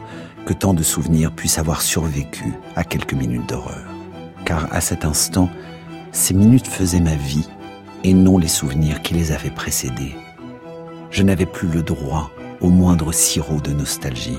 que 0.44 0.52
tant 0.52 0.74
de 0.74 0.82
souvenirs 0.82 1.32
puissent 1.32 1.58
avoir 1.58 1.80
survécu 1.80 2.52
à 2.76 2.84
quelques 2.84 3.14
minutes 3.14 3.48
d'horreur 3.48 3.97
car 4.48 4.66
à 4.72 4.80
cet 4.80 5.04
instant, 5.04 5.50
ces 6.10 6.32
minutes 6.32 6.68
faisaient 6.68 7.00
ma 7.00 7.16
vie 7.16 7.46
et 8.02 8.14
non 8.14 8.38
les 8.38 8.48
souvenirs 8.48 9.02
qui 9.02 9.12
les 9.12 9.30
avaient 9.30 9.50
précédés. 9.50 10.14
Je 11.10 11.22
n'avais 11.22 11.44
plus 11.44 11.68
le 11.68 11.82
droit 11.82 12.30
au 12.62 12.70
moindre 12.70 13.12
sirop 13.12 13.60
de 13.60 13.72
nostalgie. 13.72 14.38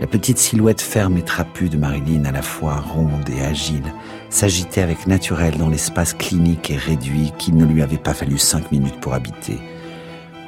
La 0.00 0.06
petite 0.06 0.38
silhouette 0.38 0.80
ferme 0.80 1.18
et 1.18 1.22
trapue 1.22 1.68
de 1.68 1.76
Marilyn, 1.76 2.24
à 2.24 2.30
la 2.30 2.42
fois 2.42 2.76
ronde 2.76 3.28
et 3.36 3.44
agile, 3.44 3.92
s'agitait 4.30 4.82
avec 4.82 5.08
naturel 5.08 5.58
dans 5.58 5.68
l'espace 5.68 6.14
clinique 6.14 6.70
et 6.70 6.76
réduit 6.76 7.32
qu'il 7.36 7.56
ne 7.56 7.64
lui 7.64 7.82
avait 7.82 7.98
pas 7.98 8.14
fallu 8.14 8.38
cinq 8.38 8.70
minutes 8.70 9.00
pour 9.00 9.14
habiter. 9.14 9.58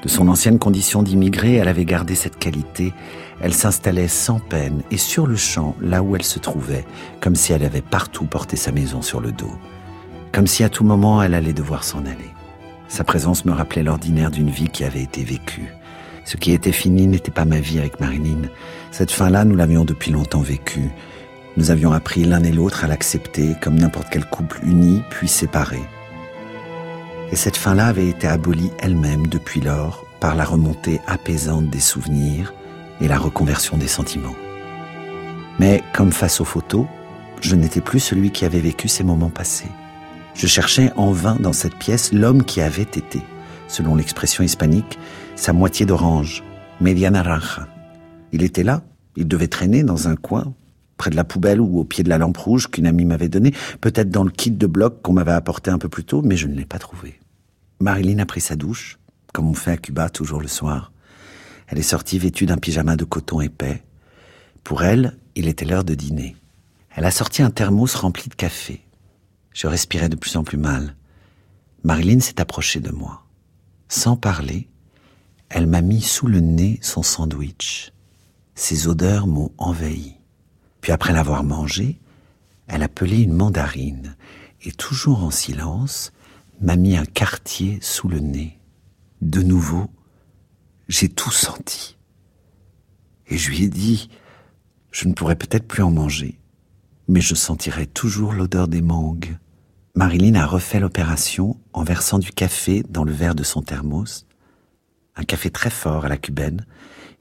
De 0.03 0.09
son 0.09 0.29
ancienne 0.29 0.59
condition 0.59 1.03
d'immigrée, 1.03 1.55
elle 1.55 1.69
avait 1.69 1.85
gardé 1.85 2.15
cette 2.15 2.39
qualité 2.39 2.93
elle 3.41 3.55
s'installait 3.55 4.09
sans 4.09 4.39
peine 4.39 4.83
et 4.91 4.97
sur 4.97 5.27
le 5.27 5.37
champ, 5.37 5.77
là 5.81 6.03
où 6.03 6.17
elle 6.17 6.23
se 6.23 6.39
trouvait, 6.39 6.87
comme 7.21 7.35
si 7.35 7.53
elle 7.53 7.65
avait 7.65 7.83
partout 7.83 8.25
porté 8.25 8.57
sa 8.57 8.73
maison 8.73 9.03
sur 9.03 9.21
le 9.21 9.33
dos, 9.33 9.53
comme 10.33 10.47
si 10.47 10.65
à 10.65 10.69
tout 10.69 10.85
moment 10.85 11.23
elle 11.23 11.35
allait 11.35 11.53
devoir 11.53 11.85
s'en 11.85 12.01
aller. 12.01 12.33
Sa 12.89 13.05
présence 13.05 13.45
me 13.45 13.53
rappelait 13.53 13.83
l'ordinaire 13.83 14.31
d'une 14.31 14.51
vie 14.51 14.69
qui 14.69 14.85
avait 14.85 15.03
été 15.03 15.23
vécue. 15.23 15.75
Ce 16.25 16.37
qui 16.37 16.53
était 16.53 16.73
fini 16.73 17.07
n'était 17.07 17.31
pas 17.31 17.45
ma 17.45 17.61
vie 17.61 17.79
avec 17.79 18.01
Marilyn. 18.01 18.43
Cette 18.91 19.11
fin-là, 19.11 19.45
nous 19.45 19.57
l'avions 19.57 19.85
depuis 19.85 20.13
longtemps 20.13 20.41
vécue. 20.41 20.91
Nous 21.57 21.71
avions 21.71 21.93
appris 21.93 22.25
l'un 22.25 22.43
et 22.43 22.53
l'autre 22.53 22.85
à 22.85 22.89
l'accepter 22.89 23.55
comme 23.61 23.77
n'importe 23.77 24.09
quel 24.11 24.25
couple 24.25 24.61
uni 24.65 25.03
puis 25.11 25.29
séparé. 25.29 25.81
Et 27.33 27.37
cette 27.37 27.57
fin-là 27.57 27.87
avait 27.87 28.09
été 28.09 28.27
abolie 28.27 28.71
elle-même 28.79 29.27
depuis 29.27 29.61
lors 29.61 30.05
par 30.21 30.35
la 30.35 30.45
remontée 30.45 31.01
apaisante 31.07 31.69
des 31.69 31.81
souvenirs, 31.81 32.53
et 33.01 33.09
la 33.09 33.19
reconversion 33.19 33.77
des 33.77 33.89
sentiments. 33.89 34.37
Mais 35.59 35.83
comme 35.93 36.13
face 36.13 36.41
aux 36.41 36.45
photos, 36.45 36.87
je 37.41 37.55
n'étais 37.55 37.81
plus 37.81 38.01
celui 38.01 38.31
qui 38.31 38.45
avait 38.45 38.61
vécu 38.61 38.89
ces 38.89 39.05
moments 39.05 39.31
passés. 39.31 39.71
Je 40.35 40.47
cherchais 40.47 40.93
en 40.97 41.13
vain 41.13 41.37
dans 41.41 41.53
cette 41.53 41.77
pièce 41.77 42.13
l'homme 42.13 42.45
qui 42.45 42.61
avait 42.61 42.83
été, 42.83 43.23
selon 43.69 43.95
l'expression 43.95 44.45
hispanique, 44.45 44.99
sa 45.35 45.53
moitié 45.53 45.87
d'orange, 45.87 46.43
media 46.81 47.11
naranja. 47.11 47.69
Il 48.33 48.43
était 48.43 48.63
là, 48.63 48.83
il 49.17 49.27
devait 49.29 49.49
traîner 49.49 49.83
dans 49.83 50.09
un 50.09 50.17
coin, 50.17 50.53
près 50.97 51.11
de 51.11 51.17
la 51.17 51.25
poubelle 51.25 51.61
ou 51.61 51.79
au 51.79 51.85
pied 51.85 52.05
de 52.05 52.09
la 52.09 52.19
lampe 52.19 52.39
rouge 52.39 52.69
qu'une 52.69 52.87
amie 52.87 53.05
m'avait 53.05 53.29
donnée, 53.29 53.53
peut-être 53.81 54.11
dans 54.11 54.25
le 54.25 54.31
kit 54.31 54.51
de 54.51 54.67
bloc 54.67 55.03
qu'on 55.03 55.13
m'avait 55.13 55.33
apporté 55.33 55.71
un 55.71 55.79
peu 55.79 55.89
plus 55.89 56.05
tôt, 56.05 56.23
mais 56.23 56.37
je 56.37 56.47
ne 56.47 56.55
l'ai 56.55 56.65
pas 56.65 56.79
trouvé. 56.79 57.21
Marilyn 57.81 58.19
a 58.19 58.27
pris 58.27 58.41
sa 58.41 58.57
douche, 58.57 58.99
comme 59.33 59.49
on 59.49 59.55
fait 59.55 59.73
à 59.73 59.77
Cuba 59.77 60.09
toujours 60.09 60.41
le 60.41 60.49
soir. 60.49 60.93
Elle 61.69 61.79
est 61.79 61.83
sortie 61.83 62.19
vêtue 62.19 62.47
d'un 62.47 62.57
pyjama 62.57 62.97
de 62.97 63.05
coton 63.05 63.41
épais. 63.41 63.83
Pour 64.65 64.83
elle, 64.83 65.17
il 65.35 65.49
était 65.49 65.65
l'heure 65.65 65.85
de 65.85 65.95
dîner. 65.95 66.37
Elle 66.95 67.05
a 67.05 67.11
sorti 67.11 67.43
un 67.43 67.51
thermos 67.51 67.95
rempli 67.95 68.31
de 68.31 68.35
café. 68.35 68.83
Je 69.53 69.67
respirais 69.67 70.09
de 70.09 70.17
plus 70.17 70.37
en 70.37 70.45
plus 70.45 70.59
mal. 70.59 70.97
Marilyn 71.85 72.21
s'est 72.21 72.41
approchée 72.41 72.81
de 72.81 72.91
moi. 72.91 73.25
Sans 73.89 74.17
parler, 74.17 74.69
elle 75.49 75.67
m'a 75.67 75.83
mis 75.83 76.01
sous 76.01 76.27
le 76.27 76.41
nez 76.41 76.79
son 76.83 77.03
sandwich. 77.03 77.93
Ses 78.55 78.89
odeurs 78.89 79.27
m'ont 79.27 79.53
envahi. 79.59 80.16
Puis 80.87 80.93
après 80.93 81.13
l'avoir 81.13 81.43
mangé, 81.43 81.99
elle 82.69 82.85
a 82.85 82.89
pelé 82.89 83.21
une 83.21 83.33
mandarine 83.33 84.15
et 84.63 84.71
toujours 84.71 85.25
en 85.25 85.33
silence, 85.33 86.13
m'a 86.61 86.77
mis 86.77 86.97
un 86.97 87.05
quartier 87.05 87.81
sous 87.83 88.07
le 88.07 88.21
nez. 88.21 88.61
De 89.21 89.43
nouveau, 89.43 89.91
j'ai 90.87 91.09
tout 91.09 91.33
senti. 91.33 91.97
Et 93.27 93.37
je 93.37 93.51
lui 93.51 93.65
ai 93.65 93.69
dit, 93.69 94.11
je 94.93 95.09
ne 95.09 95.13
pourrais 95.13 95.35
peut-être 95.35 95.67
plus 95.67 95.83
en 95.83 95.91
manger, 95.91 96.39
mais 97.09 97.21
je 97.21 97.35
sentirai 97.35 97.89
toujours 97.89 98.33
l'odeur 98.33 98.69
des 98.69 98.81
mangues, 98.81 99.39
Marilyn 99.97 100.37
a 100.37 100.47
refait 100.47 100.79
l'opération 100.79 101.59
en 101.73 101.83
versant 101.83 102.21
du 102.21 102.31
café 102.31 102.85
dans 102.89 103.03
le 103.03 103.13
verre 103.13 103.35
de 103.35 103.43
son 103.43 103.61
thermos, 103.61 104.25
un 105.17 105.25
café 105.25 105.51
très 105.51 105.71
fort 105.71 106.05
à 106.05 106.09
la 106.09 106.17
cubaine, 106.17 106.65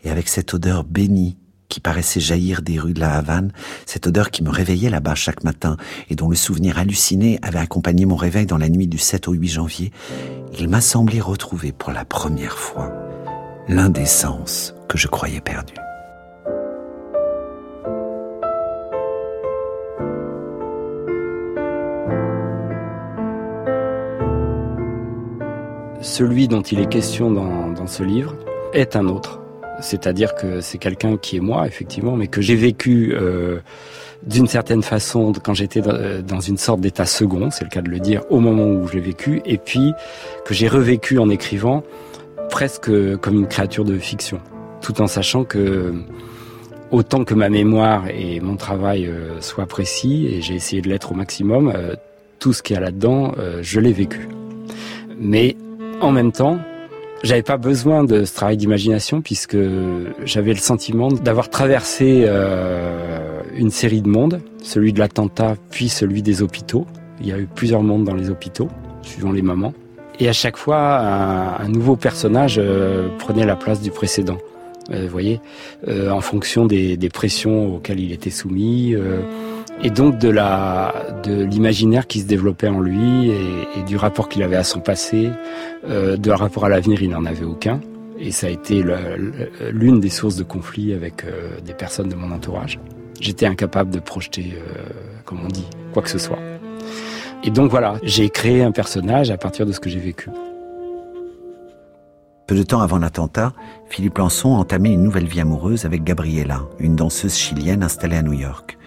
et 0.03 0.11
avec 0.11 0.27
cette 0.27 0.53
odeur 0.53 0.83
bénie 0.83 1.39
qui 1.69 1.79
paraissait 1.79 2.19
jaillir 2.19 2.61
des 2.61 2.79
rues 2.79 2.93
de 2.93 2.99
la 2.99 3.15
Havane, 3.15 3.51
cette 3.85 4.07
odeur 4.07 4.31
qui 4.31 4.43
me 4.43 4.49
réveillait 4.49 4.89
là-bas 4.89 5.15
chaque 5.15 5.43
matin 5.43 5.77
et 6.09 6.15
dont 6.15 6.29
le 6.29 6.35
souvenir 6.35 6.77
halluciné 6.77 7.39
avait 7.41 7.59
accompagné 7.59 8.05
mon 8.05 8.15
réveil 8.15 8.45
dans 8.45 8.57
la 8.57 8.69
nuit 8.69 8.87
du 8.87 8.97
7 8.97 9.27
au 9.27 9.33
8 9.33 9.47
janvier, 9.47 9.91
il 10.57 10.69
m'a 10.69 10.81
semblé 10.81 11.19
retrouver 11.19 11.71
pour 11.71 11.91
la 11.91 12.05
première 12.05 12.57
fois 12.57 12.93
l'un 13.67 13.89
des 13.89 14.05
sens 14.05 14.73
que 14.87 14.97
je 14.97 15.07
croyais 15.07 15.41
perdus. 15.41 15.73
Celui 26.01 26.47
dont 26.47 26.61
il 26.61 26.79
est 26.79 26.87
question 26.87 27.31
dans, 27.31 27.71
dans 27.71 27.87
ce 27.87 28.03
livre 28.03 28.35
est 28.73 28.95
un 28.95 29.07
autre. 29.07 29.44
C'est-à-dire 29.81 30.35
que 30.35 30.61
c'est 30.61 30.77
quelqu'un 30.77 31.17
qui 31.17 31.37
est 31.37 31.41
moi, 31.41 31.67
effectivement, 31.67 32.15
mais 32.15 32.27
que 32.27 32.41
j'ai 32.41 32.55
vécu 32.55 33.13
euh, 33.13 33.59
d'une 34.25 34.47
certaine 34.47 34.83
façon 34.83 35.33
quand 35.33 35.53
j'étais 35.53 35.81
dans 35.81 36.39
une 36.39 36.57
sorte 36.57 36.81
d'état 36.81 37.05
second, 37.05 37.51
c'est 37.51 37.63
le 37.63 37.69
cas 37.69 37.81
de 37.81 37.89
le 37.89 37.99
dire, 37.99 38.23
au 38.29 38.39
moment 38.39 38.65
où 38.65 38.87
j'ai 38.87 38.99
vécu, 38.99 39.41
et 39.45 39.57
puis 39.57 39.93
que 40.45 40.53
j'ai 40.53 40.67
revécu 40.67 41.19
en 41.19 41.29
écrivant 41.29 41.83
presque 42.49 42.89
comme 43.17 43.35
une 43.35 43.47
créature 43.47 43.85
de 43.85 43.97
fiction, 43.97 44.39
tout 44.81 45.01
en 45.01 45.07
sachant 45.07 45.43
que 45.43 45.93
autant 46.91 47.23
que 47.23 47.33
ma 47.33 47.49
mémoire 47.49 48.07
et 48.09 48.39
mon 48.39 48.55
travail 48.55 49.07
euh, 49.07 49.41
soient 49.41 49.65
précis, 49.65 50.27
et 50.27 50.41
j'ai 50.41 50.55
essayé 50.55 50.81
de 50.81 50.89
l'être 50.89 51.11
au 51.11 51.15
maximum, 51.15 51.71
euh, 51.73 51.95
tout 52.39 52.53
ce 52.53 52.61
qu'il 52.61 52.75
y 52.75 52.77
a 52.77 52.81
là-dedans, 52.81 53.33
euh, 53.37 53.59
je 53.61 53.79
l'ai 53.79 53.93
vécu. 53.93 54.29
Mais 55.17 55.55
en 56.01 56.11
même 56.11 56.31
temps, 56.31 56.59
j'avais 57.25 57.41
pas 57.41 57.57
besoin 57.57 58.03
de 58.03 58.23
ce 58.23 58.33
travail 58.35 58.55
d'imagination 58.55 59.21
puisque 59.21 59.57
j'avais 60.23 60.53
le 60.53 60.59
sentiment 60.59 61.11
d'avoir 61.11 61.49
traversé 61.49 62.23
euh, 62.27 63.41
une 63.55 63.71
série 63.71 64.01
de 64.01 64.07
mondes, 64.07 64.41
celui 64.61 64.93
de 64.93 64.99
l'attentat 64.99 65.55
puis 65.71 65.89
celui 65.89 66.21
des 66.21 66.41
hôpitaux. 66.41 66.85
Il 67.19 67.27
y 67.27 67.31
a 67.31 67.39
eu 67.39 67.47
plusieurs 67.47 67.81
mondes 67.81 68.03
dans 68.03 68.13
les 68.13 68.29
hôpitaux, 68.29 68.67
suivant 69.01 69.31
les 69.31 69.41
moments. 69.41 69.73
Et 70.19 70.29
à 70.29 70.33
chaque 70.33 70.55
fois, 70.55 70.99
un, 71.59 71.67
nouveau 71.67 71.95
personnage 71.95 72.55
euh, 72.57 73.09
prenait 73.17 73.45
la 73.45 73.55
place 73.55 73.81
du 73.81 73.91
précédent. 73.91 74.37
Euh, 74.91 75.01
vous 75.03 75.09
voyez, 75.09 75.41
en 75.87 76.21
fonction 76.21 76.65
des, 76.65 77.09
pressions 77.11 77.75
auxquelles 77.75 77.99
il 77.99 78.11
était 78.11 78.29
soumis 78.29 78.95
et 79.83 79.89
donc 79.89 80.17
de 80.17 80.29
la 80.29 80.93
de 81.23 81.43
l'imaginaire 81.43 82.07
qui 82.07 82.21
se 82.21 82.25
développait 82.25 82.67
en 82.67 82.79
lui 82.79 83.29
et, 83.29 83.83
du 83.85 83.97
rapport 83.97 84.29
qu'il 84.29 84.43
avait 84.43 84.55
à 84.55 84.63
son 84.63 84.79
passé, 84.79 85.29
euh, 85.87 86.17
de 86.17 86.31
rapport 86.31 86.65
à 86.65 86.69
l'avenir, 86.69 87.03
il 87.03 87.09
n'en 87.09 87.25
avait 87.25 87.45
aucun. 87.45 87.79
Et 88.17 88.31
ça 88.31 88.47
a 88.47 88.49
été 88.49 88.83
l'une 89.71 89.99
des 89.99 90.09
sources 90.09 90.37
de 90.37 90.43
conflit 90.43 90.93
avec 90.93 91.25
euh, 91.25 91.59
des 91.65 91.73
personnes 91.73 92.07
de 92.07 92.15
mon 92.15 92.31
entourage. 92.31 92.79
J'étais 93.19 93.45
incapable 93.45 93.91
de 93.91 93.99
projeter, 93.99 94.53
euh, 94.55 94.89
comme 95.25 95.39
on 95.43 95.49
dit, 95.49 95.67
quoi 95.93 96.01
que 96.01 96.09
ce 96.09 96.17
soit. 96.17 96.39
Et 97.43 97.51
donc 97.51 97.69
voilà, 97.69 97.95
j'ai 98.03 98.29
créé 98.29 98.63
un 98.63 98.71
personnage 98.71 99.29
à 99.31 99.37
partir 99.37 99.65
de 99.65 99.71
ce 99.71 99.79
que 99.79 99.89
j'ai 99.89 99.99
vécu. 99.99 100.29
Peu 102.47 102.55
de 102.55 102.63
temps 102.63 102.81
avant 102.81 102.97
l'attentat, 102.97 103.53
Philippe 103.89 104.17
Lançon 104.17 104.49
entamait 104.49 104.93
une 104.93 105.03
nouvelle 105.03 105.25
vie 105.25 105.41
amoureuse 105.41 105.85
avec 105.85 106.03
Gabriela, 106.03 106.61
une 106.79 106.95
danseuse 106.95 107.35
chilienne 107.35 107.83
installée 107.83 108.17
à 108.17 108.21
New 108.21 108.33
York 108.33 108.77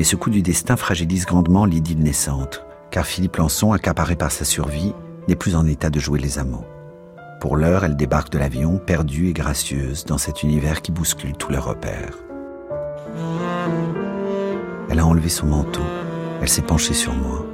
mais 0.00 0.04
ce 0.04 0.16
coup 0.16 0.30
du 0.30 0.40
destin 0.40 0.78
fragilise 0.78 1.26
grandement 1.26 1.66
l'idylle 1.66 1.98
naissante, 1.98 2.64
car 2.90 3.04
Philippe 3.04 3.36
Lançon, 3.36 3.74
accaparé 3.74 4.16
par 4.16 4.32
sa 4.32 4.46
survie, 4.46 4.94
n'est 5.28 5.36
plus 5.36 5.54
en 5.54 5.66
état 5.66 5.90
de 5.90 6.00
jouer 6.00 6.18
les 6.18 6.38
amants. 6.38 6.64
Pour 7.38 7.54
l'heure, 7.58 7.84
elle 7.84 7.96
débarque 7.96 8.32
de 8.32 8.38
l'avion, 8.38 8.78
perdue 8.78 9.28
et 9.28 9.34
gracieuse, 9.34 10.06
dans 10.06 10.16
cet 10.16 10.42
univers 10.42 10.80
qui 10.80 10.90
bouscule 10.90 11.34
tous 11.34 11.52
leurs 11.52 11.66
repères. 11.66 12.16
Elle 14.88 15.00
a 15.00 15.04
enlevé 15.04 15.28
son 15.28 15.48
manteau, 15.48 15.84
elle 16.40 16.48
s'est 16.48 16.62
penchée 16.62 16.94
sur 16.94 17.12
moi, 17.12 17.44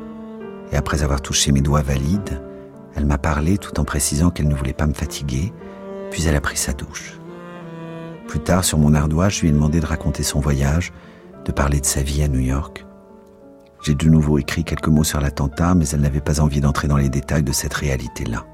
et 0.71 0.77
après 0.77 1.03
avoir 1.03 1.23
touché 1.23 1.51
mes 1.51 1.63
doigts 1.63 1.83
valides, 1.83 2.41
elle 2.95 3.07
m'a 3.07 3.19
parlé 3.19 3.59
tout 3.59 3.81
en 3.81 3.85
précisant 3.85 4.31
qu'elle 4.31 4.47
ne 4.47 4.55
voulait 4.55 4.73
pas 4.73 4.87
me 4.87 4.95
fatiguer, 4.95 5.53
puis 6.13 6.29
elle 6.29 6.37
a 6.37 6.41
pris 6.41 6.57
sa 6.57 6.75
douche. 6.75 7.19
Plus 8.29 8.39
tard, 8.39 8.65
sur 8.65 8.79
mon 8.79 8.95
ardoise, 8.95 9.33
je 9.33 9.41
lui 9.41 9.49
ai 9.49 9.53
demandé 9.53 9.81
de 9.81 9.87
raconter 9.87 10.23
son 10.23 10.39
voyage, 10.39 10.93
de 11.47 11.53
parler 11.53 11.81
de 11.81 11.87
sa 11.87 12.03
vie 12.03 12.23
à 12.23 12.29
New 12.29 12.41
York. 12.41 12.85
J'ai 13.83 13.95
de 13.95 14.09
nouveau 14.09 14.39
écrit 14.39 14.65
quelques 14.65 14.89
mots 14.89 15.05
sur 15.05 15.21
l'attentat, 15.21 15.77
mais 15.77 15.89
elle 15.89 16.01
n'avait 16.01 16.21
pas 16.21 16.41
envie 16.41 16.61
d'entrer 16.61 16.89
dans 16.89 16.97
les 16.97 17.09
détails 17.09 17.45
de 17.45 17.53
cette 17.53 17.75
réalité-là. 17.75 18.45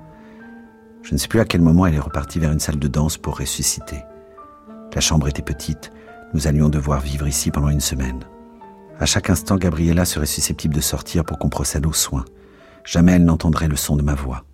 Je 1.02 1.14
ne 1.14 1.18
sais 1.18 1.26
plus 1.26 1.40
à 1.40 1.46
quel 1.46 1.62
moment 1.62 1.86
elle 1.86 1.94
est 1.94 2.00
repartie 2.00 2.38
vers 2.38 2.52
une 2.52 2.60
salle 2.60 2.78
de 2.78 2.88
danse 2.88 3.16
pour 3.16 3.38
ressusciter. 3.38 4.02
La 4.94 5.00
chambre 5.00 5.26
était 5.26 5.42
petite, 5.42 5.90
nous 6.34 6.46
allions 6.46 6.68
devoir 6.68 7.00
vivre 7.00 7.26
ici 7.26 7.50
pendant 7.50 7.70
une 7.70 7.80
semaine. 7.80 8.20
À 9.00 9.06
chaque 9.06 9.30
instant, 9.30 9.56
Gabriella 9.56 10.04
serait 10.04 10.26
susceptible 10.26 10.74
de 10.74 10.80
sortir 10.82 11.24
pour 11.24 11.38
qu'on 11.38 11.48
procède 11.48 11.86
aux 11.86 11.94
soins. 11.94 12.26
Jamais 12.84 13.12
elle 13.12 13.24
n'entendrait 13.24 13.68
le 13.68 13.76
son 13.76 13.96
de 13.96 14.02
ma 14.02 14.14
voix. 14.14 14.44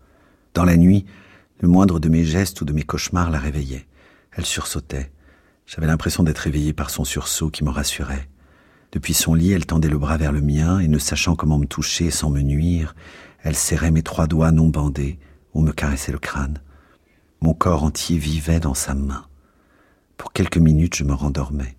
Dans 0.55 0.65
la 0.65 0.77
nuit, 0.77 1.07
le 1.61 1.69
moindre 1.69 1.99
de 1.99 2.09
mes 2.09 2.25
gestes 2.25 2.61
ou 2.61 2.65
de 2.65 2.73
mes 2.73 2.85
cauchemars 2.85 3.31
la 3.31 3.39
réveillait. 3.39 3.89
Elle 4.31 4.47
sursautait. 4.47 5.11
J'avais 5.69 5.87
l'impression 5.87 6.23
d'être 6.23 6.47
éveillé 6.47 6.73
par 6.73 6.89
son 6.89 7.05
sursaut 7.05 7.51
qui 7.51 7.63
me 7.63 7.69
rassurait. 7.69 8.31
Depuis 8.91 9.13
son 9.13 9.35
lit, 9.35 9.53
elle 9.53 9.67
tendait 9.67 9.91
le 9.91 9.99
bras 9.99 10.17
vers 10.17 10.33
le 10.33 10.41
mien 10.41 10.79
et 10.79 10.89
ne 10.89 10.99
sachant 10.99 11.37
comment 11.37 11.59
me 11.59 11.67
toucher 11.67 12.11
sans 12.11 12.31
me 12.31 12.41
nuire, 12.41 12.95
elle 13.43 13.55
serrait 13.55 13.91
mes 13.91 14.03
trois 14.03 14.27
doigts 14.27 14.51
non 14.51 14.69
bandés 14.69 15.19
ou 15.53 15.61
me 15.61 15.73
caressait 15.73 16.11
le 16.11 16.19
crâne. 16.19 16.63
Mon 17.43 17.53
corps 17.53 17.85
entier 17.85 18.17
vivait 18.17 18.61
dans 18.61 18.73
sa 18.73 18.95
main. 18.95 19.27
Pour 20.17 20.33
quelques 20.33 20.57
minutes, 20.57 20.97
je 20.97 21.05
me 21.05 21.13
rendormais. 21.13 21.77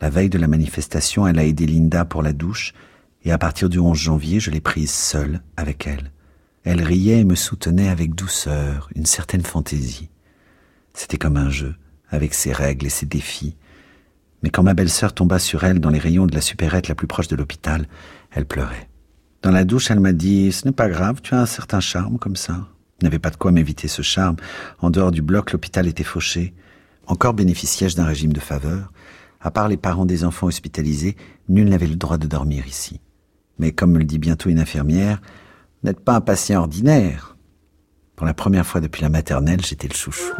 La 0.00 0.08
veille 0.08 0.30
de 0.30 0.38
la 0.38 0.48
manifestation, 0.48 1.26
elle 1.26 1.38
a 1.38 1.44
aidé 1.44 1.66
Linda 1.66 2.06
pour 2.06 2.22
la 2.22 2.32
douche 2.32 2.72
et 3.24 3.30
à 3.30 3.36
partir 3.36 3.68
du 3.68 3.78
11 3.78 3.94
janvier, 3.94 4.40
je 4.40 4.50
l'ai 4.50 4.62
prise 4.62 4.90
seule 4.90 5.42
avec 5.58 5.86
elle. 5.86 6.12
Elle 6.64 6.82
riait 6.82 7.18
et 7.18 7.24
me 7.24 7.34
soutenait 7.34 7.90
avec 7.90 8.14
douceur, 8.14 8.88
une 8.94 9.06
certaine 9.06 9.42
fantaisie. 9.42 10.08
C'était 10.94 11.18
comme 11.18 11.36
un 11.36 11.50
jeu 11.50 11.74
avec 12.12 12.34
ses 12.34 12.52
règles 12.52 12.86
et 12.86 12.90
ses 12.90 13.06
défis. 13.06 13.56
Mais 14.42 14.50
quand 14.50 14.62
ma 14.62 14.74
belle-sœur 14.74 15.12
tomba 15.12 15.38
sur 15.38 15.64
elle 15.64 15.80
dans 15.80 15.90
les 15.90 15.98
rayons 15.98 16.26
de 16.26 16.34
la 16.34 16.40
supérette 16.40 16.88
la 16.88 16.94
plus 16.94 17.06
proche 17.06 17.28
de 17.28 17.36
l'hôpital, 17.36 17.86
elle 18.30 18.46
pleurait. 18.46 18.88
Dans 19.42 19.50
la 19.50 19.64
douche, 19.64 19.90
elle 19.90 20.00
m'a 20.00 20.12
dit 20.12 20.52
Ce 20.52 20.66
n'est 20.66 20.72
pas 20.72 20.88
grave, 20.88 21.20
tu 21.22 21.34
as 21.34 21.40
un 21.40 21.46
certain 21.46 21.80
charme 21.80 22.18
comme 22.18 22.36
ça. 22.36 22.68
Je 23.00 23.06
n'avais 23.06 23.18
pas 23.18 23.30
de 23.30 23.36
quoi 23.36 23.50
m'éviter 23.50 23.88
ce 23.88 24.02
charme. 24.02 24.36
En 24.78 24.90
dehors 24.90 25.10
du 25.10 25.22
bloc, 25.22 25.50
l'hôpital 25.50 25.88
était 25.88 26.04
fauché. 26.04 26.54
Encore 27.06 27.34
bénéficiais-je 27.34 27.96
d'un 27.96 28.04
régime 28.04 28.32
de 28.32 28.40
faveur. 28.40 28.92
À 29.40 29.50
part 29.50 29.66
les 29.66 29.76
parents 29.76 30.06
des 30.06 30.24
enfants 30.24 30.46
hospitalisés, 30.46 31.16
nul 31.48 31.68
n'avait 31.68 31.88
le 31.88 31.96
droit 31.96 32.18
de 32.18 32.28
dormir 32.28 32.66
ici. 32.68 33.00
Mais 33.58 33.72
comme 33.72 33.92
me 33.92 33.98
le 33.98 34.04
dit 34.04 34.18
bientôt 34.18 34.50
une 34.50 34.60
infirmière, 34.60 35.20
n'êtes 35.82 36.00
pas 36.00 36.14
un 36.14 36.20
patient 36.20 36.60
ordinaire. 36.60 37.36
Pour 38.14 38.26
la 38.26 38.34
première 38.34 38.66
fois 38.66 38.80
depuis 38.80 39.02
la 39.02 39.08
maternelle, 39.08 39.64
j'étais 39.64 39.88
le 39.88 39.94
chouchou. 39.94 40.32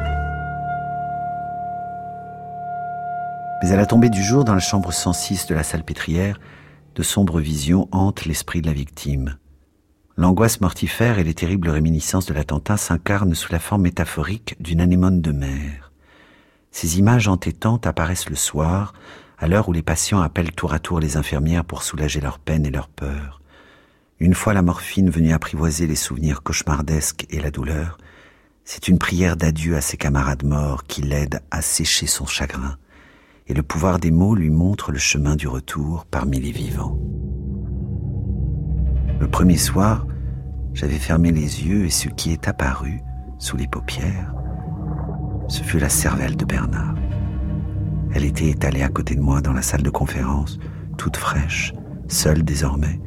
Mais 3.62 3.70
à 3.70 3.76
la 3.76 3.86
tombée 3.86 4.10
du 4.10 4.24
jour, 4.24 4.44
dans 4.44 4.54
la 4.54 4.60
chambre 4.60 4.92
106 4.92 5.46
de 5.46 5.54
la 5.54 5.62
salle 5.62 5.84
pétrière, 5.84 6.40
de 6.96 7.02
sombres 7.04 7.38
visions 7.38 7.88
hantent 7.92 8.24
l'esprit 8.24 8.60
de 8.60 8.66
la 8.66 8.72
victime. 8.72 9.36
L'angoisse 10.16 10.60
mortifère 10.60 11.20
et 11.20 11.24
les 11.24 11.32
terribles 11.32 11.70
réminiscences 11.70 12.26
de 12.26 12.34
l'attentat 12.34 12.76
s'incarnent 12.76 13.36
sous 13.36 13.52
la 13.52 13.60
forme 13.60 13.82
métaphorique 13.82 14.56
d'une 14.60 14.80
anémone 14.80 15.20
de 15.20 15.30
mer. 15.30 15.92
Ces 16.72 16.98
images 16.98 17.28
entêtantes 17.28 17.86
apparaissent 17.86 18.28
le 18.28 18.34
soir, 18.36 18.94
à 19.38 19.46
l'heure 19.46 19.68
où 19.68 19.72
les 19.72 19.82
patients 19.82 20.20
appellent 20.20 20.52
tour 20.52 20.72
à 20.72 20.80
tour 20.80 20.98
les 20.98 21.16
infirmières 21.16 21.64
pour 21.64 21.84
soulager 21.84 22.20
leur 22.20 22.40
peine 22.40 22.66
et 22.66 22.70
leur 22.70 22.88
peur. 22.88 23.40
Une 24.18 24.34
fois 24.34 24.54
la 24.54 24.62
morphine 24.62 25.08
venue 25.08 25.32
apprivoiser 25.32 25.86
les 25.86 25.96
souvenirs 25.96 26.42
cauchemardesques 26.42 27.26
et 27.30 27.38
la 27.38 27.52
douleur, 27.52 27.96
c'est 28.64 28.88
une 28.88 28.98
prière 28.98 29.36
d'adieu 29.36 29.76
à 29.76 29.80
ses 29.80 29.96
camarades 29.96 30.44
morts 30.44 30.82
qui 30.84 31.02
l'aide 31.02 31.42
à 31.52 31.62
sécher 31.62 32.08
son 32.08 32.26
chagrin 32.26 32.76
et 33.52 33.54
le 33.54 33.62
pouvoir 33.62 33.98
des 33.98 34.10
mots 34.10 34.34
lui 34.34 34.48
montre 34.48 34.92
le 34.92 34.98
chemin 34.98 35.36
du 35.36 35.46
retour 35.46 36.06
parmi 36.10 36.40
les 36.40 36.52
vivants. 36.52 36.98
Le 39.20 39.28
premier 39.28 39.58
soir, 39.58 40.06
j'avais 40.72 40.98
fermé 40.98 41.32
les 41.32 41.66
yeux 41.66 41.84
et 41.84 41.90
ce 41.90 42.08
qui 42.08 42.32
est 42.32 42.48
apparu 42.48 43.02
sous 43.38 43.58
les 43.58 43.66
paupières, 43.66 44.32
ce 45.48 45.62
fut 45.62 45.78
la 45.78 45.90
cervelle 45.90 46.34
de 46.34 46.46
Bernard. 46.46 46.94
Elle 48.14 48.24
était 48.24 48.48
étalée 48.48 48.82
à 48.82 48.88
côté 48.88 49.16
de 49.16 49.20
moi 49.20 49.42
dans 49.42 49.52
la 49.52 49.60
salle 49.60 49.82
de 49.82 49.90
conférence, 49.90 50.58
toute 50.96 51.18
fraîche, 51.18 51.74
seule 52.08 52.44
désormais, 52.44 53.02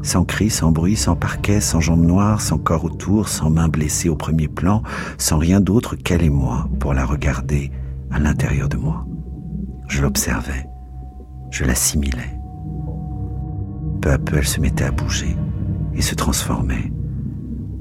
sans 0.00 0.24
cri, 0.24 0.48
sans 0.48 0.72
bruit, 0.72 0.96
sans 0.96 1.16
parquet, 1.16 1.60
sans 1.60 1.82
jambes 1.82 2.06
noires, 2.06 2.40
sans 2.40 2.56
corps 2.56 2.86
autour, 2.86 3.28
sans 3.28 3.50
main 3.50 3.68
blessée 3.68 4.08
au 4.08 4.16
premier 4.16 4.48
plan, 4.48 4.82
sans 5.18 5.36
rien 5.36 5.60
d'autre 5.60 5.96
qu'elle 5.96 6.22
et 6.22 6.30
moi 6.30 6.66
pour 6.80 6.94
la 6.94 7.04
regarder 7.04 7.70
à 8.10 8.18
l'intérieur 8.18 8.70
de 8.70 8.78
moi. 8.78 9.06
Je 9.88 10.02
l'observais, 10.02 10.68
je 11.50 11.64
l'assimilais. 11.64 12.40
Peu 14.00 14.10
à 14.10 14.18
peu, 14.18 14.36
elle 14.38 14.46
se 14.46 14.60
mettait 14.60 14.84
à 14.84 14.90
bouger, 14.90 15.36
et 15.94 16.02
se 16.02 16.14
transformait. 16.14 16.92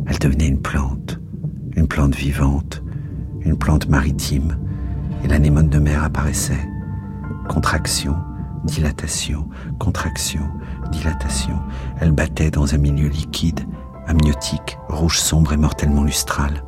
Elle 0.05 0.19
devenait 0.19 0.47
une 0.47 0.61
plante, 0.61 1.19
une 1.75 1.87
plante 1.87 2.15
vivante, 2.15 2.83
une 3.41 3.57
plante 3.57 3.87
maritime, 3.87 4.57
et 5.23 5.27
l'anémone 5.27 5.69
de 5.69 5.79
mer 5.79 6.03
apparaissait. 6.03 6.67
Contraction, 7.49 8.15
dilatation, 8.65 9.49
contraction, 9.79 10.47
dilatation. 10.91 11.59
Elle 11.99 12.11
battait 12.11 12.51
dans 12.51 12.73
un 12.75 12.77
milieu 12.77 13.07
liquide, 13.07 13.61
amniotique, 14.07 14.77
rouge 14.89 15.19
sombre 15.19 15.53
et 15.53 15.57
mortellement 15.57 16.03
lustral. 16.03 16.63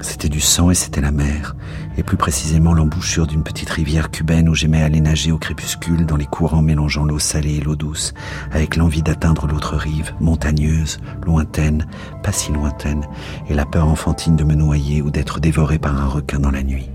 C'était 0.00 0.28
du 0.28 0.40
sang 0.40 0.70
et 0.70 0.74
c'était 0.74 1.00
la 1.00 1.10
mer, 1.10 1.56
et 1.96 2.04
plus 2.04 2.16
précisément 2.16 2.72
l'embouchure 2.72 3.26
d'une 3.26 3.42
petite 3.42 3.70
rivière 3.70 4.10
cubaine 4.10 4.48
où 4.48 4.54
j'aimais 4.54 4.82
aller 4.82 5.00
nager 5.00 5.32
au 5.32 5.38
crépuscule 5.38 6.06
dans 6.06 6.16
les 6.16 6.26
courants 6.26 6.62
mélangeant 6.62 7.04
l'eau 7.04 7.18
salée 7.18 7.56
et 7.56 7.60
l'eau 7.60 7.74
douce, 7.74 8.14
avec 8.52 8.76
l'envie 8.76 9.02
d'atteindre 9.02 9.48
l'autre 9.48 9.76
rive, 9.76 10.14
montagneuse, 10.20 11.00
lointaine, 11.26 11.86
pas 12.22 12.30
si 12.30 12.52
lointaine, 12.52 13.04
et 13.48 13.54
la 13.54 13.66
peur 13.66 13.88
enfantine 13.88 14.36
de 14.36 14.44
me 14.44 14.54
noyer 14.54 15.02
ou 15.02 15.10
d'être 15.10 15.40
dévoré 15.40 15.78
par 15.78 16.00
un 16.00 16.06
requin 16.06 16.38
dans 16.38 16.52
la 16.52 16.62
nuit. 16.62 16.90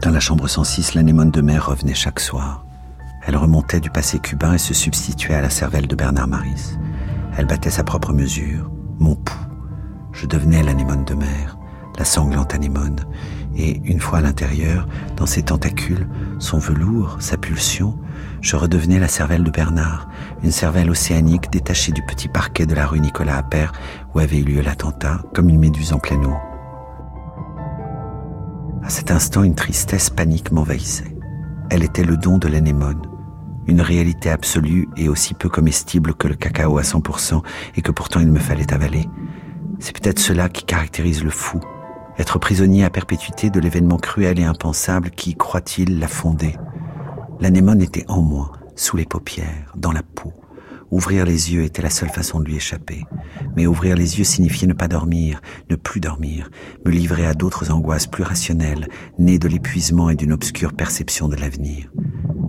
Dans 0.00 0.10
la 0.10 0.20
chambre 0.20 0.46
106, 0.46 0.94
l'anémone 0.94 1.32
de 1.32 1.40
mer 1.40 1.66
revenait 1.66 1.94
chaque 1.94 2.20
soir. 2.20 2.64
Elle 3.26 3.36
remontait 3.36 3.80
du 3.80 3.90
passé 3.90 4.20
cubain 4.20 4.54
et 4.54 4.58
se 4.58 4.72
substituait 4.72 5.34
à 5.34 5.42
la 5.42 5.50
cervelle 5.50 5.88
de 5.88 5.96
Bernard 5.96 6.28
Maris. 6.28 6.78
Elle 7.36 7.46
battait 7.46 7.70
sa 7.70 7.84
propre 7.84 8.12
mesure, 8.12 8.70
mon 8.98 9.16
pouls. 9.16 9.36
Je 10.12 10.26
devenais 10.26 10.62
l'anémone 10.62 11.04
de 11.04 11.14
mer 11.14 11.59
la 12.00 12.06
sanglante 12.06 12.54
anémone, 12.54 13.00
et 13.54 13.78
une 13.84 14.00
fois 14.00 14.20
à 14.20 14.22
l'intérieur, 14.22 14.88
dans 15.18 15.26
ses 15.26 15.42
tentacules, 15.42 16.08
son 16.38 16.56
velours, 16.56 17.18
sa 17.20 17.36
pulsion, 17.36 17.98
je 18.40 18.56
redevenais 18.56 18.98
la 18.98 19.06
cervelle 19.06 19.44
de 19.44 19.50
Bernard, 19.50 20.08
une 20.42 20.50
cervelle 20.50 20.88
océanique 20.88 21.52
détachée 21.52 21.92
du 21.92 22.00
petit 22.02 22.28
parquet 22.28 22.64
de 22.64 22.74
la 22.74 22.86
rue 22.86 23.00
Nicolas 23.00 23.36
Appert 23.36 23.72
où 24.14 24.18
avait 24.18 24.38
eu 24.38 24.44
lieu 24.44 24.62
l'attentat, 24.62 25.20
comme 25.34 25.50
une 25.50 25.58
méduse 25.58 25.92
en 25.92 25.98
pleine 25.98 26.24
eau. 26.24 26.36
À 28.82 28.88
cet 28.88 29.10
instant, 29.10 29.42
une 29.42 29.54
tristesse 29.54 30.08
panique 30.08 30.52
m'envahissait. 30.52 31.14
Elle 31.68 31.82
était 31.82 32.02
le 32.02 32.16
don 32.16 32.38
de 32.38 32.48
l'anémone, 32.48 33.02
une 33.66 33.82
réalité 33.82 34.30
absolue 34.30 34.88
et 34.96 35.10
aussi 35.10 35.34
peu 35.34 35.50
comestible 35.50 36.14
que 36.14 36.28
le 36.28 36.34
cacao 36.34 36.78
à 36.78 36.82
100% 36.82 37.42
et 37.76 37.82
que 37.82 37.92
pourtant 37.92 38.20
il 38.20 38.32
me 38.32 38.40
fallait 38.40 38.72
avaler. 38.72 39.06
C'est 39.80 40.00
peut-être 40.00 40.18
cela 40.18 40.48
qui 40.48 40.64
caractérise 40.64 41.22
le 41.22 41.30
fou, 41.30 41.60
être 42.18 42.38
prisonnier 42.38 42.84
à 42.84 42.90
perpétuité 42.90 43.50
de 43.50 43.60
l'événement 43.60 43.96
cruel 43.96 44.38
et 44.38 44.44
impensable 44.44 45.10
qui, 45.10 45.34
croit-il, 45.34 45.98
l'a 45.98 46.08
fondé. 46.08 46.56
L'anémone 47.40 47.82
était 47.82 48.04
en 48.08 48.20
moi, 48.20 48.52
sous 48.76 48.96
les 48.96 49.06
paupières, 49.06 49.72
dans 49.76 49.92
la 49.92 50.02
peau. 50.02 50.32
Ouvrir 50.90 51.24
les 51.24 51.52
yeux 51.52 51.62
était 51.62 51.82
la 51.82 51.90
seule 51.90 52.08
façon 52.08 52.40
de 52.40 52.46
lui 52.46 52.56
échapper. 52.56 53.04
Mais 53.56 53.66
ouvrir 53.66 53.94
les 53.94 54.18
yeux 54.18 54.24
signifiait 54.24 54.66
ne 54.66 54.72
pas 54.72 54.88
dormir, 54.88 55.40
ne 55.70 55.76
plus 55.76 56.00
dormir, 56.00 56.50
me 56.84 56.90
livrer 56.90 57.26
à 57.26 57.34
d'autres 57.34 57.70
angoisses 57.70 58.08
plus 58.08 58.24
rationnelles, 58.24 58.88
nées 59.18 59.38
de 59.38 59.46
l'épuisement 59.46 60.10
et 60.10 60.16
d'une 60.16 60.32
obscure 60.32 60.72
perception 60.72 61.28
de 61.28 61.36
l'avenir. 61.36 61.90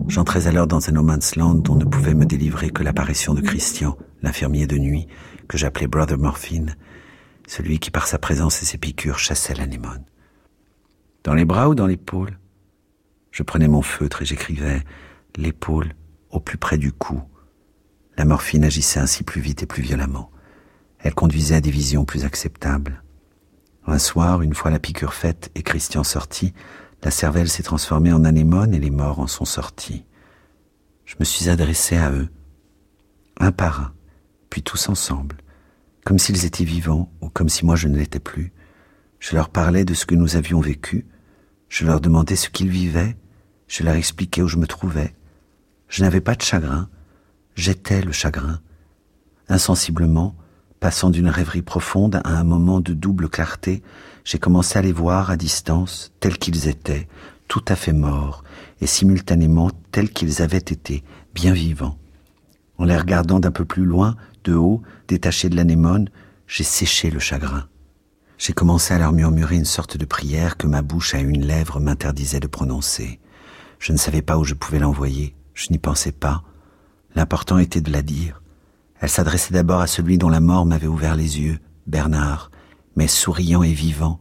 J'entrais 0.08 0.48
alors 0.48 0.66
dans 0.66 0.90
un 0.90 0.94
no 0.94 1.04
man's 1.04 1.36
land 1.36 1.56
dont 1.56 1.76
ne 1.76 1.86
pouvait 1.86 2.16
me 2.16 2.26
délivrer 2.26 2.72
que 2.72 2.84
l'apparition 2.84 3.36
de 3.36 3.42
Christian, 3.42 3.96
l'infirmier 4.24 4.66
de 4.66 4.78
nuit, 4.78 5.08
que 5.48 5.58
j'appelais 5.58 5.88
Brother 5.88 6.18
Morphine, 6.18 6.76
celui 7.52 7.80
qui 7.80 7.92
par 7.92 8.08
sa 8.08 8.18
présence 8.18 8.62
et 8.62 8.66
ses 8.66 8.78
piqûres 8.78 9.20
chassait 9.20 9.54
l'anémone. 9.54 10.06
Dans 11.26 11.34
les 11.34 11.44
bras 11.44 11.68
ou 11.68 11.76
dans 11.76 11.86
l'épaule? 11.86 12.40
Je 13.30 13.44
prenais 13.44 13.68
mon 13.68 13.82
feutre 13.82 14.22
et 14.22 14.26
j'écrivais 14.26 14.82
l'épaule 15.36 15.94
au 16.30 16.40
plus 16.40 16.58
près 16.58 16.78
du 16.78 16.94
cou. 16.94 17.22
La 18.16 18.24
morphine 18.24 18.64
agissait 18.64 19.02
ainsi 19.02 19.24
plus 19.24 19.42
vite 19.42 19.64
et 19.64 19.66
plus 19.66 19.84
violemment. 19.84 20.32
Elle 21.00 21.14
conduisait 21.14 21.56
à 21.56 21.62
des 21.62 21.72
visions 21.72 22.06
plus 22.06 22.24
acceptables. 22.24 23.04
Un 23.86 24.00
soir, 24.00 24.42
une 24.42 24.56
fois 24.56 24.72
la 24.72 24.80
piqûre 24.80 25.14
faite 25.14 25.52
et 25.54 25.62
Christian 25.62 26.06
sorti, 26.06 26.54
la 27.04 27.12
cervelle 27.12 27.50
s'est 27.50 27.64
transformée 27.64 28.14
en 28.14 28.24
anémone 28.24 28.74
et 28.74 28.80
les 28.80 28.92
morts 28.92 29.20
en 29.20 29.28
sont 29.28 29.44
sortis. 29.44 30.06
Je 31.04 31.16
me 31.20 31.26
suis 31.26 31.50
adressé 31.50 31.98
à 31.98 32.14
eux, 32.14 32.30
un 33.42 33.52
par 33.52 33.82
un, 33.82 33.94
puis 34.50 34.64
tous 34.64 34.88
ensemble 34.88 35.36
comme 36.06 36.20
s'ils 36.20 36.46
étaient 36.46 36.64
vivants 36.64 37.12
ou 37.22 37.30
comme 37.30 37.50
si 37.50 37.66
moi 37.66 37.76
je 37.76 37.88
ne 37.88 37.98
l'étais 37.98 38.20
plus. 38.20 38.54
Je 39.20 39.36
leur 39.36 39.50
parlais 39.50 39.86
de 39.86 39.94
ce 39.94 40.06
que 40.06 40.16
nous 40.16 40.36
avions 40.36 40.60
vécu, 40.60 41.06
je 41.70 41.86
leur 41.86 42.02
demandais 42.02 42.36
ce 42.36 42.50
qu'ils 42.50 42.70
vivaient, 42.70 43.18
je 43.68 43.84
leur 43.84 43.96
expliquais 43.96 44.42
où 44.42 44.48
je 44.48 44.58
me 44.58 44.68
trouvais. 44.68 45.14
Je 45.88 46.04
n'avais 46.04 46.22
pas 46.22 46.36
de 46.36 46.42
chagrin, 46.42 46.90
j'étais 47.56 48.02
le 48.02 48.12
chagrin. 48.12 48.60
Insensiblement, 49.48 50.36
passant 50.80 51.10
d'une 51.10 51.30
rêverie 51.30 51.62
profonde 51.62 52.20
à 52.24 52.38
un 52.40 52.44
moment 52.44 52.80
de 52.80 52.94
double 52.94 53.30
clarté, 53.30 53.84
j'ai 54.24 54.40
commencé 54.40 54.80
à 54.80 54.82
les 54.82 54.92
voir 54.92 55.30
à 55.30 55.38
distance, 55.38 56.12
tels 56.20 56.38
qu'ils 56.38 56.68
étaient, 56.68 57.08
tout 57.48 57.64
à 57.68 57.76
fait 57.76 57.94
morts, 57.94 58.44
et 58.82 58.88
simultanément 58.88 59.70
tels 59.92 60.10
qu'ils 60.10 60.42
avaient 60.42 60.58
été, 60.58 61.04
bien 61.34 61.54
vivants. 61.54 61.98
En 62.78 62.86
les 62.86 62.98
regardant 62.98 63.40
d'un 63.40 63.52
peu 63.52 63.66
plus 63.66 63.86
loin, 63.86 64.16
de 64.44 64.54
haut, 64.54 64.82
détaché 65.08 65.50
de 65.50 65.56
l'anémone, 65.56 66.10
j'ai 66.48 66.64
séché 66.64 67.10
le 67.10 67.20
chagrin. 67.20 67.68
J'ai 68.38 68.54
commencé 68.54 68.94
à 68.94 68.98
leur 68.98 69.12
murmurer 69.12 69.56
une 69.56 69.66
sorte 69.66 69.98
de 69.98 70.06
prière 70.06 70.58
que 70.58 70.68
ma 70.68 70.82
bouche 70.82 71.14
à 71.14 71.20
une 71.20 71.46
lèvre 71.46 71.80
m'interdisait 71.80 72.40
de 72.40 72.48
prononcer. 72.48 73.20
Je 73.80 73.92
ne 73.92 73.98
savais 73.98 74.22
pas 74.22 74.38
où 74.38 74.44
je 74.44 74.56
pouvais 74.56 74.80
l'envoyer, 74.80 75.36
je 75.54 75.68
n'y 75.70 75.78
pensais 75.78 76.12
pas. 76.12 76.44
L'important 77.16 77.58
était 77.58 77.82
de 77.82 77.92
la 77.92 78.02
dire. 78.02 78.42
Elle 79.00 79.10
s'adressait 79.10 79.54
d'abord 79.54 79.82
à 79.82 79.88
celui 79.88 80.18
dont 80.18 80.30
la 80.30 80.40
mort 80.40 80.66
m'avait 80.66 80.88
ouvert 80.88 81.16
les 81.16 81.40
yeux, 81.40 81.60
Bernard, 81.88 82.52
mais 82.96 83.08
souriant 83.08 83.64
et 83.64 83.74
vivant, 83.74 84.20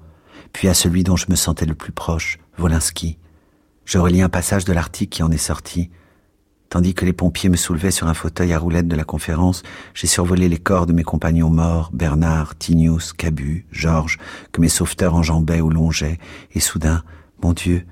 puis 0.53 0.69
à 0.69 0.75
celui 0.75 1.05
dont 1.05 1.17
je 1.17 1.27
me 1.29 1.37
sentais 1.37 1.67
le 1.67 1.75
plus 1.75 1.93
proche, 1.93 2.39
Wolinski. 2.59 3.19
Je 3.85 3.99
relis 3.99 4.23
un 4.23 4.29
passage 4.29 4.65
de 4.65 4.73
l'article 4.73 5.11
qui 5.11 5.23
en 5.23 5.31
est 5.31 5.37
sorti. 5.37 5.91
Tandis 6.71 6.95
que 6.95 7.05
les 7.05 7.13
pompiers 7.13 7.49
me 7.49 7.57
soulevaient 7.57 7.91
sur 7.91 8.07
un 8.07 8.15
fauteuil 8.15 8.53
à 8.53 8.59
roulettes 8.61 8.87
de 8.87 8.95
la 8.95 9.03
conférence, 9.03 9.65
j'ai 9.93 10.07
survolé 10.07 10.49
les 10.49 10.57
corps 10.57 10.87
de 10.87 10.93
mes 10.93 11.03
compagnons 11.03 11.51
morts, 11.51 11.91
Bernard, 11.93 12.57
Tinius, 12.57 13.13
Cabu, 13.13 13.67
Georges, 13.73 14.19
que 14.53 14.61
mes 14.61 14.69
sauveteurs 14.69 15.17
enjambaient 15.17 15.61
ou 15.61 15.69
longeaient, 15.69 16.21
et 16.53 16.61
soudain, 16.61 17.03
mon 17.43 17.55
Dieu, 17.55 17.85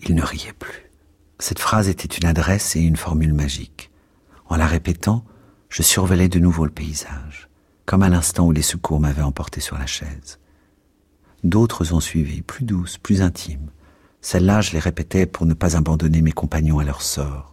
ils 0.00 0.14
ne 0.14 0.22
riaient 0.22 0.52
plus. 0.52 0.90
Cette 1.38 1.60
phrase 1.60 1.88
était 1.88 2.14
une 2.14 2.26
adresse 2.26 2.76
et 2.76 2.80
une 2.80 2.96
formule 2.96 3.32
magique. 3.32 3.90
En 4.50 4.56
la 4.56 4.66
répétant, 4.66 5.24
je 5.70 5.82
survolais 5.82 6.28
de 6.28 6.38
nouveau 6.38 6.66
le 6.66 6.70
paysage, 6.70 7.48
comme 7.86 8.02
à 8.02 8.10
l'instant 8.10 8.46
où 8.46 8.52
les 8.52 8.60
secours 8.60 9.00
m'avaient 9.00 9.22
emporté 9.22 9.62
sur 9.62 9.78
la 9.78 9.86
chaise. 9.86 10.38
D'autres 11.42 11.94
ont 11.94 12.00
suivi, 12.00 12.42
plus 12.42 12.64
douces, 12.64 12.98
plus 12.98 13.22
intimes. 13.22 13.70
Celles-là, 14.20 14.60
je 14.60 14.72
les 14.72 14.78
répétais 14.78 15.24
pour 15.24 15.46
ne 15.46 15.54
pas 15.54 15.74
abandonner 15.74 16.20
mes 16.20 16.32
compagnons 16.32 16.80
à 16.80 16.84
leur 16.84 17.00
sort 17.00 17.49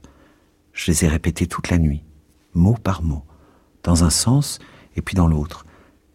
je 0.77 0.91
les 0.91 1.03
ai 1.03 1.07
répétés 1.07 1.47
toute 1.47 1.69
la 1.69 1.79
nuit, 1.79 2.03
mot 2.53 2.75
par 2.75 3.01
mot, 3.01 3.23
dans 3.83 4.03
un 4.03 4.11
sens 4.11 4.59
et 4.95 5.01
puis 5.01 5.15
dans 5.15 5.27
l'autre, 5.27 5.65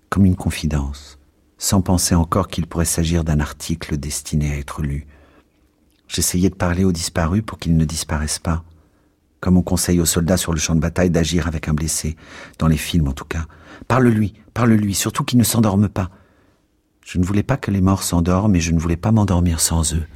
comme 0.09 0.25
une 0.25 0.37
confidence, 0.37 1.19
sans 1.59 1.83
penser 1.83 2.15
encore 2.15 2.47
qu'il 2.47 2.69
pourrait 2.69 2.85
s'agir 2.85 3.25
d'un 3.25 3.41
article 3.41 3.97
destiné 3.97 4.53
à 4.53 4.59
être 4.59 4.83
lu. 4.83 5.07
J'essayais 6.07 6.49
de 6.49 6.55
parler 6.55 6.85
aux 6.85 6.93
disparus 6.93 7.43
pour 7.45 7.59
qu'ils 7.59 7.77
ne 7.77 7.85
disparaissent 7.85 8.39
pas, 8.39 8.63
comme 9.41 9.57
on 9.57 9.63
conseille 9.63 10.01
aux 10.01 10.07
soldats 10.07 10.37
sur 10.37 10.53
le 10.53 10.61
champ 10.61 10.77
de 10.77 10.81
bataille 10.81 11.11
d'agir 11.11 11.49
avec 11.49 11.69
un 11.69 11.75
blessé, 11.75 12.17
dans 12.59 12.69
les 12.69 12.77
films 12.77 13.09
en 13.09 13.13
tout 13.13 13.25
cas. 13.25 13.47
Parle-lui, 13.89 14.35
parle-lui, 14.55 14.95
surtout 14.95 15.25
qu'il 15.25 15.41
ne 15.41 15.45
s'endorme 15.45 15.89
pas. 15.89 16.11
Je 17.05 17.19
ne 17.19 17.25
voulais 17.25 17.43
pas 17.43 17.57
que 17.57 17.73
les 17.73 17.81
morts 17.81 18.05
s'endorment 18.05 18.55
et 18.55 18.61
je 18.61 18.71
ne 18.71 18.79
voulais 18.79 18.97
pas 18.97 19.11
m'endormir 19.11 19.59
sans 19.59 19.93
eux. 19.93 20.07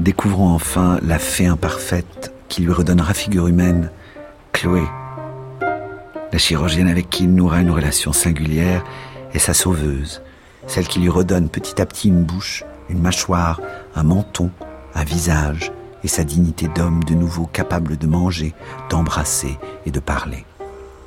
Découvrons 0.00 0.48
enfin 0.48 0.98
la 1.02 1.18
fée 1.18 1.44
imparfaite 1.44 2.32
qui 2.48 2.62
lui 2.62 2.72
redonnera 2.72 3.12
figure 3.12 3.48
humaine, 3.48 3.90
Chloé. 4.50 4.84
La 6.32 6.38
chirurgienne 6.38 6.88
avec 6.88 7.10
qui 7.10 7.24
il 7.24 7.34
nourra 7.34 7.60
une 7.60 7.70
relation 7.70 8.14
singulière 8.14 8.82
est 9.34 9.38
sa 9.38 9.52
sauveuse, 9.52 10.22
celle 10.66 10.88
qui 10.88 11.00
lui 11.00 11.10
redonne 11.10 11.50
petit 11.50 11.82
à 11.82 11.84
petit 11.84 12.08
une 12.08 12.24
bouche, 12.24 12.64
une 12.88 13.02
mâchoire, 13.02 13.60
un 13.94 14.02
menton, 14.02 14.50
un 14.94 15.04
visage 15.04 15.70
et 16.02 16.08
sa 16.08 16.24
dignité 16.24 16.66
d'homme 16.68 17.04
de 17.04 17.12
nouveau 17.12 17.44
capable 17.44 17.98
de 17.98 18.06
manger, 18.06 18.54
d'embrasser 18.88 19.58
et 19.84 19.90
de 19.90 20.00
parler. 20.00 20.46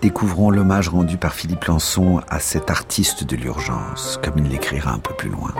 Découvrons 0.03 0.51
l'hommage 0.51 0.89
rendu 0.89 1.17
par 1.17 1.33
Philippe 1.33 1.65
Lançon 1.65 2.21
à 2.29 2.39
cet 2.39 2.69
artiste 2.69 3.23
de 3.23 3.37
l'urgence, 3.37 4.19
comme 4.23 4.37
il 4.37 4.49
l'écrira 4.49 4.91
un 4.91 4.99
peu 4.99 5.15
plus 5.15 5.29
loin. 5.29 5.51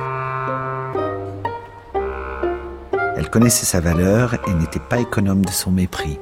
Elle 3.24 3.30
connaissait 3.30 3.66
sa 3.66 3.80
valeur 3.80 4.36
et 4.50 4.54
n'était 4.54 4.82
pas 4.82 5.00
économe 5.00 5.46
de 5.46 5.52
son 5.52 5.72
mépris. 5.72 6.20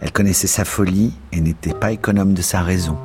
Elle 0.00 0.10
connaissait 0.10 0.48
sa 0.48 0.64
folie 0.64 1.14
et 1.30 1.40
n'était 1.40 1.72
pas 1.72 1.92
économe 1.92 2.34
de 2.34 2.42
sa 2.42 2.62
raison. 2.62 2.98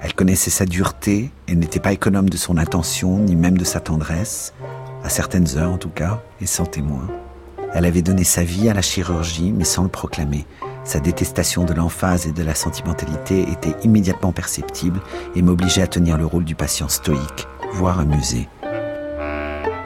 Elle 0.00 0.14
connaissait 0.14 0.50
sa 0.50 0.66
dureté 0.66 1.32
et 1.48 1.56
n'était 1.56 1.80
pas 1.80 1.92
économe 1.92 2.30
de 2.30 2.36
son 2.36 2.58
attention 2.58 3.18
ni 3.18 3.34
même 3.34 3.58
de 3.58 3.64
sa 3.64 3.80
tendresse, 3.80 4.54
à 5.02 5.08
certaines 5.08 5.58
heures 5.58 5.72
en 5.72 5.78
tout 5.78 5.90
cas, 5.90 6.22
et 6.40 6.46
sans 6.46 6.64
témoin. 6.64 7.08
Elle 7.74 7.86
avait 7.86 8.02
donné 8.02 8.22
sa 8.22 8.44
vie 8.44 8.68
à 8.68 8.74
la 8.74 8.82
chirurgie, 8.82 9.50
mais 9.50 9.64
sans 9.64 9.82
le 9.82 9.88
proclamer. 9.88 10.46
Sa 10.84 11.00
détestation 11.00 11.64
de 11.64 11.74
l'emphase 11.74 12.24
et 12.28 12.32
de 12.32 12.44
la 12.44 12.54
sentimentalité 12.54 13.50
était 13.50 13.74
immédiatement 13.82 14.30
perceptible 14.30 15.00
et 15.34 15.42
m'obligeait 15.42 15.82
à 15.82 15.88
tenir 15.88 16.18
le 16.18 16.26
rôle 16.26 16.44
du 16.44 16.54
patient 16.54 16.88
stoïque, 16.88 17.48
voire 17.72 17.98
amusé. 17.98 18.48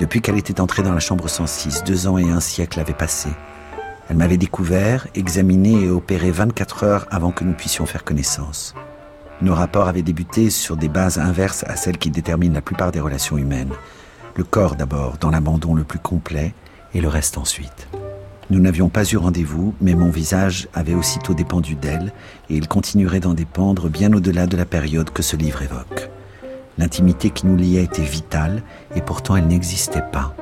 Depuis 0.00 0.20
qu'elle 0.20 0.38
était 0.38 0.60
entrée 0.60 0.82
dans 0.82 0.92
la 0.92 1.00
chambre 1.00 1.28
106, 1.28 1.84
deux 1.84 2.08
ans 2.08 2.18
et 2.18 2.28
un 2.28 2.40
siècle 2.40 2.80
avaient 2.80 2.92
passé. 2.92 3.28
Elle 4.08 4.16
m'avait 4.16 4.36
découvert, 4.36 5.06
examiné 5.14 5.84
et 5.84 5.88
opéré 5.88 6.32
24 6.32 6.84
heures 6.84 7.06
avant 7.10 7.30
que 7.30 7.44
nous 7.44 7.52
puissions 7.52 7.86
faire 7.86 8.04
connaissance. 8.04 8.74
Nos 9.40 9.54
rapports 9.54 9.88
avaient 9.88 10.02
débuté 10.02 10.50
sur 10.50 10.76
des 10.76 10.88
bases 10.88 11.18
inverses 11.18 11.64
à 11.68 11.76
celles 11.76 11.98
qui 11.98 12.10
déterminent 12.10 12.54
la 12.54 12.60
plupart 12.60 12.90
des 12.90 13.00
relations 13.00 13.38
humaines. 13.38 13.72
Le 14.34 14.42
corps 14.42 14.74
d'abord, 14.74 15.16
dans 15.18 15.30
l'abandon 15.30 15.74
le 15.74 15.84
plus 15.84 16.00
complet, 16.00 16.54
et 16.92 17.00
le 17.00 17.08
reste 17.08 17.38
ensuite. 17.38 17.88
Nous 18.50 18.60
n'avions 18.60 18.88
pas 18.88 19.04
eu 19.04 19.16
rendez-vous, 19.16 19.74
mais 19.80 19.94
mon 19.94 20.10
visage 20.10 20.68
avait 20.74 20.94
aussitôt 20.94 21.34
dépendu 21.34 21.76
d'elle, 21.76 22.12
et 22.50 22.56
il 22.56 22.68
continuerait 22.68 23.20
d'en 23.20 23.34
dépendre 23.34 23.88
bien 23.88 24.12
au-delà 24.12 24.46
de 24.46 24.56
la 24.56 24.66
période 24.66 25.10
que 25.10 25.22
ce 25.22 25.36
livre 25.36 25.62
évoque. 25.62 26.10
L'intimité 26.78 27.30
qui 27.30 27.46
nous 27.46 27.56
liait 27.56 27.84
était 27.84 28.02
vitale, 28.02 28.62
et 28.94 29.00
pourtant 29.00 29.36
elle 29.36 29.46
n'existait 29.46 30.02
pas. 30.12 30.34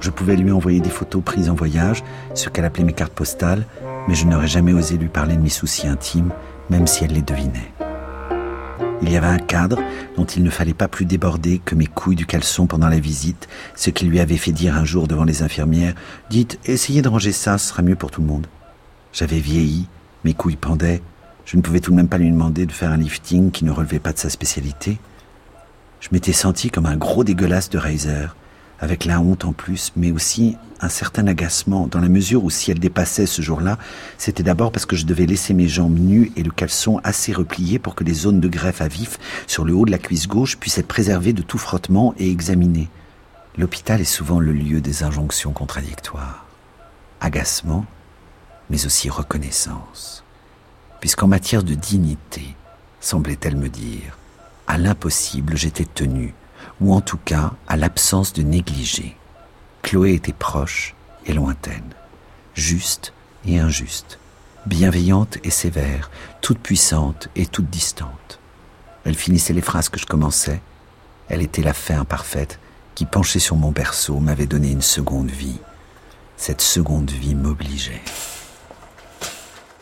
Je 0.00 0.10
pouvais 0.10 0.36
lui 0.36 0.50
envoyer 0.50 0.80
des 0.80 0.90
photos 0.90 1.22
prises 1.24 1.48
en 1.48 1.54
voyage, 1.54 2.04
ce 2.34 2.48
qu'elle 2.48 2.66
appelait 2.66 2.84
mes 2.84 2.92
cartes 2.92 3.14
postales, 3.14 3.66
mais 4.06 4.14
je 4.14 4.26
n'aurais 4.26 4.48
jamais 4.48 4.72
osé 4.72 4.98
lui 4.98 5.08
parler 5.08 5.36
de 5.36 5.40
mes 5.40 5.48
soucis 5.48 5.86
intimes, 5.86 6.30
même 6.68 6.86
si 6.86 7.04
elle 7.04 7.12
les 7.12 7.22
devinait. 7.22 7.72
Il 9.02 9.12
y 9.12 9.16
avait 9.16 9.26
un 9.26 9.38
cadre 9.38 9.78
dont 10.16 10.24
il 10.24 10.42
ne 10.42 10.50
fallait 10.50 10.74
pas 10.74 10.88
plus 10.88 11.04
déborder 11.04 11.60
que 11.64 11.74
mes 11.74 11.86
couilles 11.86 12.16
du 12.16 12.26
caleçon 12.26 12.66
pendant 12.66 12.88
la 12.88 12.98
visite, 12.98 13.48
ce 13.74 13.90
qui 13.90 14.06
lui 14.06 14.20
avait 14.20 14.36
fait 14.36 14.52
dire 14.52 14.76
un 14.76 14.84
jour 14.84 15.08
devant 15.08 15.24
les 15.24 15.42
infirmières 15.42 15.94
Dites, 16.30 16.58
essayez 16.64 17.02
de 17.02 17.08
ranger 17.08 17.32
ça, 17.32 17.58
ce 17.58 17.68
sera 17.68 17.82
mieux 17.82 17.96
pour 17.96 18.10
tout 18.10 18.20
le 18.20 18.26
monde. 18.26 18.46
J'avais 19.12 19.40
vieilli, 19.40 19.88
mes 20.24 20.34
couilles 20.34 20.56
pendaient, 20.56 21.02
je 21.44 21.56
ne 21.56 21.62
pouvais 21.62 21.80
tout 21.80 21.90
de 21.90 21.96
même 21.96 22.08
pas 22.08 22.18
lui 22.18 22.30
demander 22.30 22.66
de 22.66 22.72
faire 22.72 22.90
un 22.90 22.96
lifting 22.96 23.50
qui 23.50 23.64
ne 23.64 23.70
relevait 23.70 23.98
pas 23.98 24.12
de 24.12 24.18
sa 24.18 24.30
spécialité. 24.30 24.98
Je 26.04 26.10
m'étais 26.12 26.34
senti 26.34 26.68
comme 26.68 26.84
un 26.84 26.98
gros 26.98 27.24
dégueulasse 27.24 27.70
de 27.70 27.78
Reiser, 27.78 28.26
avec 28.78 29.06
la 29.06 29.22
honte 29.22 29.46
en 29.46 29.54
plus, 29.54 29.90
mais 29.96 30.12
aussi 30.12 30.58
un 30.82 30.90
certain 30.90 31.26
agacement, 31.26 31.86
dans 31.86 31.98
la 31.98 32.10
mesure 32.10 32.44
où 32.44 32.50
si 32.50 32.70
elle 32.70 32.78
dépassait 32.78 33.24
ce 33.24 33.40
jour-là, 33.40 33.78
c'était 34.18 34.42
d'abord 34.42 34.70
parce 34.70 34.84
que 34.84 34.96
je 34.96 35.06
devais 35.06 35.24
laisser 35.24 35.54
mes 35.54 35.66
jambes 35.66 35.98
nues 35.98 36.30
et 36.36 36.42
le 36.42 36.50
caleçon 36.50 37.00
assez 37.04 37.32
replié 37.32 37.78
pour 37.78 37.94
que 37.94 38.04
les 38.04 38.12
zones 38.12 38.38
de 38.38 38.48
greffe 38.48 38.82
à 38.82 38.88
vif 38.88 39.18
sur 39.46 39.64
le 39.64 39.72
haut 39.72 39.86
de 39.86 39.90
la 39.90 39.96
cuisse 39.96 40.28
gauche 40.28 40.58
puissent 40.58 40.76
être 40.76 40.88
préservées 40.88 41.32
de 41.32 41.40
tout 41.40 41.56
frottement 41.56 42.14
et 42.18 42.30
examinées. 42.30 42.90
L'hôpital 43.56 44.02
est 44.02 44.04
souvent 44.04 44.40
le 44.40 44.52
lieu 44.52 44.82
des 44.82 45.04
injonctions 45.04 45.52
contradictoires. 45.52 46.44
Agacement, 47.22 47.86
mais 48.68 48.84
aussi 48.84 49.08
reconnaissance. 49.08 50.22
Puisqu'en 51.00 51.28
matière 51.28 51.62
de 51.62 51.72
dignité, 51.72 52.56
semblait-elle 53.00 53.56
me 53.56 53.70
dire, 53.70 54.18
à 54.66 54.78
l'impossible 54.78 55.56
j'étais 55.56 55.84
tenu, 55.84 56.34
ou 56.80 56.94
en 56.94 57.00
tout 57.00 57.18
cas 57.18 57.52
à 57.68 57.76
l'absence 57.76 58.32
de 58.32 58.42
négligé. 58.42 59.16
Chloé 59.82 60.14
était 60.14 60.32
proche 60.32 60.94
et 61.26 61.32
lointaine, 61.32 61.94
juste 62.54 63.12
et 63.46 63.58
injuste, 63.58 64.18
bienveillante 64.66 65.38
et 65.44 65.50
sévère, 65.50 66.10
toute 66.40 66.58
puissante 66.58 67.28
et 67.36 67.46
toute 67.46 67.68
distante. 67.68 68.38
Elle 69.04 69.14
finissait 69.14 69.52
les 69.52 69.60
phrases 69.60 69.90
que 69.90 70.00
je 70.00 70.06
commençais. 70.06 70.60
Elle 71.28 71.42
était 71.42 71.62
la 71.62 71.74
fée 71.74 71.94
imparfaite 71.94 72.58
qui, 72.94 73.04
penchée 73.04 73.38
sur 73.38 73.56
mon 73.56 73.70
berceau, 73.70 74.18
m'avait 74.18 74.46
donné 74.46 74.70
une 74.70 74.82
seconde 74.82 75.30
vie. 75.30 75.58
Cette 76.36 76.62
seconde 76.62 77.10
vie 77.10 77.34
m'obligeait. 77.34 78.02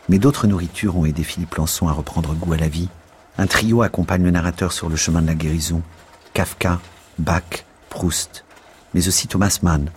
Mais 0.09 0.19
d'autres 0.19 0.47
nourritures 0.47 0.97
ont 0.97 1.05
aidé 1.05 1.23
Philippe 1.23 1.55
Lançon 1.55 1.87
à 1.87 1.93
reprendre 1.93 2.33
goût 2.33 2.53
à 2.53 2.57
la 2.57 2.67
vie. 2.67 2.89
Un 3.37 3.47
trio 3.47 3.81
accompagne 3.81 4.23
le 4.23 4.31
narrateur 4.31 4.71
sur 4.71 4.89
le 4.89 4.95
chemin 4.95 5.21
de 5.21 5.27
la 5.27 5.35
guérison. 5.35 5.81
Kafka, 6.33 6.79
Bach, 7.17 7.65
Proust, 7.89 8.45
mais 8.93 9.07
aussi 9.07 9.27
Thomas 9.27 9.59
Mann. 9.61 9.89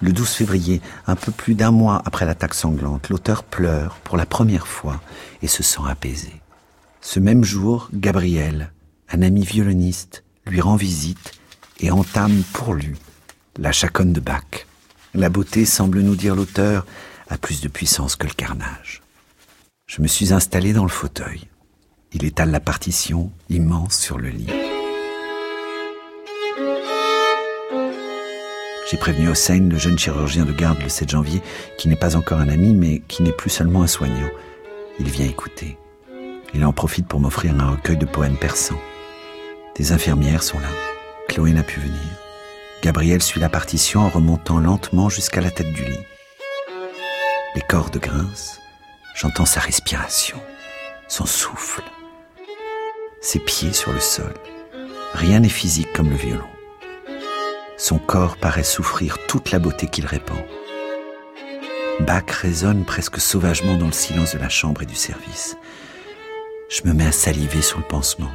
Le 0.00 0.12
12 0.12 0.28
février, 0.28 0.80
un 1.06 1.16
peu 1.16 1.32
plus 1.32 1.54
d'un 1.54 1.70
mois 1.70 2.02
après 2.04 2.26
l'attaque 2.26 2.54
sanglante, 2.54 3.08
l'auteur 3.08 3.42
pleure 3.42 3.96
pour 4.04 4.16
la 4.16 4.26
première 4.26 4.66
fois 4.66 5.00
et 5.42 5.48
se 5.48 5.62
sent 5.62 5.82
apaisé. 5.88 6.40
Ce 7.00 7.20
même 7.20 7.44
jour, 7.44 7.88
Gabriel, 7.92 8.72
un 9.10 9.22
ami 9.22 9.44
violoniste, 9.44 10.24
lui 10.46 10.60
rend 10.60 10.76
visite 10.76 11.32
et 11.80 11.90
entame 11.90 12.42
pour 12.52 12.74
lui 12.74 12.96
la 13.58 13.72
chaconne 13.72 14.12
de 14.12 14.20
Bach. 14.20 14.66
La 15.14 15.28
beauté, 15.28 15.64
semble 15.64 16.00
nous 16.00 16.16
dire 16.16 16.34
l'auteur, 16.34 16.86
a 17.28 17.38
plus 17.38 17.60
de 17.60 17.68
puissance 17.68 18.16
que 18.16 18.26
le 18.26 18.32
carnage. 18.32 19.02
Je 19.86 20.02
me 20.02 20.08
suis 20.08 20.32
installé 20.32 20.72
dans 20.72 20.82
le 20.82 20.90
fauteuil. 20.90 21.48
Il 22.14 22.24
étale 22.24 22.52
la 22.52 22.60
partition, 22.60 23.32
immense, 23.50 23.98
sur 23.98 24.18
le 24.18 24.28
lit. 24.28 24.46
J'ai 28.88 28.96
prévenu 28.96 29.28
Hossein, 29.28 29.68
le 29.68 29.78
jeune 29.78 29.98
chirurgien 29.98 30.44
de 30.44 30.52
garde, 30.52 30.80
le 30.80 30.88
7 30.88 31.10
janvier, 31.10 31.42
qui 31.76 31.88
n'est 31.88 31.96
pas 31.96 32.14
encore 32.14 32.38
un 32.38 32.48
ami, 32.48 32.72
mais 32.72 33.00
qui 33.08 33.24
n'est 33.24 33.32
plus 33.32 33.50
seulement 33.50 33.82
un 33.82 33.88
soignant. 33.88 34.30
Il 35.00 35.10
vient 35.10 35.26
écouter. 35.26 35.76
Il 36.54 36.64
en 36.64 36.72
profite 36.72 37.08
pour 37.08 37.18
m'offrir 37.18 37.58
un 37.58 37.72
recueil 37.72 37.96
de 37.96 38.06
poèmes 38.06 38.36
persans. 38.36 38.78
Des 39.74 39.90
infirmières 39.90 40.44
sont 40.44 40.60
là. 40.60 40.68
Chloé 41.28 41.52
n'a 41.52 41.64
pu 41.64 41.80
venir. 41.80 41.98
Gabriel 42.82 43.22
suit 43.22 43.40
la 43.40 43.48
partition 43.48 44.02
en 44.02 44.08
remontant 44.08 44.60
lentement 44.60 45.08
jusqu'à 45.08 45.40
la 45.40 45.50
tête 45.50 45.72
du 45.72 45.82
lit. 45.82 46.06
Les 47.56 47.62
cordes 47.62 47.98
grincent. 47.98 48.60
J'entends 49.16 49.46
sa 49.46 49.60
respiration, 49.60 50.36
son 51.08 51.24
souffle, 51.24 51.82
ses 53.24 53.38
pieds 53.38 53.72
sur 53.72 53.92
le 53.92 54.00
sol. 54.00 54.34
Rien 55.14 55.40
n'est 55.40 55.48
physique 55.48 55.92
comme 55.94 56.10
le 56.10 56.16
violon. 56.16 56.44
Son 57.78 57.98
corps 57.98 58.36
paraît 58.36 58.62
souffrir 58.62 59.16
toute 59.26 59.50
la 59.50 59.58
beauté 59.58 59.86
qu'il 59.86 60.06
répand. 60.06 60.44
Bach 62.00 62.30
résonne 62.30 62.84
presque 62.84 63.20
sauvagement 63.20 63.76
dans 63.76 63.86
le 63.86 63.92
silence 63.92 64.34
de 64.34 64.38
la 64.38 64.50
chambre 64.50 64.82
et 64.82 64.86
du 64.86 64.94
service. 64.94 65.56
Je 66.68 66.86
me 66.86 66.92
mets 66.92 67.06
à 67.06 67.12
saliver 67.12 67.62
sous 67.62 67.78
le 67.78 67.84
pansement. 67.84 68.30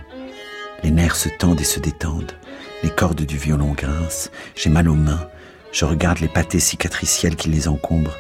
Les 0.84 0.92
nerfs 0.92 1.18
se 1.18 1.30
tendent 1.30 1.62
et 1.62 1.66
se 1.66 1.80
détendent. 1.80 2.34
Les 2.82 2.90
cordes 2.90 3.22
du 3.22 3.38
violon 3.38 3.74
grincent. 3.74 4.30
J'ai 4.56 4.70
mal 4.70 4.90
aux 4.90 4.96
mains. 4.96 5.28
Je 5.72 5.86
regarde 5.86 6.20
les 6.20 6.30
pâtés 6.30 6.60
cicatriciels 6.60 7.36
qui 7.36 7.50
les 7.50 7.68
encombrent. 7.68 8.18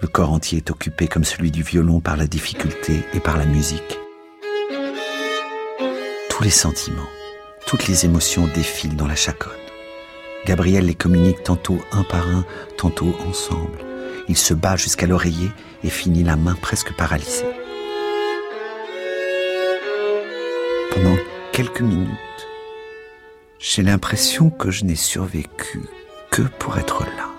Le 0.00 0.08
corps 0.08 0.32
entier 0.32 0.58
est 0.58 0.70
occupé 0.70 1.08
comme 1.08 1.24
celui 1.24 1.50
du 1.50 1.62
violon 1.62 2.00
par 2.00 2.16
la 2.16 2.26
difficulté 2.26 3.02
et 3.12 3.20
par 3.20 3.38
la 3.38 3.46
musique. 3.46 3.98
Tous 6.32 6.42
les 6.42 6.48
sentiments, 6.50 7.10
toutes 7.66 7.88
les 7.88 8.06
émotions 8.06 8.48
défilent 8.54 8.96
dans 8.96 9.06
la 9.06 9.14
chaconne. 9.14 9.52
Gabriel 10.46 10.86
les 10.86 10.94
communique 10.94 11.42
tantôt 11.42 11.78
un 11.92 12.04
par 12.04 12.26
un, 12.26 12.46
tantôt 12.78 13.14
ensemble. 13.28 13.84
Il 14.28 14.36
se 14.38 14.54
bat 14.54 14.76
jusqu'à 14.76 15.06
l'oreiller 15.06 15.50
et 15.84 15.90
finit 15.90 16.24
la 16.24 16.36
main 16.36 16.54
presque 16.54 16.96
paralysée. 16.96 17.44
Pendant 20.94 21.18
quelques 21.52 21.82
minutes, 21.82 22.08
j'ai 23.58 23.82
l'impression 23.82 24.48
que 24.48 24.70
je 24.70 24.86
n'ai 24.86 24.96
survécu 24.96 25.82
que 26.30 26.40
pour 26.58 26.78
être 26.78 27.04
là. 27.04 27.31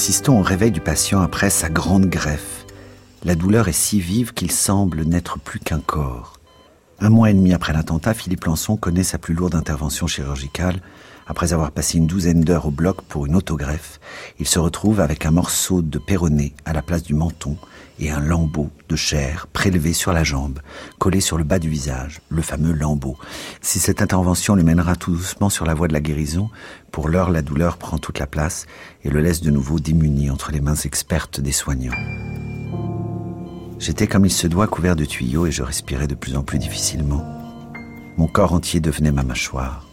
Assistons 0.00 0.40
au 0.40 0.42
réveil 0.42 0.70
du 0.70 0.80
patient 0.80 1.20
après 1.20 1.50
sa 1.50 1.68
grande 1.68 2.06
greffe. 2.06 2.64
La 3.22 3.34
douleur 3.34 3.68
est 3.68 3.72
si 3.72 4.00
vive 4.00 4.32
qu'il 4.32 4.50
semble 4.50 5.02
n'être 5.02 5.38
plus 5.38 5.60
qu'un 5.60 5.80
corps. 5.80 6.38
Un 7.00 7.10
mois 7.10 7.28
et 7.28 7.34
demi 7.34 7.52
après 7.52 7.74
l'attentat, 7.74 8.14
Philippe 8.14 8.46
Lançon 8.46 8.78
connaît 8.78 9.02
sa 9.02 9.18
plus 9.18 9.34
lourde 9.34 9.54
intervention 9.54 10.06
chirurgicale. 10.06 10.80
Après 11.26 11.52
avoir 11.52 11.70
passé 11.70 11.98
une 11.98 12.06
douzaine 12.06 12.40
d'heures 12.40 12.64
au 12.64 12.70
bloc 12.70 13.02
pour 13.02 13.26
une 13.26 13.36
autogreffe, 13.36 14.00
il 14.38 14.48
se 14.48 14.58
retrouve 14.58 15.00
avec 15.00 15.26
un 15.26 15.32
morceau 15.32 15.82
de 15.82 15.98
péroné 15.98 16.54
à 16.64 16.72
la 16.72 16.80
place 16.80 17.02
du 17.02 17.12
menton 17.12 17.58
et 18.00 18.10
un 18.10 18.20
lambeau 18.20 18.70
de 18.88 18.96
chair 18.96 19.46
prélevé 19.52 19.92
sur 19.92 20.12
la 20.12 20.24
jambe, 20.24 20.60
collé 20.98 21.20
sur 21.20 21.38
le 21.38 21.44
bas 21.44 21.58
du 21.58 21.68
visage, 21.68 22.20
le 22.30 22.42
fameux 22.42 22.72
lambeau. 22.72 23.16
Si 23.60 23.78
cette 23.78 24.02
intervention 24.02 24.54
le 24.54 24.62
mènera 24.62 24.96
tout 24.96 25.12
doucement 25.12 25.50
sur 25.50 25.66
la 25.66 25.74
voie 25.74 25.86
de 25.86 25.92
la 25.92 26.00
guérison, 26.00 26.50
pour 26.90 27.08
l'heure 27.08 27.30
la 27.30 27.42
douleur 27.42 27.76
prend 27.76 27.98
toute 27.98 28.18
la 28.18 28.26
place 28.26 28.66
et 29.04 29.10
le 29.10 29.20
laisse 29.20 29.42
de 29.42 29.50
nouveau 29.50 29.78
démuni 29.78 30.30
entre 30.30 30.50
les 30.50 30.60
mains 30.60 30.74
expertes 30.74 31.40
des 31.40 31.52
soignants. 31.52 31.94
J'étais 33.78 34.06
comme 34.06 34.26
il 34.26 34.32
se 34.32 34.46
doit 34.46 34.66
couvert 34.66 34.96
de 34.96 35.04
tuyaux 35.04 35.46
et 35.46 35.52
je 35.52 35.62
respirais 35.62 36.06
de 36.06 36.14
plus 36.14 36.36
en 36.36 36.42
plus 36.42 36.58
difficilement. 36.58 37.24
Mon 38.16 38.26
corps 38.26 38.52
entier 38.52 38.80
devenait 38.80 39.12
ma 39.12 39.22
mâchoire. 39.22 39.86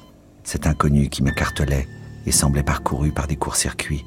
Cet 0.43 0.67
inconnu 0.67 1.09
qui 1.09 1.23
m'écartelait 1.23 1.87
et 2.25 2.31
semblait 2.31 2.63
parcouru 2.63 3.11
par 3.11 3.27
des 3.27 3.37
courts-circuits. 3.37 4.05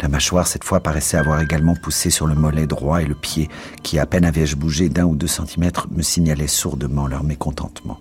La 0.00 0.08
mâchoire, 0.08 0.46
cette 0.46 0.64
fois, 0.64 0.80
paraissait 0.80 1.16
avoir 1.16 1.40
également 1.40 1.74
poussé 1.74 2.10
sur 2.10 2.26
le 2.26 2.34
mollet 2.34 2.66
droit 2.66 3.02
et 3.02 3.06
le 3.06 3.14
pied, 3.14 3.48
qui, 3.82 3.98
à 3.98 4.06
peine 4.06 4.24
avais-je 4.24 4.56
bougé 4.56 4.88
d'un 4.88 5.04
ou 5.04 5.16
deux 5.16 5.26
centimètres, 5.26 5.86
me 5.90 6.02
signalait 6.02 6.46
sourdement 6.46 7.06
leur 7.06 7.24
mécontentement. 7.24 8.00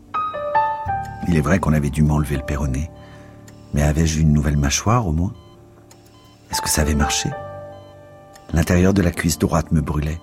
Il 1.28 1.38
est 1.38 1.42
vrai 1.42 1.60
qu'on 1.60 1.74
avait 1.74 1.90
dû 1.90 2.02
m'enlever 2.02 2.36
le 2.36 2.44
péroné, 2.44 2.90
mais 3.74 3.84
avais-je 3.84 4.20
une 4.20 4.34
nouvelle 4.34 4.58
mâchoire 4.58 5.08
au 5.08 5.12
moins? 5.12 5.34
Est-ce 6.52 6.62
que 6.62 6.70
ça 6.70 6.82
avait 6.82 6.96
marché? 6.96 7.30
L'intérieur 8.52 8.94
de 8.94 9.02
la 9.02 9.12
cuisse 9.12 9.40
droite 9.40 9.72
me 9.72 9.82
brûlait. 9.82 10.20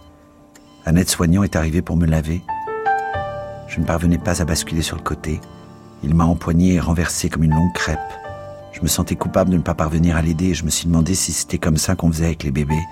Un 0.87 0.97
aide-soignant 0.97 1.43
est 1.43 1.57
arrivé 1.57 1.83
pour 1.83 1.97
me 1.97 2.07
laver. 2.07 2.43
Je 3.69 3.81
ne 3.81 3.87
parvenais 3.87 4.19
pas 4.19 4.43
à 4.43 4.45
basculer 4.45 4.83
sur 4.83 4.97
le 4.97 5.03
côté. 5.03 5.41
Il 6.03 6.15
m'a 6.15 6.25
empoigné 6.25 6.75
et 6.75 6.81
renversé 6.81 7.29
comme 7.29 7.45
une 7.45 7.55
longue 7.55 7.73
crêpe. 7.73 7.99
Je 8.73 8.83
me 8.83 8.89
sentais 8.89 9.17
coupable 9.17 9.51
de 9.51 9.57
ne 9.57 9.63
pas 9.63 9.75
parvenir 9.75 10.17
à 10.17 10.23
l'aider 10.23 10.47
et 10.47 10.55
je 10.55 10.65
me 10.65 10.71
suis 10.71 10.87
demandé 10.87 11.15
si 11.15 11.33
c'était 11.33 11.59
comme 11.59 11.77
ça 11.77 11.97
qu'on 11.97 12.11
faisait 12.11 12.27
avec 12.27 12.45
les 12.45 12.53
bébés, 12.53 12.83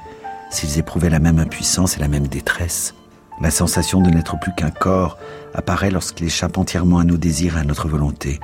s'ils 0.51 0.79
éprouvaient 0.79 1.11
la 1.11 1.21
même 1.21 1.39
impuissance 1.39 1.97
et 1.97 2.01
la 2.01 2.09
même 2.09 2.27
détresse. 2.27 2.95
La 3.41 3.51
sensation 3.51 4.01
de 4.01 4.11
n'être 4.11 4.39
plus 4.41 4.53
qu'un 4.57 4.71
corps 4.71 5.17
apparaît 5.55 5.93
lorsqu'il 5.93 6.27
échappe 6.27 6.59
entièrement 6.59 6.99
à 6.99 7.05
nos 7.05 7.17
désirs 7.17 7.57
et 7.57 7.61
à 7.61 7.65
notre 7.65 7.89
volonté, 7.89 8.41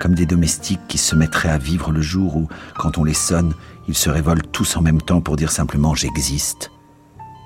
comme 0.00 0.14
des 0.14 0.26
domestiques 0.26 0.86
qui 0.86 0.98
se 0.98 1.16
mettraient 1.16 1.48
à 1.48 1.58
vivre 1.58 1.90
le 1.90 2.02
jour 2.02 2.36
où, 2.36 2.48
quand 2.78 2.98
on 2.98 3.04
les 3.04 3.14
sonne, 3.14 3.54
ils 3.88 3.96
se 3.96 4.10
révoltent 4.10 4.52
tous 4.52 4.76
en 4.76 4.82
même 4.82 5.00
temps 5.00 5.22
pour 5.22 5.36
dire 5.36 5.50
simplement 5.50 5.94
j'existe. 5.94 6.70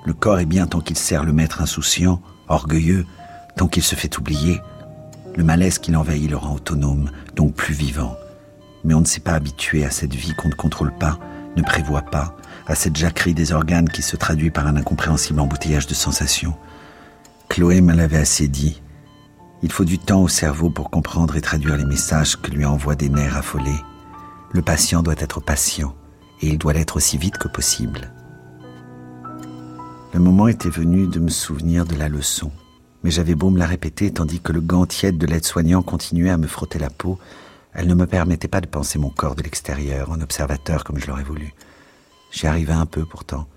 Le 0.05 0.13
corps 0.13 0.39
est 0.39 0.45
bien 0.45 0.67
tant 0.67 0.81
qu'il 0.81 0.97
sert 0.97 1.23
le 1.23 1.31
maître 1.31 1.61
insouciant, 1.61 2.21
orgueilleux, 2.49 3.05
tant 3.55 3.67
qu'il 3.67 3.83
se 3.83 3.95
fait 3.95 4.17
oublier. 4.17 4.59
Le 5.37 5.45
malaise 5.45 5.79
qui 5.79 5.91
l'envahit 5.91 6.29
le 6.29 6.35
rend 6.35 6.55
autonome, 6.55 7.11
donc 7.35 7.53
plus 7.53 7.73
vivant 7.73 8.17
mais 8.83 8.93
on 8.93 9.01
ne 9.01 9.05
s'est 9.05 9.19
pas 9.19 9.33
habitué 9.33 9.85
à 9.85 9.91
cette 9.91 10.15
vie 10.15 10.33
qu'on 10.33 10.49
ne 10.49 10.53
contrôle 10.53 10.93
pas, 10.97 11.19
ne 11.55 11.61
prévoit 11.61 12.01
pas, 12.01 12.35
à 12.67 12.75
cette 12.75 12.95
jacquerie 12.95 13.33
des 13.33 13.51
organes 13.51 13.89
qui 13.89 14.01
se 14.01 14.15
traduit 14.15 14.51
par 14.51 14.67
un 14.67 14.77
incompréhensible 14.77 15.39
embouteillage 15.39 15.87
de 15.87 15.93
sensations. 15.93 16.55
Chloé 17.49 17.81
me 17.81 17.93
l'avait 17.93 18.17
assez 18.17 18.47
dit. 18.47 18.81
Il 19.63 19.71
faut 19.71 19.85
du 19.85 19.99
temps 19.99 20.21
au 20.21 20.27
cerveau 20.27 20.69
pour 20.69 20.89
comprendre 20.89 21.35
et 21.35 21.41
traduire 21.41 21.77
les 21.77 21.85
messages 21.85 22.35
que 22.37 22.51
lui 22.51 22.65
envoient 22.65 22.95
des 22.95 23.09
nerfs 23.09 23.37
affolés. 23.37 23.81
Le 24.51 24.61
patient 24.61 25.03
doit 25.03 25.15
être 25.17 25.39
patient, 25.39 25.95
et 26.41 26.47
il 26.47 26.57
doit 26.57 26.73
l'être 26.73 26.97
aussi 26.97 27.17
vite 27.17 27.37
que 27.37 27.47
possible. 27.47 28.11
Le 30.13 30.19
moment 30.19 30.47
était 30.47 30.69
venu 30.69 31.07
de 31.07 31.19
me 31.19 31.29
souvenir 31.29 31.85
de 31.85 31.95
la 31.95 32.09
leçon, 32.09 32.51
mais 33.03 33.11
j'avais 33.11 33.35
beau 33.35 33.49
me 33.49 33.59
la 33.59 33.65
répéter 33.65 34.11
tandis 34.11 34.41
que 34.41 34.51
le 34.51 34.61
gant 34.61 34.85
tiède 34.85 35.17
de 35.17 35.25
l'aide-soignant 35.25 35.81
continuait 35.81 36.31
à 36.31 36.37
me 36.37 36.47
frotter 36.47 36.79
la 36.79 36.89
peau, 36.89 37.17
elle 37.73 37.87
ne 37.87 37.95
me 37.95 38.05
permettait 38.05 38.47
pas 38.47 38.61
de 38.61 38.67
penser 38.67 38.99
mon 38.99 39.09
corps 39.09 39.35
de 39.35 39.43
l'extérieur, 39.43 40.11
en 40.11 40.21
observateur 40.21 40.83
comme 40.83 40.99
je 40.99 41.07
l'aurais 41.07 41.23
voulu. 41.23 41.53
J'y 42.31 42.47
arrivais 42.47 42.73
un 42.73 42.85
peu 42.85 43.05
pourtant. 43.05 43.47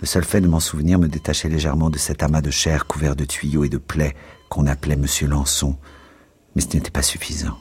Le 0.00 0.06
seul 0.06 0.24
fait 0.24 0.40
de 0.40 0.48
m'en 0.48 0.60
souvenir 0.60 0.98
me 0.98 1.08
détachait 1.08 1.48
légèrement 1.48 1.90
de 1.90 1.98
cet 1.98 2.22
amas 2.22 2.40
de 2.40 2.50
chair 2.50 2.86
couvert 2.86 3.14
de 3.14 3.24
tuyaux 3.24 3.64
et 3.64 3.68
de 3.68 3.78
plaies 3.78 4.16
qu'on 4.48 4.66
appelait 4.66 4.96
Monsieur 4.96 5.28
Lançon. 5.28 5.76
Mais 6.54 6.62
ce 6.62 6.74
n'était 6.74 6.90
pas 6.90 7.02
suffisant. 7.02 7.58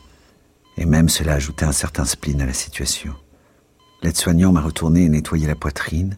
Et 0.78 0.86
même 0.86 1.10
cela 1.10 1.34
ajoutait 1.34 1.66
un 1.66 1.72
certain 1.72 2.06
spleen 2.06 2.42
à 2.42 2.46
la 2.46 2.54
situation. 2.54 3.14
L'aide-soignant 4.02 4.52
m'a 4.52 4.62
retourné 4.62 5.04
et 5.04 5.10
nettoyé 5.10 5.46
la 5.46 5.56
poitrine, 5.56 6.18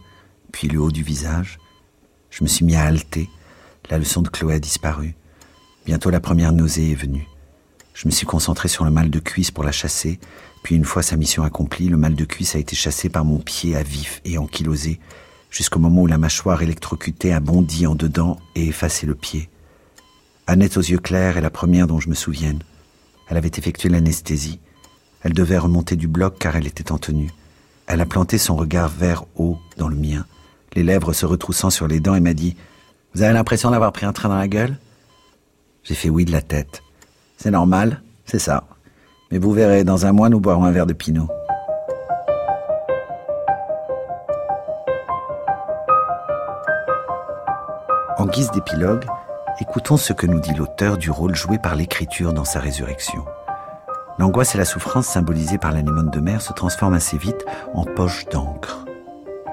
puis 0.51 0.67
le 0.69 0.79
haut 0.79 0.91
du 0.91 1.03
visage. 1.03 1.59
Je 2.29 2.43
me 2.43 2.47
suis 2.47 2.63
mis 2.63 2.75
à 2.75 2.85
halter. 2.85 3.29
La 3.89 3.97
leçon 3.97 4.21
de 4.21 4.29
Chloé 4.29 4.55
a 4.55 4.59
disparu. 4.59 5.15
Bientôt 5.85 6.09
la 6.09 6.21
première 6.21 6.53
nausée 6.53 6.91
est 6.91 6.95
venue. 6.95 7.27
Je 7.93 8.07
me 8.07 8.11
suis 8.11 8.25
concentré 8.25 8.67
sur 8.67 8.85
le 8.85 8.91
mal 8.91 9.09
de 9.09 9.19
cuisse 9.19 9.51
pour 9.51 9.63
la 9.63 9.71
chasser, 9.71 10.19
puis 10.63 10.75
une 10.75 10.85
fois 10.85 11.03
sa 11.03 11.15
mission 11.15 11.43
accomplie, 11.43 11.89
le 11.89 11.97
mal 11.97 12.15
de 12.15 12.25
cuisse 12.25 12.55
a 12.55 12.59
été 12.59 12.75
chassé 12.75 13.09
par 13.09 13.25
mon 13.25 13.37
pied 13.37 13.75
à 13.75 13.83
vif 13.83 14.21
et 14.25 14.37
ankylosé, 14.37 14.99
jusqu'au 15.51 15.79
moment 15.79 16.01
où 16.01 16.07
la 16.07 16.17
mâchoire 16.17 16.61
électrocutée 16.61 17.33
a 17.33 17.39
bondi 17.39 17.85
en 17.85 17.95
dedans 17.95 18.39
et 18.55 18.67
effacé 18.67 19.05
le 19.05 19.15
pied. 19.15 19.49
Annette 20.47 20.77
aux 20.77 20.81
yeux 20.81 20.97
clairs 20.97 21.37
est 21.37 21.41
la 21.41 21.49
première 21.49 21.87
dont 21.87 21.99
je 21.99 22.09
me 22.09 22.15
souvienne. 22.15 22.63
Elle 23.29 23.37
avait 23.37 23.51
effectué 23.55 23.89
l'anesthésie. 23.89 24.59
Elle 25.21 25.33
devait 25.33 25.57
remonter 25.57 25.95
du 25.95 26.07
bloc 26.07 26.37
car 26.39 26.55
elle 26.55 26.67
était 26.67 26.91
en 26.91 26.97
tenue. 26.97 27.31
Elle 27.85 28.01
a 28.01 28.05
planté 28.05 28.37
son 28.37 28.55
regard 28.55 28.89
vert 28.89 29.25
haut 29.35 29.57
dans 29.77 29.87
le 29.87 29.95
mien, 29.95 30.25
les 30.75 30.83
lèvres 30.83 31.13
se 31.13 31.25
retroussant 31.25 31.69
sur 31.69 31.87
les 31.87 31.99
dents 31.99 32.15
et 32.15 32.19
m'a 32.19 32.33
dit 32.33 32.55
Vous 33.13 33.21
avez 33.21 33.33
l'impression 33.33 33.71
d'avoir 33.71 33.91
pris 33.91 34.05
un 34.05 34.13
train 34.13 34.29
dans 34.29 34.37
la 34.37 34.47
gueule? 34.47 34.77
J'ai 35.83 35.95
fait 35.95 36.09
oui 36.09 36.25
de 36.25 36.31
la 36.31 36.41
tête. 36.41 36.81
C'est 37.43 37.51
normal, 37.51 38.01
c'est 38.23 38.39
ça. 38.39 38.63
Mais 39.29 39.37
vous 39.37 39.51
verrez, 39.51 39.83
dans 39.83 40.05
un 40.05 40.13
mois, 40.13 40.29
nous 40.29 40.39
boirons 40.39 40.63
un 40.63 40.71
verre 40.71 40.85
de 40.85 40.93
pinot. 40.93 41.27
En 48.17 48.25
guise 48.27 48.49
d'épilogue, 48.51 49.03
écoutons 49.59 49.97
ce 49.97 50.13
que 50.13 50.25
nous 50.25 50.39
dit 50.39 50.53
l'auteur 50.53 50.97
du 50.97 51.11
rôle 51.11 51.35
joué 51.35 51.57
par 51.57 51.75
l'écriture 51.75 52.31
dans 52.31 52.45
sa 52.45 52.61
résurrection. 52.61 53.25
L'angoisse 54.19 54.55
et 54.55 54.57
la 54.57 54.63
souffrance 54.63 55.07
symbolisées 55.07 55.57
par 55.57 55.73
l'anémone 55.73 56.11
de 56.11 56.21
mer 56.21 56.41
se 56.41 56.53
transforment 56.53 56.93
assez 56.93 57.17
vite 57.17 57.43
en 57.73 57.83
poche 57.83 58.23
d'encre. 58.31 58.85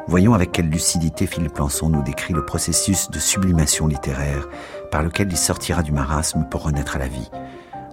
Voyons 0.06 0.34
avec 0.34 0.52
quelle 0.52 0.70
lucidité 0.70 1.26
Philippe 1.26 1.58
Lançon 1.58 1.88
nous 1.88 2.04
décrit 2.04 2.34
le 2.34 2.44
processus 2.44 3.10
de 3.10 3.18
sublimation 3.18 3.88
littéraire 3.88 4.46
par 4.92 5.02
lequel 5.02 5.26
il 5.28 5.36
sortira 5.36 5.82
du 5.82 5.90
marasme 5.90 6.46
pour 6.48 6.62
renaître 6.62 6.94
à 6.94 7.00
la 7.00 7.08
vie, 7.08 7.28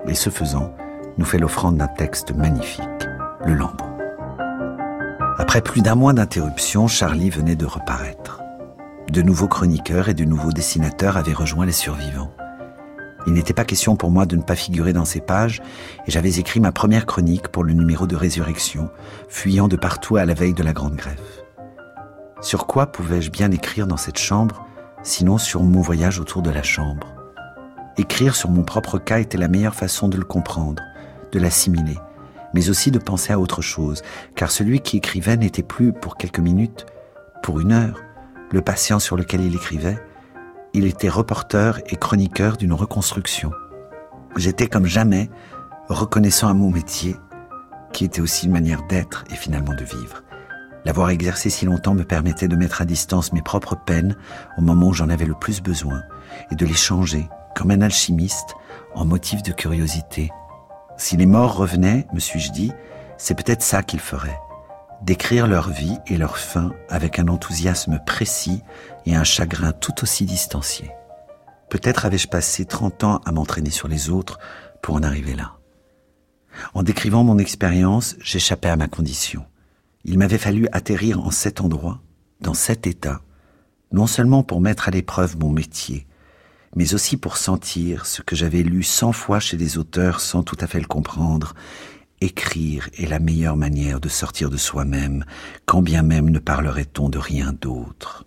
et 0.08 0.16
ce 0.16 0.30
faisant, 0.30 0.74
nous 1.18 1.26
fait 1.26 1.40
l'offrande 1.40 1.78
d'un 1.78 1.88
texte 1.88 2.32
magnifique, 2.32 2.84
Le 3.46 3.54
Lambeau. 3.54 3.86
Après 5.38 5.62
plus 5.62 5.82
d'un 5.82 5.96
mois 5.96 6.14
d'interruption, 6.14 6.88
Charlie 6.88 7.30
venait 7.30 7.56
de 7.56 7.66
reparaître. 7.66 8.42
De 9.12 9.22
nouveaux 9.22 9.48
chroniqueurs 9.48 10.10
et 10.10 10.14
de 10.14 10.26
nouveaux 10.26 10.52
dessinateurs 10.52 11.18
avaient 11.18 11.34
rejoint 11.34 11.66
les 11.66 11.72
survivants. 11.72 12.32
Il 13.26 13.34
n'était 13.34 13.54
pas 13.54 13.66
question 13.66 13.96
pour 13.96 14.10
moi 14.10 14.26
de 14.26 14.36
ne 14.36 14.42
pas 14.42 14.56
figurer 14.56 14.94
dans 14.94 15.06
ces 15.06 15.22
pages, 15.22 15.62
et 16.06 16.12
j'avais 16.12 16.40
écrit 16.40 16.60
ma 16.60 16.72
première 16.72 17.06
chronique 17.06 17.50
pour 17.50 17.64
le 17.64 17.74
numéro 17.74 18.08
de 18.08 18.16
résurrection, 18.16 18.90
fuyant 19.28 19.68
de 19.68 19.76
partout 19.76 20.18
à 20.18 20.26
la 20.26 20.34
veille 20.34 20.54
de 20.54 20.64
la 20.64 20.74
grande 20.74 20.96
greffe. 20.96 21.44
Sur 22.42 22.68
quoi 22.68 22.88
pouvais-je 22.88 23.32
bien 23.32 23.52
écrire 23.52 23.88
dans 23.88 23.98
cette 23.98 24.20
chambre, 24.20 24.66
sinon 25.04 25.38
sur 25.38 25.64
mon 25.64 25.82
voyage 25.82 26.20
autour 26.20 26.42
de 26.42 26.52
la 26.52 26.64
chambre? 26.64 27.17
Écrire 28.00 28.36
sur 28.36 28.52
mon 28.52 28.64
propre 28.64 29.00
cas 29.00 29.20
était 29.20 29.40
la 29.40 29.48
meilleure 29.48 29.74
façon 29.74 30.08
de 30.08 30.18
le 30.18 30.24
comprendre, 30.24 30.84
de 31.32 31.40
l'assimiler, 31.40 31.98
mais 32.54 32.70
aussi 32.70 32.92
de 32.92 33.00
penser 33.00 33.34
à 33.34 33.40
autre 33.40 33.64
chose, 33.64 34.04
car 34.36 34.52
celui 34.52 34.82
qui 34.82 34.98
écrivait 34.98 35.38
n'était 35.38 35.64
plus 35.64 35.94
pour 35.94 36.16
quelques 36.16 36.40
minutes, 36.40 36.86
pour 37.42 37.60
une 37.60 37.72
heure, 37.72 38.00
le 38.52 38.62
patient 38.62 39.00
sur 39.00 39.18
lequel 39.18 39.42
il 39.42 39.56
écrivait, 39.56 39.98
il 40.74 40.86
était 40.86 41.10
reporter 41.10 41.82
et 41.88 41.96
chroniqueur 41.96 42.58
d'une 42.58 42.74
reconstruction. 42.74 43.52
J'étais 44.36 44.68
comme 44.68 44.86
jamais 44.86 45.30
reconnaissant 45.90 46.50
à 46.50 46.54
mon 46.54 46.70
métier, 46.70 47.16
qui 47.94 48.06
était 48.06 48.22
aussi 48.22 48.46
une 48.46 48.52
manière 48.52 48.86
d'être 48.88 49.24
et 49.32 49.36
finalement 49.36 49.74
de 49.74 49.84
vivre. 49.84 50.24
L'avoir 50.86 51.10
exercé 51.10 51.50
si 51.50 51.66
longtemps 51.66 51.96
me 51.96 52.04
permettait 52.04 52.48
de 52.48 52.56
mettre 52.56 52.82
à 52.82 52.86
distance 52.86 53.34
mes 53.34 53.42
propres 53.42 53.76
peines 53.76 54.16
au 54.58 54.62
moment 54.62 54.90
où 54.90 54.94
j'en 54.94 55.10
avais 55.10 55.26
le 55.26 55.34
plus 55.34 55.62
besoin 55.62 56.04
et 56.52 56.56
de 56.56 56.66
les 56.66 56.74
changer 56.76 57.28
comme 57.58 57.72
un 57.72 57.82
alchimiste, 57.82 58.56
en 58.94 59.04
motif 59.04 59.42
de 59.42 59.52
curiosité. 59.52 60.32
Si 60.96 61.18
les 61.18 61.26
morts 61.26 61.56
revenaient, 61.56 62.06
me 62.14 62.20
suis-je 62.20 62.52
dit, 62.52 62.72
c'est 63.18 63.34
peut-être 63.34 63.64
ça 63.64 63.82
qu'ils 63.82 64.00
feraient. 64.00 64.40
Décrire 65.02 65.48
leur 65.48 65.70
vie 65.70 65.98
et 66.06 66.18
leur 66.18 66.38
fin 66.38 66.72
avec 66.88 67.18
un 67.18 67.28
enthousiasme 67.28 68.00
précis 68.06 68.62
et 69.08 69.16
un 69.16 69.24
chagrin 69.24 69.72
tout 69.72 70.04
aussi 70.04 70.26
distancié. 70.26 70.92
Peut-être 71.70 72.06
avais-je 72.06 72.28
passé 72.28 72.66
30 72.66 73.04
ans 73.04 73.22
à 73.26 73.32
m'entraîner 73.32 73.72
sur 73.72 73.88
les 73.88 74.12
autres 74.12 74.40
pour 74.84 74.96
en 74.96 75.04
arriver 75.04 75.34
là. 75.34 75.54
En 76.76 76.84
décrivant 76.84 77.24
mon 77.24 77.40
expérience, 77.40 78.16
j'échappais 78.20 78.70
à 78.70 78.78
ma 78.78 78.88
condition. 78.88 79.46
Il 80.06 80.20
m'avait 80.20 80.38
fallu 80.38 80.68
atterrir 80.72 81.20
en 81.20 81.32
cet 81.32 81.62
endroit, 81.62 82.02
dans 82.40 82.54
cet 82.54 82.86
état, 82.86 83.22
non 83.92 84.06
seulement 84.08 84.44
pour 84.44 84.62
mettre 84.62 84.88
à 84.88 84.92
l'épreuve 84.92 85.38
mon 85.38 85.52
métier, 85.52 86.07
mais 86.76 86.94
aussi 86.94 87.18
pour 87.18 87.38
sentir 87.38 88.06
ce 88.06 88.22
que 88.22 88.36
j'avais 88.36 88.64
lu 88.64 88.84
cent 88.84 89.12
fois 89.12 89.40
chez 89.40 89.58
des 89.58 89.78
auteurs 89.78 90.20
sans 90.20 90.44
tout 90.44 90.58
à 90.60 90.68
fait 90.68 90.80
le 90.80 90.88
comprendre. 90.88 91.54
Écrire 92.20 92.90
est 92.98 93.06
la 93.06 93.20
meilleure 93.20 93.58
manière 93.58 94.00
de 94.00 94.10
sortir 94.10 94.50
de 94.50 94.58
soi-même, 94.58 95.24
quand 95.66 95.82
bien 95.82 96.02
même 96.02 96.30
ne 96.30 96.40
parlerait-on 96.40 97.10
de 97.10 97.20
rien 97.20 97.54
d'autre. 97.54 98.26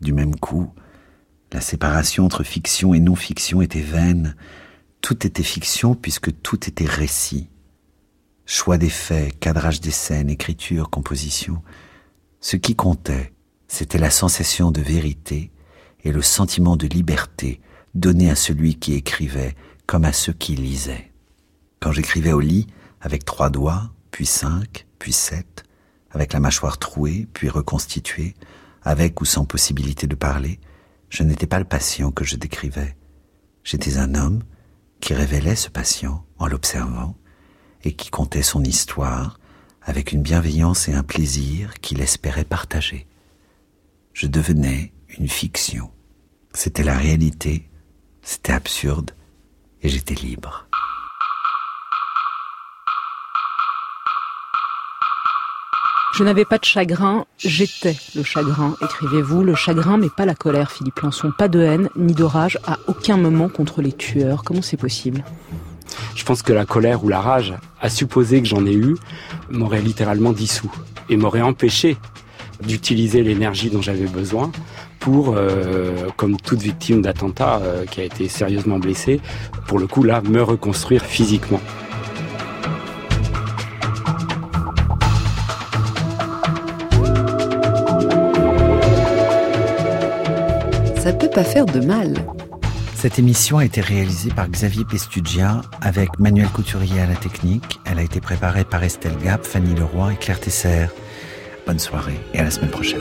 Du 0.00 0.12
même 0.12 0.36
coup, 0.36 0.72
la 1.52 1.60
séparation 1.60 2.24
entre 2.24 2.42
fiction 2.42 2.94
et 2.94 3.00
non-fiction 3.00 3.62
était 3.62 3.80
vaine. 3.80 4.36
Tout 5.00 5.26
était 5.26 5.42
fiction 5.42 5.94
puisque 5.94 6.42
tout 6.42 6.68
était 6.68 6.84
récit. 6.84 7.48
Choix 8.44 8.78
des 8.78 8.90
faits, 8.90 9.38
cadrage 9.38 9.80
des 9.80 9.90
scènes, 9.90 10.30
écriture, 10.30 10.90
composition. 10.90 11.62
Ce 12.40 12.56
qui 12.56 12.74
comptait, 12.74 13.32
c'était 13.66 13.98
la 13.98 14.10
sensation 14.10 14.70
de 14.70 14.80
vérité 14.80 15.50
et 16.04 16.12
le 16.12 16.22
sentiment 16.22 16.76
de 16.76 16.86
liberté 16.86 17.60
donné 17.94 18.30
à 18.30 18.34
celui 18.34 18.76
qui 18.76 18.94
écrivait 18.94 19.56
comme 19.86 20.04
à 20.04 20.12
ceux 20.12 20.32
qui 20.32 20.54
lisaient. 20.54 21.10
Quand 21.80 21.92
j'écrivais 21.92 22.32
au 22.32 22.40
lit, 22.40 22.66
avec 23.00 23.24
trois 23.24 23.50
doigts, 23.50 23.90
puis 24.10 24.26
cinq, 24.26 24.86
puis 24.98 25.12
sept, 25.12 25.64
avec 26.10 26.32
la 26.32 26.40
mâchoire 26.40 26.78
trouée, 26.78 27.28
puis 27.32 27.48
reconstituée, 27.48 28.34
avec 28.82 29.20
ou 29.20 29.24
sans 29.24 29.44
possibilité 29.44 30.06
de 30.06 30.14
parler, 30.14 30.60
je 31.08 31.22
n'étais 31.22 31.46
pas 31.46 31.58
le 31.58 31.64
patient 31.64 32.10
que 32.10 32.24
je 32.24 32.36
décrivais. 32.36 32.96
J'étais 33.64 33.98
un 33.98 34.14
homme 34.14 34.42
qui 35.00 35.14
révélait 35.14 35.56
ce 35.56 35.68
patient 35.68 36.24
en 36.38 36.46
l'observant 36.46 37.16
et 37.84 37.92
qui 37.92 38.10
contait 38.10 38.42
son 38.42 38.64
histoire 38.64 39.38
avec 39.82 40.12
une 40.12 40.22
bienveillance 40.22 40.88
et 40.88 40.94
un 40.94 41.02
plaisir 41.02 41.74
qu'il 41.80 42.00
espérait 42.00 42.44
partager. 42.44 43.06
Je 44.12 44.26
devenais 44.26 44.92
une 45.16 45.28
fiction. 45.28 45.90
C'était 46.52 46.82
la 46.82 46.96
réalité, 46.96 47.68
c'était 48.22 48.52
absurde, 48.52 49.12
et 49.82 49.88
j'étais 49.88 50.14
libre. 50.14 50.66
Je 56.14 56.24
n'avais 56.24 56.44
pas 56.44 56.58
de 56.58 56.64
chagrin, 56.64 57.26
j'étais 57.38 57.96
le 58.16 58.24
chagrin, 58.24 58.74
écrivez-vous. 58.82 59.44
Le 59.44 59.54
chagrin, 59.54 59.98
mais 59.98 60.08
pas 60.10 60.26
la 60.26 60.34
colère, 60.34 60.72
Philippe 60.72 60.98
Lançon. 60.98 61.30
Pas 61.30 61.46
de 61.46 61.60
haine, 61.60 61.90
ni 61.94 62.12
de 62.12 62.24
rage, 62.24 62.58
à 62.66 62.78
aucun 62.88 63.16
moment 63.16 63.48
contre 63.48 63.82
les 63.82 63.92
tueurs. 63.92 64.42
Comment 64.42 64.62
c'est 64.62 64.76
possible? 64.76 65.24
Je 66.16 66.24
pense 66.24 66.42
que 66.42 66.52
la 66.52 66.66
colère 66.66 67.04
ou 67.04 67.08
la 67.08 67.20
rage, 67.20 67.54
à 67.80 67.88
supposer 67.88 68.42
que 68.42 68.48
j'en 68.48 68.66
ai 68.66 68.74
eu, 68.74 68.96
m'aurait 69.48 69.80
littéralement 69.80 70.32
dissous 70.32 70.72
et 71.08 71.16
m'aurait 71.16 71.40
empêché 71.40 71.96
d'utiliser 72.62 73.22
l'énergie 73.22 73.70
dont 73.70 73.82
j'avais 73.82 74.06
besoin 74.06 74.50
pour, 74.98 75.34
euh, 75.36 76.08
comme 76.16 76.36
toute 76.36 76.60
victime 76.60 77.02
d'attentat 77.02 77.60
euh, 77.62 77.84
qui 77.84 78.00
a 78.00 78.04
été 78.04 78.28
sérieusement 78.28 78.78
blessée, 78.78 79.20
pour 79.66 79.78
le 79.78 79.86
coup 79.86 80.02
là, 80.02 80.20
me 80.22 80.42
reconstruire 80.42 81.04
physiquement. 81.04 81.60
Ça 91.00 91.12
peut 91.12 91.30
pas 91.30 91.44
faire 91.44 91.66
de 91.66 91.80
mal. 91.80 92.14
Cette 92.94 93.20
émission 93.20 93.58
a 93.58 93.64
été 93.64 93.80
réalisée 93.80 94.30
par 94.30 94.48
Xavier 94.48 94.84
Pestugia 94.84 95.62
avec 95.80 96.18
Manuel 96.18 96.48
Couturier 96.48 97.00
à 97.00 97.06
la 97.06 97.14
technique. 97.14 97.78
Elle 97.84 98.00
a 98.00 98.02
été 98.02 98.20
préparée 98.20 98.64
par 98.64 98.82
Estelle 98.82 99.16
Gap, 99.24 99.46
Fanny 99.46 99.74
Leroy 99.76 100.14
et 100.14 100.16
Claire 100.16 100.40
Tesser. 100.40 100.86
Bonne 101.64 101.78
soirée 101.78 102.18
et 102.34 102.40
à 102.40 102.42
la 102.42 102.50
semaine 102.50 102.70
prochaine. 102.70 103.00